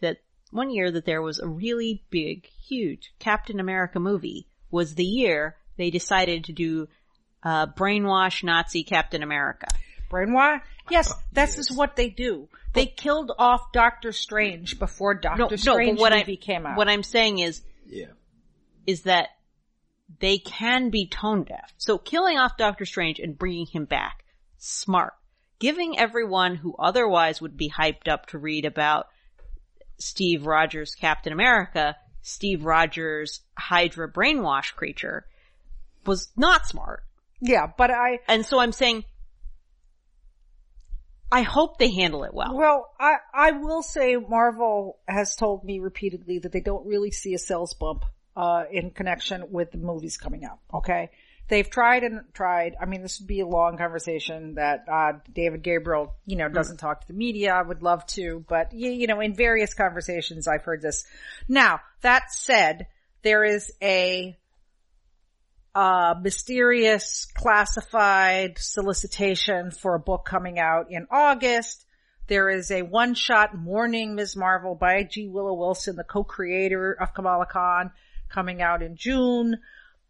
that, 0.00 0.18
one 0.50 0.70
year 0.70 0.90
that 0.90 1.06
there 1.06 1.22
was 1.22 1.38
a 1.38 1.48
really 1.48 2.04
big, 2.10 2.44
huge 2.44 3.14
Captain 3.18 3.58
America 3.58 3.98
movie 3.98 4.46
was 4.70 4.94
the 4.94 5.04
year 5.04 5.56
they 5.78 5.88
decided 5.90 6.44
to 6.44 6.52
do 6.52 6.88
uh, 7.42 7.68
brainwash 7.68 8.44
Nazi 8.44 8.82
Captain 8.82 9.22
America. 9.22 9.68
Brainwash? 10.10 10.60
Yes, 10.90 11.14
this 11.32 11.56
is 11.56 11.72
what 11.72 11.96
they 11.96 12.10
do. 12.10 12.48
They 12.74 12.84
killed 12.84 13.32
off 13.38 13.72
Doctor 13.72 14.12
Strange 14.12 14.78
before 14.78 15.14
Doctor 15.14 15.56
Strange 15.56 15.96
but 15.96 16.00
what 16.02 16.12
movie 16.12 16.38
I, 16.42 16.44
came 16.44 16.66
out. 16.66 16.76
What 16.76 16.88
I'm 16.88 17.02
saying 17.02 17.38
is, 17.38 17.62
Yeah. 17.86 18.12
is 18.86 19.04
that 19.04 19.28
they 20.20 20.36
can 20.36 20.90
be 20.90 21.06
tone 21.06 21.44
deaf. 21.44 21.72
So 21.78 21.96
killing 21.96 22.36
off 22.36 22.58
Doctor 22.58 22.84
Strange 22.84 23.20
and 23.20 23.38
bringing 23.38 23.66
him 23.66 23.86
back, 23.86 24.26
smart. 24.58 25.14
Giving 25.58 25.98
everyone 25.98 26.54
who 26.56 26.74
otherwise 26.78 27.40
would 27.40 27.56
be 27.56 27.70
hyped 27.70 28.06
up 28.08 28.26
to 28.26 28.38
read 28.38 28.64
about 28.64 29.08
Steve 29.98 30.46
Rogers 30.46 30.94
Captain 30.94 31.32
America, 31.32 31.96
Steve 32.22 32.64
Rogers 32.64 33.40
Hydra 33.56 34.10
brainwash 34.10 34.74
creature, 34.74 35.26
was 36.06 36.28
not 36.36 36.66
smart. 36.66 37.02
yeah, 37.40 37.66
but 37.76 37.90
I, 37.90 38.20
And 38.28 38.46
so 38.46 38.58
I'm 38.60 38.72
saying, 38.72 39.04
I 41.30 41.42
hope 41.42 41.78
they 41.78 41.90
handle 41.90 42.24
it 42.24 42.32
well. 42.32 42.56
well, 42.56 42.90
I, 42.98 43.16
I 43.34 43.50
will 43.52 43.82
say 43.82 44.16
Marvel 44.16 44.98
has 45.06 45.36
told 45.36 45.64
me 45.64 45.78
repeatedly 45.78 46.38
that 46.38 46.52
they 46.52 46.60
don't 46.60 46.86
really 46.86 47.10
see 47.10 47.34
a 47.34 47.38
sales 47.38 47.74
bump, 47.74 48.04
uh, 48.36 48.64
in 48.70 48.90
connection 48.92 49.50
with 49.50 49.72
the 49.72 49.78
movies 49.78 50.16
coming 50.16 50.44
out. 50.44 50.60
Okay. 50.72 51.10
They've 51.48 51.68
tried 51.68 52.04
and 52.04 52.20
tried. 52.34 52.76
I 52.80 52.84
mean, 52.84 53.00
this 53.00 53.20
would 53.20 53.26
be 53.26 53.40
a 53.40 53.46
long 53.46 53.78
conversation 53.78 54.54
that, 54.56 54.84
uh, 54.86 55.12
David 55.32 55.62
Gabriel, 55.62 56.14
you 56.26 56.36
know, 56.36 56.48
doesn't 56.48 56.76
talk 56.76 57.00
to 57.00 57.06
the 57.08 57.14
media. 57.14 57.54
I 57.54 57.62
would 57.62 57.82
love 57.82 58.04
to, 58.08 58.44
but 58.46 58.74
you, 58.74 58.90
you 58.90 59.06
know, 59.06 59.20
in 59.20 59.34
various 59.34 59.72
conversations 59.72 60.46
I've 60.46 60.64
heard 60.64 60.82
this. 60.82 61.04
Now, 61.48 61.80
that 62.02 62.30
said, 62.32 62.86
there 63.22 63.44
is 63.44 63.72
a, 63.82 64.36
uh, 65.74 66.14
mysterious 66.20 67.26
classified 67.34 68.58
solicitation 68.58 69.70
for 69.70 69.94
a 69.94 70.00
book 70.00 70.26
coming 70.26 70.58
out 70.58 70.90
in 70.90 71.06
August. 71.10 71.86
There 72.26 72.50
is 72.50 72.70
a 72.70 72.82
one-shot 72.82 73.54
Mourning 73.54 74.14
Ms. 74.14 74.36
Marvel 74.36 74.74
by 74.74 75.02
G. 75.04 75.28
Willow 75.28 75.54
Wilson, 75.54 75.96
the 75.96 76.04
co-creator 76.04 76.92
of 76.92 77.14
Kamala 77.14 77.46
Khan, 77.46 77.90
coming 78.28 78.60
out 78.60 78.82
in 78.82 78.96
June. 78.96 79.56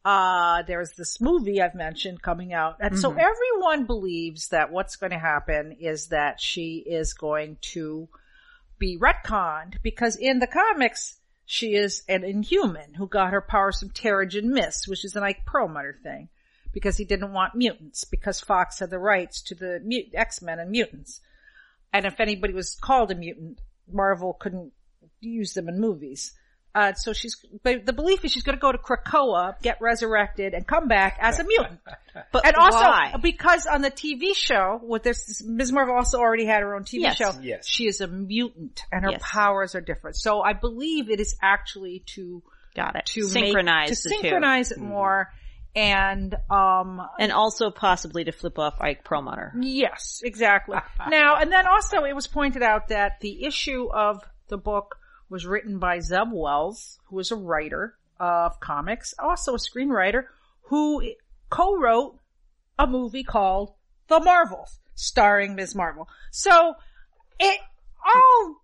Uh, 0.05 0.63
there's 0.63 0.93
this 0.93 1.21
movie 1.21 1.61
I've 1.61 1.75
mentioned 1.75 2.23
coming 2.23 2.53
out. 2.53 2.77
And 2.81 2.99
so 2.99 3.11
everyone 3.11 3.85
believes 3.85 4.49
that 4.49 4.71
what's 4.71 4.97
going 4.97 5.13
to 5.13 5.19
happen 5.19 5.77
is 5.81 6.09
that 6.09 6.41
she 6.41 6.77
is 6.79 7.15
going 7.15 7.59
to 7.73 8.09
be 8.79 8.97
retconned 8.99 9.83
because 9.83 10.17
in 10.17 10.39
the 10.39 10.47
comics, 10.47 11.19
she 11.45 11.75
is 11.75 12.03
an 12.09 12.25
inhuman 12.25 12.95
who 12.95 13.07
got 13.07 13.33
her 13.33 13.41
powers 13.41 13.81
from 13.81 13.91
Terrigen 13.91 14.45
Mist, 14.45 14.87
which 14.87 15.05
is 15.05 15.17
an 15.17 15.25
Ike 15.25 15.45
Perlmutter 15.45 15.99
thing 16.03 16.29
because 16.73 16.97
he 16.97 17.05
didn't 17.05 17.33
want 17.33 17.55
mutants 17.55 18.05
because 18.05 18.41
Fox 18.41 18.79
had 18.79 18.91
the 18.91 18.99
rights 18.99 19.43
to 19.43 19.55
the 19.55 19.81
mut- 19.83 20.15
X-Men 20.15 20.59
and 20.59 20.71
mutants. 20.71 21.21
And 21.93 22.07
if 22.07 22.21
anybody 22.21 22.53
was 22.53 22.75
called 22.75 23.11
a 23.11 23.15
mutant, 23.15 23.61
Marvel 23.91 24.35
couldn't 24.35 24.73
use 25.21 25.55
them 25.55 25.69
in 25.69 25.81
movies. 25.81 26.35
Uh, 26.79 26.93
so 26.95 27.13
she's, 27.13 27.35
but 27.65 27.85
the 27.87 27.93
belief 27.93 28.25
is 28.25 28.31
she's 28.31 28.45
going 28.45 28.57
to 28.57 28.61
go 28.61 28.71
to 28.71 28.79
Krakoa, 28.79 29.61
get 29.63 29.79
resurrected, 29.81 30.55
and 30.55 30.65
come 30.67 30.87
back 30.87 31.19
as 31.21 31.41
a 31.41 31.45
mutant. 31.45 31.81
But 32.33 32.47
And 32.47 32.57
also, 32.57 32.79
why? 32.79 33.15
because 33.23 33.67
on 33.67 33.81
the 33.81 33.91
TV 33.93 34.35
show, 34.35 34.81
with 34.83 35.03
this, 35.05 35.43
Ms. 35.45 35.71
Marvel 35.73 35.95
also 35.97 36.19
already 36.19 36.47
had 36.47 36.61
her 36.63 36.75
own 36.75 36.83
TV 36.85 37.03
Yes. 37.03 37.17
show. 37.17 37.31
Yes. 37.41 37.67
She 37.67 37.87
is 37.87 38.01
a 38.01 38.07
mutant, 38.09 38.83
and 38.93 39.05
her 39.05 39.13
Yes. 39.13 39.23
powers 39.25 39.75
are 39.77 39.81
different. 39.81 40.17
So 40.17 40.41
I 40.41 40.53
believe 40.53 41.11
it 41.11 41.21
is 41.21 41.37
actually 41.43 42.03
to 42.15 42.43
Got 42.77 42.97
it. 42.97 43.07
to 43.07 43.23
synchronize 43.25 43.91
make, 43.91 43.99
to 43.99 44.09
the 44.09 44.15
two. 44.17 44.21
synchronize 44.23 44.71
it 44.73 44.79
more, 44.79 45.33
and 45.77 46.35
um, 46.51 47.01
And 47.19 47.33
also 47.33 47.71
possibly 47.71 48.25
to 48.25 48.33
flip 48.33 48.59
off 48.59 48.81
Ike 48.81 49.05
Perlmutter. 49.05 49.53
Yes, 49.61 50.21
exactly. 50.25 50.79
now, 51.09 51.37
and 51.37 51.51
then 51.53 51.67
also 51.67 52.05
it 52.05 52.15
was 52.15 52.27
pointed 52.27 52.63
out 52.63 52.89
that 52.89 53.21
the 53.21 53.45
issue 53.45 53.89
of 53.93 54.23
the 54.49 54.59
book 54.59 54.97
was 55.31 55.47
written 55.47 55.79
by 55.79 56.01
Zeb 56.01 56.29
Wells, 56.33 56.99
who 57.07 57.19
is 57.19 57.31
a 57.31 57.37
writer 57.37 57.95
of 58.19 58.61
comics, 58.61 59.15
also 59.19 59.55
a 59.55 59.59
screenwriter, 59.59 60.25
who 60.63 61.13
co-wrote 61.51 62.19
a 62.79 62.87
movie 62.87 63.25
called 63.25 63.73
The 64.09 64.21
Marvels, 64.21 64.79
starring 64.95 65.55
Ms. 65.55 65.75
Marvel. 65.75 66.09
So, 66.31 66.75
it 67.39 67.61
all, 68.05 68.57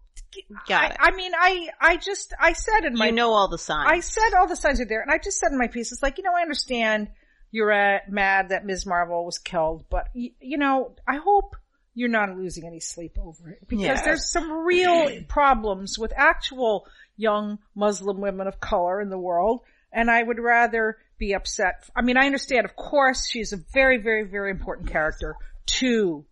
Got 0.67 0.83
I, 0.83 0.87
it. 0.89 0.97
I 0.99 1.11
mean, 1.13 1.33
I, 1.39 1.69
I 1.81 1.97
just, 1.97 2.35
I 2.41 2.55
said 2.55 2.85
in 2.85 2.95
my 2.97 3.07
You 3.07 3.13
know 3.13 3.33
all 3.33 3.49
the 3.49 3.59
signs. 3.59 3.89
I 3.89 4.01
said 4.01 4.35
all 4.37 4.49
the 4.49 4.57
signs 4.57 4.81
are 4.81 4.85
there, 4.85 5.01
and 5.01 5.11
I 5.11 5.19
just 5.19 5.39
said 5.39 5.53
in 5.53 5.59
my 5.59 5.69
piece, 5.69 5.93
it's 5.93 6.03
like, 6.03 6.19
you 6.19 6.25
know, 6.25 6.33
I 6.37 6.43
understand 6.43 7.09
you're 7.53 7.73
uh, 7.73 8.01
mad 8.09 8.49
that 8.49 8.67
Ms. 8.67 8.85
Marvel 8.85 9.25
was 9.25 9.39
killed, 9.39 9.85
but 9.89 10.09
y- 10.15 10.33
you 10.41 10.59
know, 10.59 10.97
I 11.07 11.17
hope 11.17 11.55
you're 11.95 12.09
not 12.09 12.37
losing 12.37 12.67
any 12.67 12.81
sleep 12.81 13.17
over 13.21 13.51
it 13.51 13.67
because 13.69 13.85
Yes. 13.85 14.05
there's 14.05 14.31
some 14.31 14.51
real 14.65 15.23
problems 15.29 15.99
with 15.99 16.13
actual 16.17 16.87
young 17.17 17.59
Muslim 17.75 18.21
women 18.21 18.47
of 18.47 18.59
color 18.61 19.01
in 19.01 19.11
the 19.11 19.19
world, 19.19 19.61
and 19.93 20.11
I 20.11 20.23
would 20.23 20.39
rather 20.41 20.99
be 21.19 21.35
upset. 21.35 21.89
I 21.95 22.03
mean, 22.03 22.17
I 22.17 22.27
understand, 22.27 22.65
of 22.65 22.75
course, 22.75 23.29
she's 23.29 23.53
a 23.53 23.59
very, 23.73 23.99
very, 23.99 24.25
very 24.25 24.51
important 24.51 24.91
character 24.91 25.37
to 25.67 26.25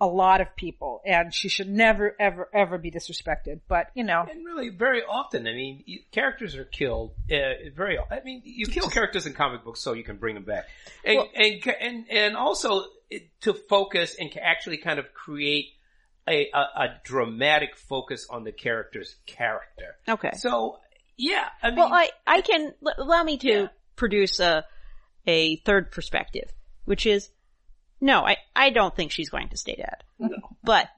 a 0.00 0.06
lot 0.08 0.40
of 0.40 0.48
people, 0.56 1.00
and 1.06 1.32
she 1.32 1.48
should 1.48 1.68
never, 1.68 2.16
ever, 2.18 2.48
ever 2.52 2.76
be 2.78 2.90
disrespected. 2.90 3.60
But 3.68 3.86
you 3.94 4.02
know, 4.02 4.26
And 4.28 4.44
really, 4.44 4.68
very 4.70 5.02
often, 5.04 5.46
I 5.46 5.52
mean, 5.54 5.84
characters 6.10 6.56
are 6.56 6.64
killed. 6.64 7.12
Uh, 7.30 7.70
very, 7.74 7.96
I 7.98 8.20
mean, 8.24 8.42
you 8.44 8.66
kill 8.66 8.88
characters 8.90 9.26
in 9.26 9.34
comic 9.34 9.62
books 9.64 9.80
so 9.80 9.92
you 9.92 10.02
can 10.02 10.16
bring 10.16 10.34
them 10.34 10.42
back, 10.44 10.64
and 11.04 11.18
Well- 11.18 11.28
and, 11.36 11.62
and 11.80 12.04
and 12.10 12.36
also 12.36 12.84
to 13.42 13.54
focus 13.54 14.16
and 14.18 14.30
actually 14.42 14.78
kind 14.78 14.98
of 14.98 15.12
create 15.14 15.66
a, 16.28 16.48
a 16.54 16.58
a 16.84 16.86
dramatic 17.04 17.76
focus 17.76 18.26
on 18.30 18.44
the 18.44 18.52
character's 18.52 19.14
character. 19.26 19.96
okay. 20.08 20.30
So 20.36 20.78
yeah, 21.16 21.46
I 21.62 21.70
mean, 21.70 21.78
Well, 21.78 21.92
I, 21.92 22.10
I 22.26 22.40
can, 22.40 22.72
l- 22.84 22.94
allow 22.98 23.22
me 23.22 23.36
to 23.38 23.48
Yeah. 23.48 23.66
produce 23.94 24.40
a, 24.40 24.64
a 25.26 25.56
third 25.58 25.92
perspective, 25.92 26.50
which 26.86 27.06
is, 27.06 27.28
no, 28.00 28.22
I, 28.26 28.38
I 28.56 28.70
don't 28.70 28.96
think 28.96 29.12
she's 29.12 29.30
going 29.30 29.48
to 29.50 29.56
stay 29.56 29.76
dead. 29.76 30.30
But 30.64 30.88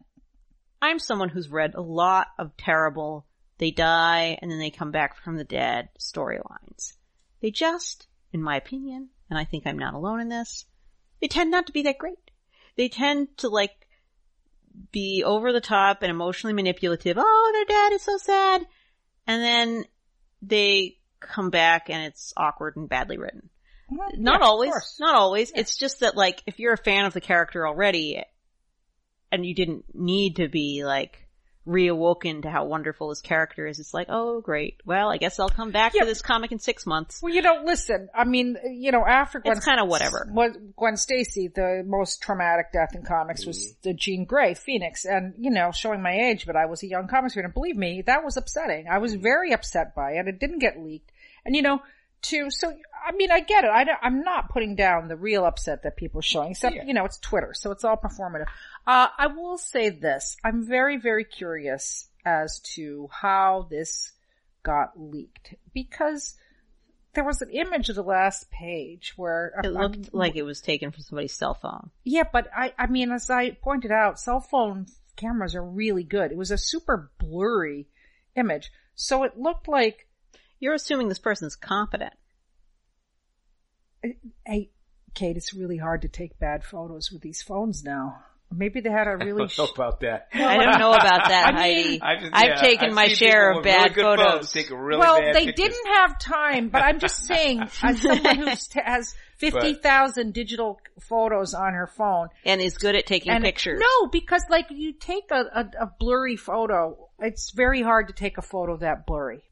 I'm 0.80 0.98
someone 1.00 1.28
who's 1.28 1.50
read 1.50 1.74
a 1.74 1.82
lot 1.82 2.28
of 2.38 2.56
terrible, 2.56 3.26
they 3.58 3.70
die 3.72 4.38
and 4.40 4.50
then 4.50 4.58
they 4.58 4.70
come 4.70 4.90
back 4.90 5.22
from 5.22 5.36
the 5.36 5.44
dead 5.44 5.90
storylines. 6.00 6.94
They 7.42 7.50
just, 7.50 8.06
in 8.32 8.42
my 8.42 8.56
opinion, 8.56 9.10
and 9.28 9.38
I 9.38 9.44
think 9.44 9.66
I'm 9.66 9.78
not 9.78 9.92
alone 9.94 10.20
in 10.20 10.28
this, 10.30 10.64
they 11.20 11.28
tend 11.28 11.50
not 11.50 11.66
to 11.66 11.72
be 11.72 11.82
that 11.82 11.98
great. 11.98 12.18
They 12.76 12.88
tend 12.88 13.36
to 13.38 13.48
like 13.48 13.70
be 14.92 15.22
over 15.24 15.52
the 15.52 15.60
top 15.60 16.02
and 16.02 16.10
emotionally 16.10 16.54
manipulative. 16.54 17.16
Oh, 17.18 17.50
their 17.52 17.64
dad 17.64 17.94
is 17.94 18.02
so 18.02 18.18
sad. 18.18 18.66
And 19.26 19.42
then 19.42 19.84
they 20.42 20.98
come 21.20 21.50
back 21.50 21.88
and 21.90 22.04
it's 22.04 22.32
awkward 22.36 22.76
and 22.76 22.88
badly 22.88 23.18
written. 23.18 23.48
Not 23.90 24.40
Yeah, 24.40 24.46
always, 24.46 24.96
not 25.00 25.14
always. 25.14 25.52
It's 25.54 25.76
just 25.76 26.00
that 26.00 26.16
like, 26.16 26.42
if 26.46 26.58
you're 26.58 26.72
a 26.72 26.78
fan 26.78 27.04
of 27.04 27.14
the 27.14 27.20
character 27.20 27.66
already 27.66 28.22
and 29.30 29.46
you 29.46 29.54
didn't 29.54 29.84
need 29.94 30.36
to 30.36 30.48
be 30.48 30.84
like 30.84 31.25
reawoken 31.66 32.42
to 32.42 32.50
how 32.50 32.64
wonderful 32.64 33.08
his 33.10 33.20
character 33.20 33.66
is, 33.66 33.78
it's 33.80 33.92
like, 33.92 34.06
oh 34.08 34.40
great. 34.40 34.80
Well, 34.84 35.10
I 35.10 35.16
guess 35.16 35.38
I'll 35.40 35.48
come 35.48 35.70
back 35.72 35.94
Yeah. 35.94 36.02
to 36.02 36.06
this 36.06 36.22
comic 36.22 36.52
in 36.52 36.58
six 36.58 36.86
months. 36.86 37.20
Well, 37.22 37.34
you 37.34 37.42
don't 37.42 37.64
listen. 37.66 38.08
I 38.14 38.24
mean, 38.24 38.56
you 38.70 38.92
know, 38.92 39.04
after 39.04 39.40
Gwen, 39.40 39.56
It's 39.56 39.64
kinda 39.66 39.84
whatever. 39.84 40.28
Gwen, 40.32 40.72
Gwen 40.76 40.96
Stacy, 40.96 41.48
the 41.48 41.82
most 41.86 42.22
traumatic 42.22 42.72
death 42.72 42.94
in 42.94 43.02
comics 43.02 43.44
was 43.44 43.56
Mm-hmm. 43.58 43.88
the 43.88 43.94
Jean 43.94 44.24
Grey 44.24 44.54
Phoenix, 44.54 45.04
and 45.04 45.34
you 45.38 45.50
know, 45.50 45.72
showing 45.72 46.02
my 46.02 46.12
age, 46.12 46.46
but 46.46 46.56
I 46.56 46.66
was 46.66 46.82
a 46.82 46.86
young 46.86 47.08
comics 47.08 47.36
reader. 47.36 47.48
Believe 47.48 47.76
me, 47.76 48.02
that 48.06 48.24
was 48.24 48.36
upsetting. 48.36 48.86
I 48.88 48.98
was 48.98 49.14
very 49.14 49.52
upset 49.52 49.94
by 49.94 50.12
it. 50.12 50.28
It 50.28 50.38
didn't 50.38 50.58
get 50.60 50.78
leaked, 50.78 51.10
and 51.44 51.56
you 51.56 51.62
know, 51.62 51.80
to 52.22 52.50
so 52.50 52.72
I 53.06 53.12
mean, 53.12 53.30
I 53.30 53.40
get 53.40 53.62
it. 53.64 53.68
I, 53.70 53.86
I'm 54.02 54.22
not 54.22 54.48
putting 54.50 54.74
down 54.74 55.06
the 55.06 55.16
real 55.16 55.44
upset 55.44 55.84
that 55.84 55.96
people 55.96 56.18
are 56.18 56.22
showing, 56.22 56.50
except 56.52 56.74
Yeah. 56.74 56.84
you 56.84 56.92
know, 56.94 57.04
it's 57.04 57.18
Twitter, 57.18 57.52
so 57.54 57.70
it's 57.70 57.84
all 57.84 57.96
performative. 57.96 58.46
Uh, 58.86 59.08
I 59.18 59.26
will 59.28 59.58
say 59.58 59.88
this: 59.90 60.36
I'm 60.44 60.66
very, 60.66 60.96
very 60.96 61.24
curious 61.24 62.08
as 62.24 62.60
to 62.74 63.08
how 63.10 63.66
this 63.70 64.12
got 64.62 64.92
leaked 64.98 65.54
because 65.74 66.34
there 67.14 67.24
was 67.24 67.40
an 67.40 67.50
image 67.50 67.88
of 67.88 67.94
the 67.96 68.02
last 68.02 68.50
page 68.50 69.14
where 69.16 69.52
It 69.62 69.66
I'm- 69.66 69.74
looked 69.74 70.12
like 70.12 70.36
it 70.36 70.42
was 70.42 70.60
taken 70.60 70.90
from 70.90 71.02
somebody's 71.02 71.32
cell 71.32 71.54
phone. 71.54 71.90
yeah, 72.04 72.24
but 72.32 72.48
I, 72.54 72.74
I 72.78 72.86
mean, 72.88 73.10
as 73.10 73.30
I 73.30 73.52
pointed 73.52 73.90
out, 73.90 74.20
cell 74.20 74.40
phone 74.40 74.86
cameras 75.16 75.54
are 75.54 75.64
really 75.64 76.04
good. 76.04 76.30
It 76.30 76.36
was 76.36 76.50
a 76.50 76.58
super 76.58 77.10
blurry 77.18 77.88
image. 78.34 78.70
So 78.94 79.22
it 79.24 79.38
looked 79.38 79.66
like, 79.66 80.08
You're 80.60 80.74
assuming 80.74 81.08
this 81.08 81.18
person's 81.18 81.56
competent. 81.56 82.12
hey, 84.44 84.70
Kate, 85.14 85.36
it's 85.36 85.54
really 85.54 85.78
hard 85.78 86.02
to 86.02 86.08
take 86.08 86.38
bad 86.38 86.64
photos 86.64 87.10
with 87.10 87.22
these 87.22 87.42
phones 87.42 87.82
now. 87.82 88.22
Maybe 88.52 88.80
they 88.80 88.90
had 88.90 89.06
a 89.08 89.16
really, 89.24 89.46
don't 89.48 89.58
know 89.58 89.64
about 89.74 90.00
that. 90.00 90.28
I 90.32 90.56
don't 90.56 90.78
know 90.78 90.92
about 90.94 91.28
that, 91.28 91.46
I 91.48 91.52
mean- 91.52 92.00
Heidi. 92.00 92.02
I 92.02 92.16
just- 92.20 92.34
I've 92.34 92.48
yeah, 92.48 92.54
taken 92.56 92.88
I've 92.90 92.94
my 92.94 93.08
share 93.08 93.50
of 93.50 93.56
with 93.56 93.66
really 93.66 93.76
bad 93.78 93.94
good 93.94 94.02
photos. 94.04 94.52
take 94.52 94.70
really 94.70 94.98
well, 94.98 95.20
bad 95.20 95.34
they 95.34 95.46
pictures. 95.46 95.68
didn't 95.68 95.94
have 95.94 96.18
time, 96.18 96.68
but 96.68 96.82
I'm 96.82 96.98
just 97.00 97.26
saying, 97.26 97.62
as 97.82 98.00
someone 98.00 98.36
who 98.38 98.46
has 98.46 99.14
50,000 99.38 100.32
digital 100.32 100.80
photos 101.00 101.54
on 101.54 101.74
her 101.74 101.86
phone, 101.86 102.28
and 102.44 102.60
is 102.60 102.78
good 102.78 102.94
at 102.94 103.06
taking 103.06 103.32
and 103.32 103.44
pictures. 103.44 103.80
No, 103.80 104.08
because 104.08 104.42
like 104.48 104.66
you 104.70 104.92
take 104.92 105.30
a, 105.30 105.40
a, 105.54 105.84
a 105.84 105.90
blurry 105.98 106.36
photo, 106.36 107.08
it's 107.18 107.50
very 107.50 107.82
hard 107.82 108.08
to 108.08 108.14
take 108.14 108.38
a 108.38 108.42
photo 108.42 108.76
that 108.78 109.06
blurry. 109.06 109.42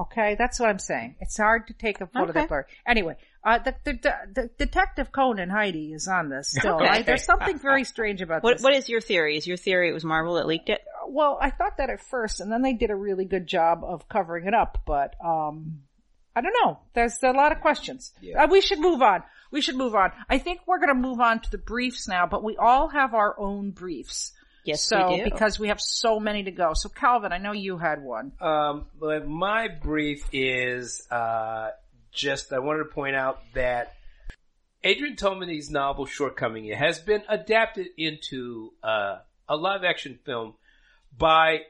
Okay, 0.00 0.36
that's 0.38 0.60
what 0.60 0.68
I'm 0.68 0.78
saying. 0.78 1.16
It's 1.20 1.36
hard 1.36 1.66
to 1.68 1.72
take 1.74 2.00
a 2.00 2.06
photo 2.06 2.30
Okay. 2.30 2.40
that 2.40 2.48
blurry. 2.48 2.64
Anyway, 2.86 3.16
uh, 3.44 3.58
the, 3.58 3.74
the, 3.84 3.92
the, 3.92 4.18
the 4.32 4.50
Detective 4.66 5.10
Conan 5.10 5.50
Heidi 5.50 5.92
is 5.92 6.06
on 6.06 6.28
this 6.28 6.50
still. 6.50 6.76
Okay. 6.76 6.84
right? 6.84 7.06
There's 7.06 7.24
something 7.24 7.58
very 7.58 7.82
strange 7.84 8.22
about 8.22 8.42
What 8.44 8.58
this. 8.58 8.62
What 8.62 8.74
is 8.74 8.88
your 8.88 9.00
theory? 9.00 9.36
Is 9.36 9.46
your 9.46 9.56
theory 9.56 9.88
it 9.88 9.92
was 9.92 10.04
Marvel 10.04 10.34
that 10.34 10.46
leaked 10.46 10.68
it? 10.68 10.80
Well, 11.08 11.36
I 11.40 11.50
thought 11.50 11.78
that 11.78 11.90
at 11.90 12.00
first, 12.00 12.40
and 12.40 12.52
then 12.52 12.62
they 12.62 12.74
did 12.74 12.90
a 12.90 12.94
really 12.94 13.24
good 13.24 13.46
job 13.48 13.82
of 13.82 14.08
covering 14.08 14.46
it 14.46 14.54
up, 14.54 14.82
but, 14.86 15.14
um, 15.24 15.80
I 16.36 16.42
don't 16.42 16.54
know. 16.64 16.78
There's 16.94 17.20
a 17.24 17.32
lot 17.32 17.50
of 17.50 17.60
questions. 17.60 18.12
Yeah. 18.20 18.44
Uh, 18.44 18.46
we 18.48 18.60
should 18.60 18.78
move 18.78 19.02
on. 19.02 19.24
We 19.50 19.60
should 19.62 19.76
move 19.76 19.96
on. 19.96 20.12
I 20.28 20.38
think 20.38 20.60
we're 20.66 20.78
gonna 20.78 20.94
move 20.94 21.18
on 21.20 21.40
to 21.40 21.50
the 21.50 21.58
briefs 21.58 22.06
now, 22.06 22.26
but 22.26 22.44
we 22.44 22.56
all 22.56 22.86
have 22.88 23.14
our 23.14 23.34
own 23.40 23.72
briefs. 23.72 24.32
Yes, 24.68 24.84
so, 24.84 25.12
we 25.12 25.16
do. 25.16 25.24
because 25.24 25.58
we 25.58 25.68
have 25.68 25.80
so 25.80 26.20
many 26.20 26.42
to 26.42 26.50
go. 26.50 26.74
So 26.74 26.90
Calvin, 26.90 27.32
I 27.32 27.38
know 27.38 27.52
you 27.52 27.78
had 27.78 28.02
one. 28.02 28.32
Um, 28.38 28.84
but 29.00 29.26
my 29.26 29.68
brief 29.68 30.26
is 30.30 31.06
uh, 31.10 31.70
just 32.12 32.52
I 32.52 32.58
wanted 32.58 32.80
to 32.80 32.90
point 32.90 33.16
out 33.16 33.40
that 33.54 33.94
Adrian 34.84 35.16
Tomine's 35.16 35.70
novel 35.70 36.04
Shortcoming 36.04 36.70
has 36.72 36.98
been 36.98 37.22
adapted 37.30 37.86
into 37.96 38.72
uh, 38.82 39.20
a 39.48 39.56
live 39.56 39.84
action 39.84 40.18
film 40.26 40.52
by 41.16 41.62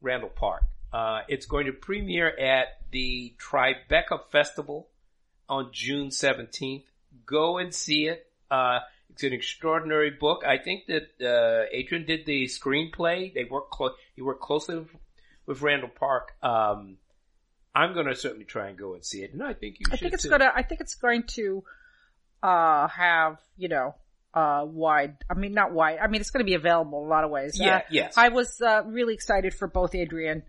Randall 0.00 0.30
Park. 0.30 0.62
Uh, 0.92 1.20
it's 1.28 1.46
going 1.46 1.66
to 1.66 1.72
premiere 1.72 2.28
at 2.28 2.66
the 2.90 3.36
Tribeca 3.38 4.18
Festival 4.32 4.88
on 5.48 5.70
June 5.72 6.08
17th. 6.08 6.82
Go 7.24 7.58
and 7.58 7.72
see 7.72 8.08
it. 8.08 8.26
Uh, 8.50 8.80
it's 9.12 9.22
an 9.22 9.32
extraordinary 9.32 10.10
book. 10.10 10.42
I 10.46 10.58
think 10.58 10.86
that 10.86 11.10
uh, 11.20 11.68
Adrian 11.72 12.06
did 12.06 12.26
the 12.26 12.46
screenplay. 12.46 13.32
They 13.32 13.44
worked 13.44 13.70
close. 13.70 13.92
He 14.16 14.22
worked 14.22 14.40
closely 14.42 14.78
with, 14.78 14.88
with 15.46 15.62
Randall 15.62 15.90
Park. 15.90 16.32
Um, 16.42 16.96
I'm 17.74 17.94
going 17.94 18.06
to 18.06 18.14
certainly 18.14 18.44
try 18.44 18.68
and 18.68 18.78
go 18.78 18.94
and 18.94 19.04
see 19.04 19.22
it, 19.22 19.32
and 19.32 19.42
I 19.42 19.54
think 19.54 19.80
you 19.80 19.86
I 19.90 19.96
think 19.96 20.12
it's 20.14 20.26
gonna, 20.26 20.52
I 20.54 20.62
think 20.62 20.80
it's 20.82 20.94
going 20.94 21.22
to, 21.38 21.64
uh, 22.42 22.86
have, 22.88 23.38
you 23.56 23.68
know, 23.68 23.94
uh, 24.34 24.64
wide, 24.66 25.16
I 25.30 25.34
mean, 25.34 25.54
not 25.54 25.72
wide, 25.72 25.98
I 26.02 26.06
mean, 26.08 26.20
it's 26.20 26.30
gonna 26.30 26.44
be 26.44 26.52
available 26.54 27.00
in 27.00 27.06
a 27.06 27.08
lot 27.08 27.24
of 27.24 27.30
ways. 27.30 27.58
Yeah, 27.58 27.76
Uh, 27.76 27.80
yes. 27.90 28.14
I 28.18 28.28
was, 28.28 28.60
uh, 28.60 28.82
really 28.84 29.14
excited 29.14 29.54
for 29.54 29.68
both 29.68 29.94
Adrian, 29.94 30.42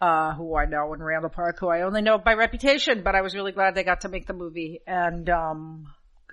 uh, 0.00 0.34
who 0.34 0.54
I 0.56 0.66
know, 0.66 0.92
and 0.92 1.02
Randall 1.02 1.30
Park, 1.30 1.58
who 1.58 1.68
I 1.68 1.82
only 1.82 2.02
know 2.02 2.18
by 2.18 2.34
reputation, 2.34 3.02
but 3.02 3.14
I 3.14 3.22
was 3.22 3.34
really 3.34 3.52
glad 3.52 3.74
they 3.74 3.82
got 3.84 4.02
to 4.02 4.10
make 4.10 4.26
the 4.26 4.34
movie, 4.34 4.80
and, 4.86 5.28
um, 5.30 5.86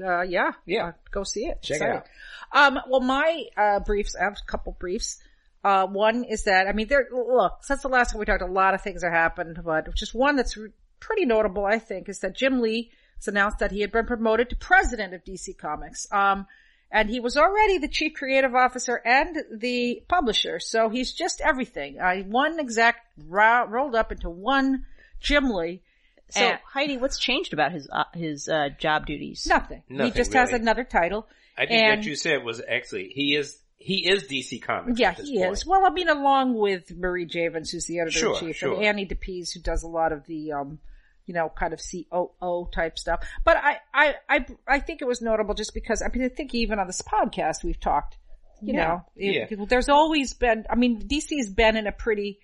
uh, 0.04 0.22
yeah, 0.22 0.52
Yeah. 0.66 0.88
uh, 0.88 0.91
go 1.12 1.24
see 1.24 1.46
it. 1.46 1.62
Check 1.62 1.82
it 1.82 1.84
Excited. 1.84 2.04
Um, 2.52 2.80
well, 2.89 3.02
my, 3.02 3.43
uh, 3.58 3.80
briefs, 3.82 4.16
I 4.16 4.24
have 4.24 4.34
a 4.41 4.52
couple 4.52 4.76
briefs. 4.80 5.20
Uh, 5.64 5.88
one 5.88 6.24
is 6.24 6.43
that, 6.43 6.68
I 6.68 6.74
mean, 6.74 6.88
there, 6.88 7.08
look, 7.12 7.64
since 7.64 7.82
the 7.82 7.88
last 7.89 8.12
time 8.12 8.20
we 8.20 8.26
talked, 8.26 8.41
a 8.43 8.46
lot 8.46 8.74
of 8.76 8.82
things 8.82 9.04
have 9.04 9.12
happened, 9.12 9.60
but 9.64 9.93
just 9.96 10.14
one 10.14 10.36
that's 10.36 10.56
re- 10.56 10.70
pretty 11.00 11.26
notable, 11.26 11.66
I 11.66 11.80
think, 11.80 12.08
is 12.08 12.20
that 12.20 12.36
Jim 12.36 12.62
Lee 12.62 12.91
has 13.18 13.28
announced 13.28 13.60
that 13.60 13.72
he 13.72 13.82
had 13.82 13.91
been 13.91 14.06
promoted 14.06 14.50
to 14.52 14.56
president 14.56 15.14
of 15.14 15.24
DC 15.24 15.58
Comics. 15.58 16.08
Um, 16.12 16.46
and 16.91 17.10
he 17.10 17.20
was 17.20 17.36
already 17.36 17.80
the 17.80 17.88
chief 17.88 18.14
creative 18.14 18.54
officer 18.54 19.02
and 19.04 19.36
the 19.52 20.04
publisher, 20.08 20.60
so 20.60 20.88
he's 20.89 21.14
just 21.14 21.41
everything. 21.41 22.00
Uh, 22.00 22.18
one 22.28 22.60
exec 22.60 22.98
ro- 23.28 23.66
rolled 23.68 23.96
up 23.96 24.12
into 24.12 24.30
one 24.30 24.86
Jim 25.20 25.50
Lee. 25.50 25.82
So 26.30 26.41
and- 26.41 26.59
Heidi, 26.73 26.97
what's 26.97 27.19
changed 27.19 27.53
about 27.53 27.71
his 27.71 27.88
uh, 27.91 28.03
his 28.13 28.47
uh, 28.49 28.69
job 28.80 29.05
duties? 29.05 29.45
nothing. 29.47 29.84
Nothing, 29.89 30.11
he 30.11 30.17
just 30.17 30.34
has 30.34 30.51
another 30.53 30.84
title. 30.84 31.28
I 31.57 31.65
think 31.67 31.82
And- 31.84 31.99
what 31.99 32.05
you 32.05 32.15
said 32.15 32.43
was 32.43 32.61
actually 32.67 33.09
he 33.13 33.36
is 33.36 33.59
he 33.78 34.07
is 34.09 34.23
DC 34.23 34.61
Comics. 34.61 34.99
Yeah, 34.99 35.09
at 35.11 35.17
this 35.17 35.30
he 35.30 35.38
point. 35.38 35.53
is. 35.53 35.65
Well, 35.65 35.86
I 35.86 35.89
mean, 35.91 36.09
along 36.09 36.55
with 36.55 36.95
Marie 36.95 37.26
Javins, 37.26 37.69
who's 37.69 37.86
the 37.86 37.99
editor 37.99 38.17
in 38.17 38.21
Sure, 38.34 38.39
chief, 38.39 38.55
sure. 38.55 38.73
and 38.76 38.84
Annie 38.84 39.05
DePies, 39.05 39.53
who 39.53 39.59
does 39.59 39.84
a 39.84 39.88
lot 39.88 40.11
of 40.11 40.26
the, 40.26 40.53
um, 40.53 40.80
you 41.28 41.34
know, 41.36 41.49
kind 41.55 41.71
of 41.73 41.80
COO 41.82 42.69
type 42.73 42.97
stuff. 42.97 43.23
But 43.43 43.57
I, 43.57 43.78
I, 43.93 44.15
I, 44.28 44.45
I 44.67 44.80
think 44.80 45.01
it 45.03 45.05
was 45.05 45.21
notable 45.21 45.53
just 45.53 45.73
because, 45.76 46.01
I 46.01 46.07
mean, 46.15 46.26
I 46.26 46.30
think 46.30 46.55
even 46.55 46.80
on 46.80 46.88
this 46.88 47.01
podcast 47.03 47.63
we've 47.63 47.80
talked, 47.80 48.17
you 48.61 48.73
Yeah. 48.73 48.88
know, 48.88 49.05
it- 49.15 49.51
Yeah. 49.51 49.65
there's 49.69 49.89
always 49.89 50.34
been, 50.34 50.65
I 50.69 50.76
mean, 50.76 51.01
DC's 51.07 51.49
been 51.49 51.76
in 51.78 51.86
a 51.86 51.91
pretty, 51.91 52.39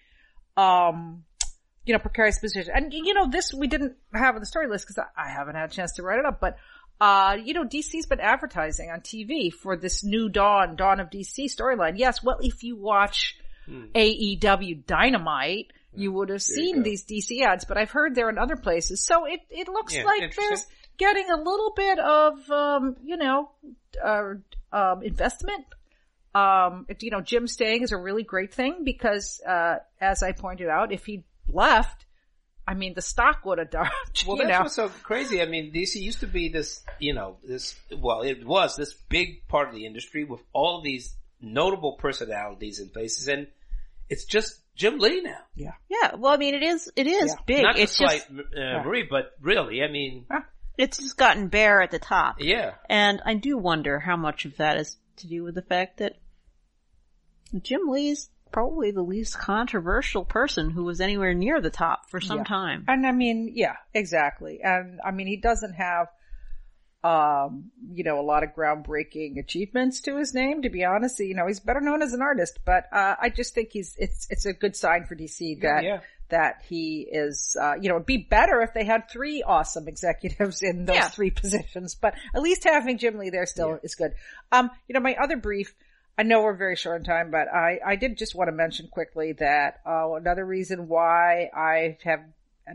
um, 0.57 1.23
you 1.85 1.93
know, 1.93 1.99
precarious 1.99 2.39
position. 2.39 2.71
And, 2.75 2.93
you 2.93 3.13
know, 3.13 3.29
this 3.29 3.53
we 3.53 3.67
didn't 3.67 3.95
have 4.13 4.35
on 4.35 4.41
the 4.41 4.45
story 4.45 4.67
list 4.67 4.85
because 4.85 4.99
I, 4.99 5.27
I 5.27 5.29
haven't 5.29 5.55
had 5.55 5.69
a 5.69 5.73
chance 5.73 5.93
to 5.93 6.03
write 6.03 6.19
it 6.19 6.25
up, 6.25 6.39
but, 6.39 6.57
uh, 6.99 7.37
you 7.43 7.53
know, 7.53 7.63
DC's 7.63 8.05
been 8.05 8.19
advertising 8.19 8.91
on 8.91 9.01
TV 9.01 9.51
for 9.51 9.75
this 9.75 10.03
new 10.03 10.29
Dawn, 10.29 10.75
Dawn 10.75 10.99
of 10.99 11.09
DC 11.09 11.45
storyline. 11.45 11.97
Yes, 11.97 12.23
well, 12.23 12.37
if 12.41 12.63
you 12.63 12.75
watch 12.75 13.37
AEW 13.95 14.85
Dynamite, 14.85 15.71
you 15.93 16.11
would 16.13 16.29
have 16.29 16.41
Hmm. 16.41 16.53
There 16.55 16.63
seen 16.63 16.83
these 16.83 17.05
DC 17.05 17.41
ads, 17.41 17.65
but 17.65 17.77
I've 17.77 17.91
heard 17.91 18.15
they're 18.15 18.29
in 18.29 18.37
other 18.37 18.55
places. 18.55 19.05
So 19.05 19.25
it, 19.25 19.41
it 19.49 19.67
looks 19.67 19.95
Yeah, 19.95 20.03
like 20.03 20.35
there's 20.35 20.65
getting 20.97 21.29
a 21.29 21.37
little 21.37 21.73
bit 21.75 21.99
of, 21.99 22.51
um, 22.51 22.95
you 23.03 23.17
know, 23.17 23.51
uh, 24.03 24.33
um, 24.71 25.03
investment. 25.03 25.65
Um, 26.33 26.85
you 27.01 27.11
know, 27.11 27.19
Jim 27.19 27.47
staying 27.47 27.81
is 27.81 27.91
a 27.91 27.97
really 27.97 28.23
great 28.23 28.53
thing 28.53 28.83
because, 28.85 29.41
uh, 29.45 29.77
as 29.99 30.23
I 30.23 30.31
pointed 30.31 30.69
out, 30.69 30.93
if 30.93 31.05
he 31.05 31.25
left, 31.47 32.05
I 32.67 32.73
mean, 32.73 32.93
the 32.93 33.01
stock 33.01 33.43
would 33.45 33.57
have 33.57 33.71
dropped, 33.71 34.23
Well, 34.27 34.37
you 34.37 34.43
that's 34.43 34.53
know. 34.53 34.61
what's 34.63 34.75
so 34.75 34.89
crazy. 35.03 35.41
I 35.41 35.45
mean, 35.45 35.73
DC 35.73 35.95
used 35.95 36.19
to 36.21 36.27
be 36.27 36.49
this, 36.49 36.81
you 36.99 37.13
know, 37.13 37.37
this, 37.43 37.75
well, 37.97 38.21
it 38.21 38.45
was 38.45 38.75
this 38.75 38.93
big 39.09 39.47
part 39.47 39.69
of 39.69 39.75
the 39.75 39.85
industry 39.85 40.23
with 40.23 40.41
all 40.53 40.81
these 40.81 41.15
notable 41.41 41.93
personalities 41.93 42.79
and 42.79 42.93
faces, 42.93 43.27
and 43.27 43.47
it's 44.09 44.25
just 44.25 44.57
Jim 44.75 44.99
Lee 44.99 45.21
now. 45.21 45.39
Yeah. 45.55 45.73
Yeah, 45.89 46.15
well, 46.15 46.31
I 46.31 46.37
mean, 46.37 46.53
it 46.55 46.63
is 46.63 46.91
it 46.95 47.07
is 47.07 47.31
Yeah. 47.35 47.43
big. 47.45 47.63
Not 47.63 47.77
it's 47.79 47.97
just 47.97 48.27
slight 48.27 48.39
uh, 48.55 48.83
Marie, 48.83 49.07
but 49.09 49.31
really, 49.41 49.81
I 49.83 49.87
mean, 49.89 50.25
it's 50.77 50.97
just 50.97 51.17
gotten 51.17 51.47
bare 51.49 51.81
at 51.81 51.91
the 51.91 51.99
top. 51.99 52.35
yeah. 52.39 52.75
And 52.89 53.21
I 53.25 53.33
do 53.33 53.57
wonder 53.57 53.99
how 53.99 54.15
much 54.17 54.45
of 54.45 54.57
that 54.57 54.77
is 54.77 54.97
to 55.17 55.27
do 55.27 55.43
with 55.43 55.55
the 55.55 55.61
fact 55.61 55.97
that 55.97 56.13
Jim 57.61 57.81
Lee's 57.89 58.29
probably 58.51 58.91
the 58.91 59.01
least 59.01 59.37
controversial 59.37 60.25
person 60.25 60.69
who 60.71 60.83
was 60.83 60.99
anywhere 61.01 61.33
near 61.33 61.61
the 61.61 61.69
top 61.69 62.09
for 62.09 62.19
some 62.21 62.39
Yeah. 62.39 62.43
time. 62.43 62.85
And 62.87 63.05
I 63.07 63.11
mean, 63.11 63.51
yeah, 63.55 63.75
exactly. 63.93 64.59
And 64.63 64.99
I 65.05 65.11
mean, 65.11 65.27
he 65.27 65.37
doesn't 65.37 65.73
have, 65.73 66.07
um, 67.03 67.71
you 67.91 68.03
know, 68.03 68.19
a 68.19 68.21
lot 68.21 68.43
of 68.43 68.51
groundbreaking 68.55 69.39
achievements 69.39 70.01
to 70.01 70.17
his 70.17 70.33
name, 70.33 70.61
to 70.61 70.69
be 70.69 70.83
honest. 70.83 71.19
You 71.19 71.33
know, 71.33 71.47
he's 71.47 71.59
better 71.59 71.81
known 71.81 72.01
as 72.03 72.13
an 72.13 72.21
artist, 72.21 72.59
but, 72.65 72.85
uh, 72.93 73.15
I 73.19 73.29
just 73.29 73.55
think 73.55 73.69
he's, 73.71 73.95
it's, 73.97 74.27
it's 74.29 74.45
a 74.45 74.53
good 74.53 74.75
sign 74.75 75.05
for 75.05 75.15
DC 75.15 75.61
that, 75.61 75.83
yeah. 75.83 76.01
that 76.29 76.61
he 76.69 77.07
is, 77.11 77.57
uh, 77.59 77.73
you 77.81 77.89
know, 77.89 77.95
it'd 77.95 78.05
be 78.05 78.17
better 78.17 78.61
if 78.61 78.73
they 78.75 78.83
had 78.85 79.09
three 79.09 79.41
awesome 79.41 79.87
executives 79.87 80.61
in 80.61 80.85
those 80.85 80.95
Yeah. 80.95 81.09
three 81.09 81.31
positions, 81.31 81.95
but 81.95 82.13
at 82.35 82.41
least 82.43 82.65
having 82.65 82.99
Jim 82.99 83.17
Lee 83.17 83.31
there 83.31 83.47
still 83.47 83.79
is 83.81 83.95
good. 83.95 84.13
Um, 84.51 84.69
you 84.87 84.93
know, 84.93 84.99
my 84.99 85.15
other 85.15 85.37
brief, 85.37 85.73
I 86.21 86.23
know 86.23 86.43
we're 86.43 86.53
very 86.53 86.75
short 86.75 86.99
on 86.99 87.03
time, 87.03 87.31
but 87.31 87.47
I, 87.51 87.79
I 87.83 87.95
did 87.95 88.15
just 88.15 88.35
want 88.35 88.49
to 88.49 88.51
mention 88.51 88.87
quickly 88.91 89.33
that, 89.39 89.79
uh, 89.87 90.13
another 90.13 90.45
reason 90.45 90.87
why 90.87 91.49
I 91.51 91.97
have 92.03 92.19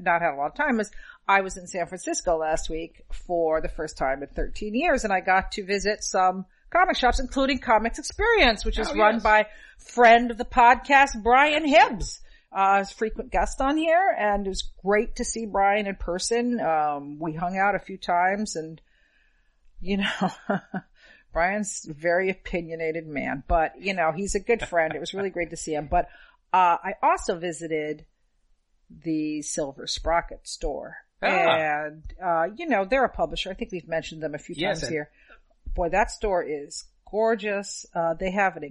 not 0.01 0.21
had 0.21 0.33
a 0.33 0.37
lot 0.37 0.49
of 0.49 0.57
time 0.57 0.81
is 0.81 0.91
I 1.29 1.43
was 1.43 1.57
in 1.57 1.69
San 1.69 1.87
Francisco 1.87 2.37
last 2.39 2.69
week 2.69 3.05
for 3.13 3.61
the 3.61 3.69
first 3.69 3.97
time 3.97 4.25
in 4.25 4.29
13 4.31 4.75
years 4.75 5.05
and 5.05 5.13
I 5.13 5.21
got 5.21 5.53
to 5.53 5.65
visit 5.65 6.03
some 6.03 6.47
comic 6.71 6.97
shops, 6.97 7.21
including 7.21 7.61
Comix 7.61 8.01
Experience, 8.01 8.65
which 8.65 8.81
is 8.81 8.89
Oh, 8.91 8.95
run 8.97 9.15
yes. 9.15 9.23
by 9.23 9.47
friend 9.79 10.33
of 10.33 10.39
the 10.39 10.45
podcast, 10.45 11.23
Brian 11.23 11.65
Hibbs. 11.65 12.21
Uh, 12.51 12.79
as 12.81 12.91
frequent 12.91 13.31
guest 13.31 13.61
on 13.61 13.77
here 13.77 14.13
and 14.19 14.45
it 14.45 14.49
was 14.49 14.73
great 14.83 15.15
to 15.17 15.25
see 15.25 15.47
Brian 15.47 15.87
in 15.87 15.95
person. 15.95 16.59
Um, 16.59 17.21
we 17.21 17.33
hung 17.33 17.57
out 17.57 17.77
a 17.77 17.79
few 17.79 17.97
times 17.97 18.57
and, 18.57 18.81
you 19.81 19.99
know, 19.99 20.31
Brian's 21.37 21.87
a 21.87 21.93
very 21.93 22.31
opinionated 22.31 23.07
man, 23.07 23.43
but 23.47 23.73
you 23.79 23.93
know, 23.93 24.11
he's 24.11 24.35
a 24.35 24.41
good 24.41 24.67
friend. 24.67 24.95
It 24.95 25.01
was 25.01 25.13
really 25.13 25.29
great 25.29 25.51
to 25.51 25.57
see 25.59 25.75
him. 25.75 25.87
But, 25.87 26.09
uh, 26.51 26.79
I 26.83 26.95
also 27.03 27.39
visited 27.39 28.07
the 28.89 29.43
Silver 29.43 29.87
Sprocket 29.87 30.49
store. 30.49 30.97
Ah. 31.23 31.27
And, 31.27 32.03
uh, 32.25 32.47
you 32.57 32.67
know, 32.67 32.87
they're 32.87 33.05
a 33.05 33.11
publisher. 33.11 33.51
I 33.51 33.55
think 33.55 33.71
we've 33.71 33.87
mentioned 33.87 34.23
them 34.23 34.35
a 34.35 34.39
few 34.39 34.55
Yes, 34.57 34.81
times 34.81 34.91
here. 34.91 35.11
Boy, 35.75 35.91
that 35.91 36.11
store 36.11 36.43
is 36.43 36.85
gorgeous. 37.11 37.85
Uh, 37.95 38.15
they 38.15 38.31
have 38.31 38.57
an 38.57 38.65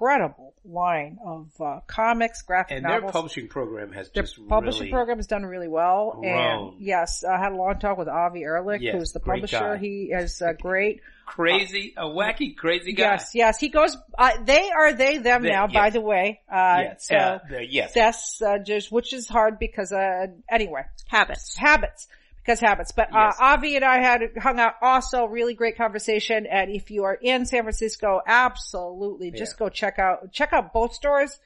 incredible 0.00 0.54
line 0.64 1.18
of, 1.24 1.48
uh, 1.60 1.80
comics, 1.86 2.42
graphic 2.42 2.82
novels. 2.82 2.94
And 2.96 3.04
their 3.04 3.12
publishing 3.12 3.48
program 3.48 3.92
has 3.92 4.10
Their 4.10 4.24
just 4.24 4.46
publishing 4.48 4.80
really, 4.82 4.92
program 4.92 5.18
has 5.18 5.26
done 5.26 5.44
really 5.46 5.68
well. 5.68 6.12
grown. 6.20 6.72
And 6.74 6.80
yes, 6.80 7.24
I 7.24 7.38
had 7.38 7.52
a 7.52 7.56
long 7.56 7.78
talk 7.78 7.96
with 7.98 8.08
Avi 8.08 8.42
Ehrlich, 8.42 8.82
Yes, 8.82 8.94
who's 8.94 9.12
the 9.12 9.20
publisher. 9.20 9.58
guy. 9.58 9.76
He 9.78 10.10
is 10.12 10.42
uh, 10.46 10.52
great. 10.60 11.00
crazy, 11.24 11.94
a 11.96 12.04
wacky, 12.04 12.56
crazy 12.56 12.92
guy. 12.92 13.12
Yes, 13.12 13.30
yes, 13.34 13.58
he 13.58 13.68
goes, 13.68 13.96
uh, 14.18 14.30
they 14.44 14.70
are 14.70 14.92
they, 14.92 15.18
them 15.18 15.42
They- 15.42 15.50
now, 15.50 15.66
by 15.66 15.90
the 15.90 16.00
way. 16.00 16.40
Uh, 16.50 16.78
Yes, 16.82 17.06
so 17.06 17.16
uh, 17.16 17.38
the- 17.48 17.66
yes. 17.66 17.92
that's, 17.94 18.42
uh, 18.42 18.58
just, 18.58 18.92
which 18.92 19.12
is 19.12 19.28
hard 19.28 19.58
because, 19.58 19.92
uh, 19.92 20.26
anyway, 20.50 20.82
Habits. 21.08 21.56
habits. 21.56 22.08
Because 22.46 22.60
habits. 22.60 22.92
But, 22.92 23.08
uh, 23.12 23.32
Yes. 23.32 23.36
Avi 23.40 23.74
and 23.74 23.84
I 23.84 24.00
had 24.00 24.20
hung 24.40 24.60
out 24.60 24.74
also, 24.80 25.24
really 25.24 25.54
great 25.54 25.76
conversation. 25.76 26.46
And 26.46 26.70
if 26.70 26.92
you 26.92 27.02
are 27.02 27.14
in 27.20 27.44
San 27.44 27.62
Francisco, 27.64 28.20
absolutely 28.24 29.32
just 29.32 29.54
Yeah. 29.54 29.66
go 29.66 29.68
check 29.68 29.98
out, 29.98 30.32
check 30.32 30.52
out 30.52 30.72
both 30.72 30.94
stores. 30.94 31.40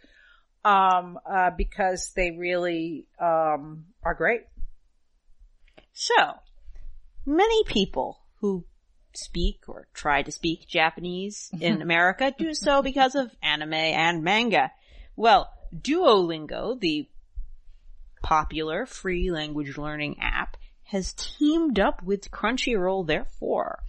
Um, 0.62 1.18
uh, 1.24 1.52
because 1.56 2.12
they 2.14 2.32
really, 2.32 3.06
um, 3.18 3.86
are 4.02 4.12
great. 4.14 4.42
So, 5.94 6.34
many 7.24 7.64
people 7.64 8.20
who 8.40 8.66
speak 9.14 9.60
or 9.68 9.88
try 9.94 10.20
to 10.22 10.30
speak 10.30 10.68
Japanese 10.68 11.50
in 11.62 11.80
America 11.80 12.30
do 12.36 12.52
so 12.54 12.82
because 12.82 13.14
of 13.14 13.34
anime 13.42 13.72
and 13.72 14.22
manga. 14.22 14.70
Well, 15.16 15.50
Duolingo, 15.74 16.78
the 16.78 17.08
popular 18.22 18.84
free 18.84 19.30
language 19.30 19.78
learning 19.78 20.18
app, 20.20 20.58
has 20.90 21.14
teamed 21.16 21.78
up 21.78 22.02
with 22.02 22.30
Crunchyroll 22.32 23.06
therefore. 23.06 23.80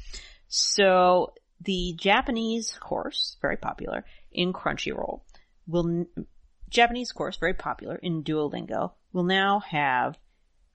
So, 0.48 1.34
the 1.60 1.94
Japanese 1.98 2.78
course, 2.80 3.38
very 3.42 3.58
popular 3.58 4.06
in 4.32 4.54
Crunchyroll, 4.54 5.22
will, 5.68 6.06
Japanese 6.70 7.12
course, 7.12 7.38
very 7.38 7.56
popular 7.56 7.96
in 7.96 8.24
Duolingo, 8.24 8.92
will 9.14 9.24
now 9.24 9.62
have, 9.62 10.18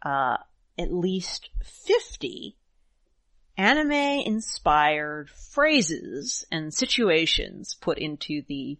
uh, 0.03 0.39
at 0.77 0.93
least 0.93 1.51
50 1.63 2.57
anime 3.57 3.93
inspired 3.93 5.31
phrases 5.31 6.45
and 6.51 6.75
situations 6.75 7.75
put 7.75 7.99
into 7.99 8.43
the 8.49 8.79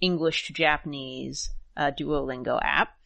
English 0.00 0.48
to 0.48 0.52
Japanese 0.52 1.50
uh, 1.76 1.92
Duolingo 1.92 2.58
app 2.60 2.96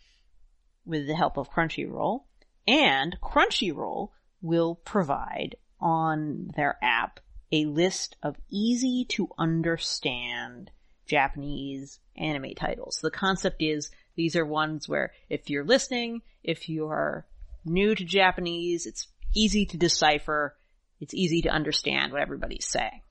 with 0.86 1.06
the 1.06 1.14
help 1.14 1.36
of 1.36 1.50
Crunchyroll. 1.50 2.22
And 2.66 3.16
Crunchyroll 3.20 4.10
will 4.40 4.76
provide 4.76 5.56
on 5.80 6.50
their 6.56 6.78
app 6.82 7.20
a 7.50 7.66
list 7.66 8.16
of 8.22 8.36
easy 8.48 9.04
to 9.10 9.28
understand 9.38 10.70
Japanese 11.06 11.98
anime 12.16 12.54
titles. 12.54 12.98
The 13.02 13.10
concept 13.10 13.62
is 13.62 13.90
these 14.16 14.36
are 14.36 14.46
ones 14.46 14.88
where 14.88 15.12
if 15.28 15.50
you're 15.50 15.64
listening, 15.64 16.22
if 16.42 16.68
you're 16.68 17.26
new 17.64 17.94
to 17.94 18.04
Japanese, 18.04 18.86
it's 18.86 19.08
easy 19.34 19.66
to 19.66 19.76
decipher, 19.76 20.56
it's 21.00 21.14
easy 21.14 21.42
to 21.42 21.48
understand 21.48 22.12
what 22.12 22.22
everybody's 22.22 22.66
saying. 22.66 23.02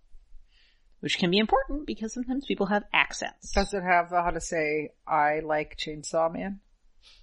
Which 0.99 1.18
can 1.18 1.32
be 1.32 1.39
important 1.39 1.88
because 1.88 2.14
sometimes 2.14 2.45
people 2.45 2.68
have 2.68 2.84
accents. 2.93 3.52
Does 3.52 3.74
it 3.74 3.82
have 3.82 4.14
uh, 4.14 4.24
how 4.24 4.30
to 4.30 4.41
say, 4.41 4.93
I 5.08 5.39
like 5.39 5.78
Chainsaw 5.78 6.32
Man? 6.32 6.60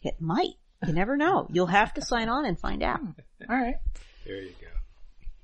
It 0.03 0.21
might. 0.21 0.57
You 0.87 0.93
never 0.93 1.17
know. 1.17 1.49
You'll 1.51 1.67
have 1.67 1.95
to 1.95 2.03
sign 2.03 2.29
on 2.29 2.45
and 2.47 2.59
find 2.59 2.83
out. 2.83 3.01
Hmm. 3.01 3.51
Alright. 3.51 3.77
There 4.25 4.43
you 4.43 4.55
go. 4.61 4.69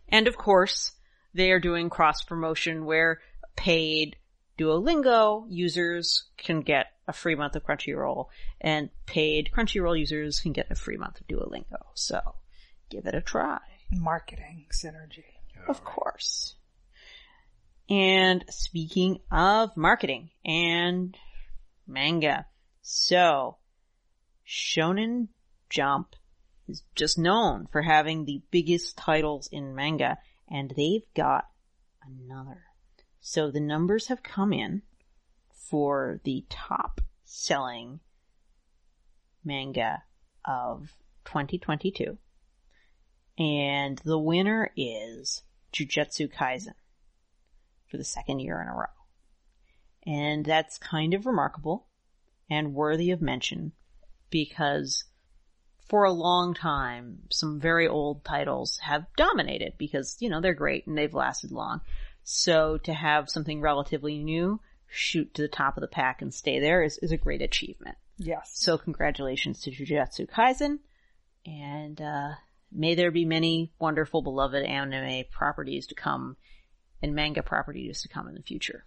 And 0.08 0.28
of 0.28 0.36
course, 0.36 0.92
they 1.32 1.50
are 1.50 1.60
doing 1.60 1.90
cross 1.90 2.22
promotion 2.22 2.84
where 2.84 3.20
paid 3.56 4.16
Duolingo 4.58 5.46
users 5.48 6.24
can 6.36 6.60
get 6.60 6.86
a 7.08 7.12
free 7.12 7.34
month 7.34 7.56
of 7.56 7.64
Crunchyroll 7.64 8.26
and 8.60 8.90
paid 9.06 9.50
Crunchyroll 9.54 9.98
users 9.98 10.40
can 10.40 10.52
get 10.52 10.70
a 10.70 10.76
free 10.76 10.96
month 10.96 11.20
of 11.20 11.26
Duolingo. 11.26 11.82
So 11.94 12.20
give 12.88 13.06
it 13.06 13.14
a 13.14 13.20
try. 13.20 13.58
Marketing 13.90 14.66
synergy. 14.70 15.24
Of 15.66 15.84
course. 15.84 16.54
And 17.88 18.44
speaking 18.48 19.20
of 19.30 19.76
marketing 19.76 20.30
and 20.44 21.16
manga, 21.86 22.46
so 22.82 23.56
Shonen 24.46 25.28
Jump 25.70 26.16
is 26.68 26.82
just 26.94 27.18
known 27.18 27.66
for 27.70 27.82
having 27.82 28.24
the 28.24 28.42
biggest 28.50 28.96
titles 28.96 29.48
in 29.50 29.74
manga 29.74 30.18
and 30.48 30.72
they've 30.76 31.06
got 31.14 31.44
another. 32.06 32.62
So 33.20 33.50
the 33.50 33.60
numbers 33.60 34.08
have 34.08 34.22
come 34.22 34.52
in 34.52 34.82
for 35.68 36.20
the 36.24 36.44
top 36.50 37.00
selling 37.24 38.00
manga 39.44 40.02
of 40.44 40.90
2022. 41.24 42.18
And 43.38 43.98
the 44.04 44.18
winner 44.18 44.70
is 44.76 45.42
Jujutsu 45.72 46.32
Kaisen 46.32 46.74
for 47.90 47.96
the 47.96 48.04
second 48.04 48.40
year 48.40 48.60
in 48.60 48.68
a 48.68 48.74
row. 48.74 48.86
And 50.06 50.44
that's 50.44 50.78
kind 50.78 51.14
of 51.14 51.26
remarkable 51.26 51.86
and 52.48 52.74
worthy 52.74 53.10
of 53.10 53.22
mention 53.22 53.72
because 54.30 55.04
for 55.88 56.04
a 56.04 56.12
long 56.12 56.54
time, 56.54 57.20
some 57.30 57.60
very 57.60 57.86
old 57.86 58.24
titles 58.24 58.78
have 58.78 59.06
dominated 59.16 59.74
because, 59.78 60.16
you 60.20 60.28
know, 60.28 60.40
they're 60.40 60.54
great 60.54 60.86
and 60.86 60.96
they've 60.96 61.14
lasted 61.14 61.52
long. 61.52 61.80
So 62.22 62.78
to 62.78 62.94
have 62.94 63.28
something 63.28 63.60
relatively 63.60 64.18
new 64.18 64.60
shoot 64.86 65.34
to 65.34 65.42
the 65.42 65.48
top 65.48 65.76
of 65.76 65.82
the 65.82 65.88
pack 65.88 66.22
and 66.22 66.32
stay 66.32 66.60
there 66.60 66.82
is, 66.82 66.98
is 66.98 67.12
a 67.12 67.16
great 67.16 67.42
achievement. 67.42 67.96
Yes. 68.16 68.50
So 68.54 68.78
congratulations 68.78 69.60
to 69.62 69.70
Jujutsu 69.70 70.28
Kaisen 70.30 70.78
and, 71.44 72.00
uh, 72.00 72.30
may 72.72 72.94
there 72.94 73.10
be 73.10 73.24
many 73.24 73.72
wonderful 73.78 74.22
beloved 74.22 74.64
anime 74.64 75.24
properties 75.30 75.86
to 75.88 75.94
come 75.94 76.36
and 77.02 77.14
manga 77.14 77.42
properties 77.42 78.02
to 78.02 78.08
come 78.08 78.26
in 78.28 78.34
the 78.34 78.42
future. 78.42 78.84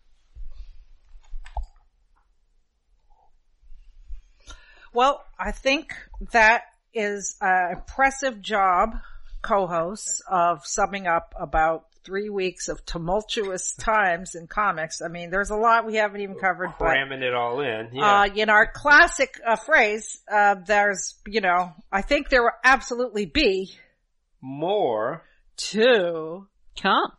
Well, 4.93 5.23
I 5.39 5.51
think 5.51 5.93
that 6.31 6.63
is 6.93 7.35
an 7.41 7.73
impressive 7.73 8.41
job, 8.41 8.95
co-hosts, 9.41 10.21
of 10.29 10.65
summing 10.65 11.07
up 11.07 11.33
about 11.39 11.85
three 12.03 12.29
weeks 12.29 12.69
of 12.69 12.85
tumultuous 12.85 13.73
times 13.75 14.33
in 14.33 14.47
comics. 14.47 15.01
I 15.01 15.09
mean, 15.09 15.29
there's 15.29 15.49
a 15.49 15.55
lot 15.55 15.85
we 15.85 15.95
haven't 15.95 16.21
even 16.21 16.35
covered, 16.35 16.69
but 16.79 16.85
Cramming 16.85 17.21
it 17.21 17.33
all 17.33 17.59
in. 17.59 17.89
Yeah. 17.91 18.21
uh, 18.21 18.27
in 18.33 18.49
our 18.49 18.65
classic 18.65 19.39
uh, 19.45 19.57
phrase, 19.57 20.19
uh, 20.31 20.55
there's, 20.65 21.15
you 21.27 21.41
know, 21.41 21.73
I 21.91 22.01
think 22.01 22.29
there 22.29 22.43
will 22.43 22.51
absolutely 22.63 23.25
be 23.25 23.75
More. 24.41 25.23
to 25.57 26.47
Come. 26.81 27.11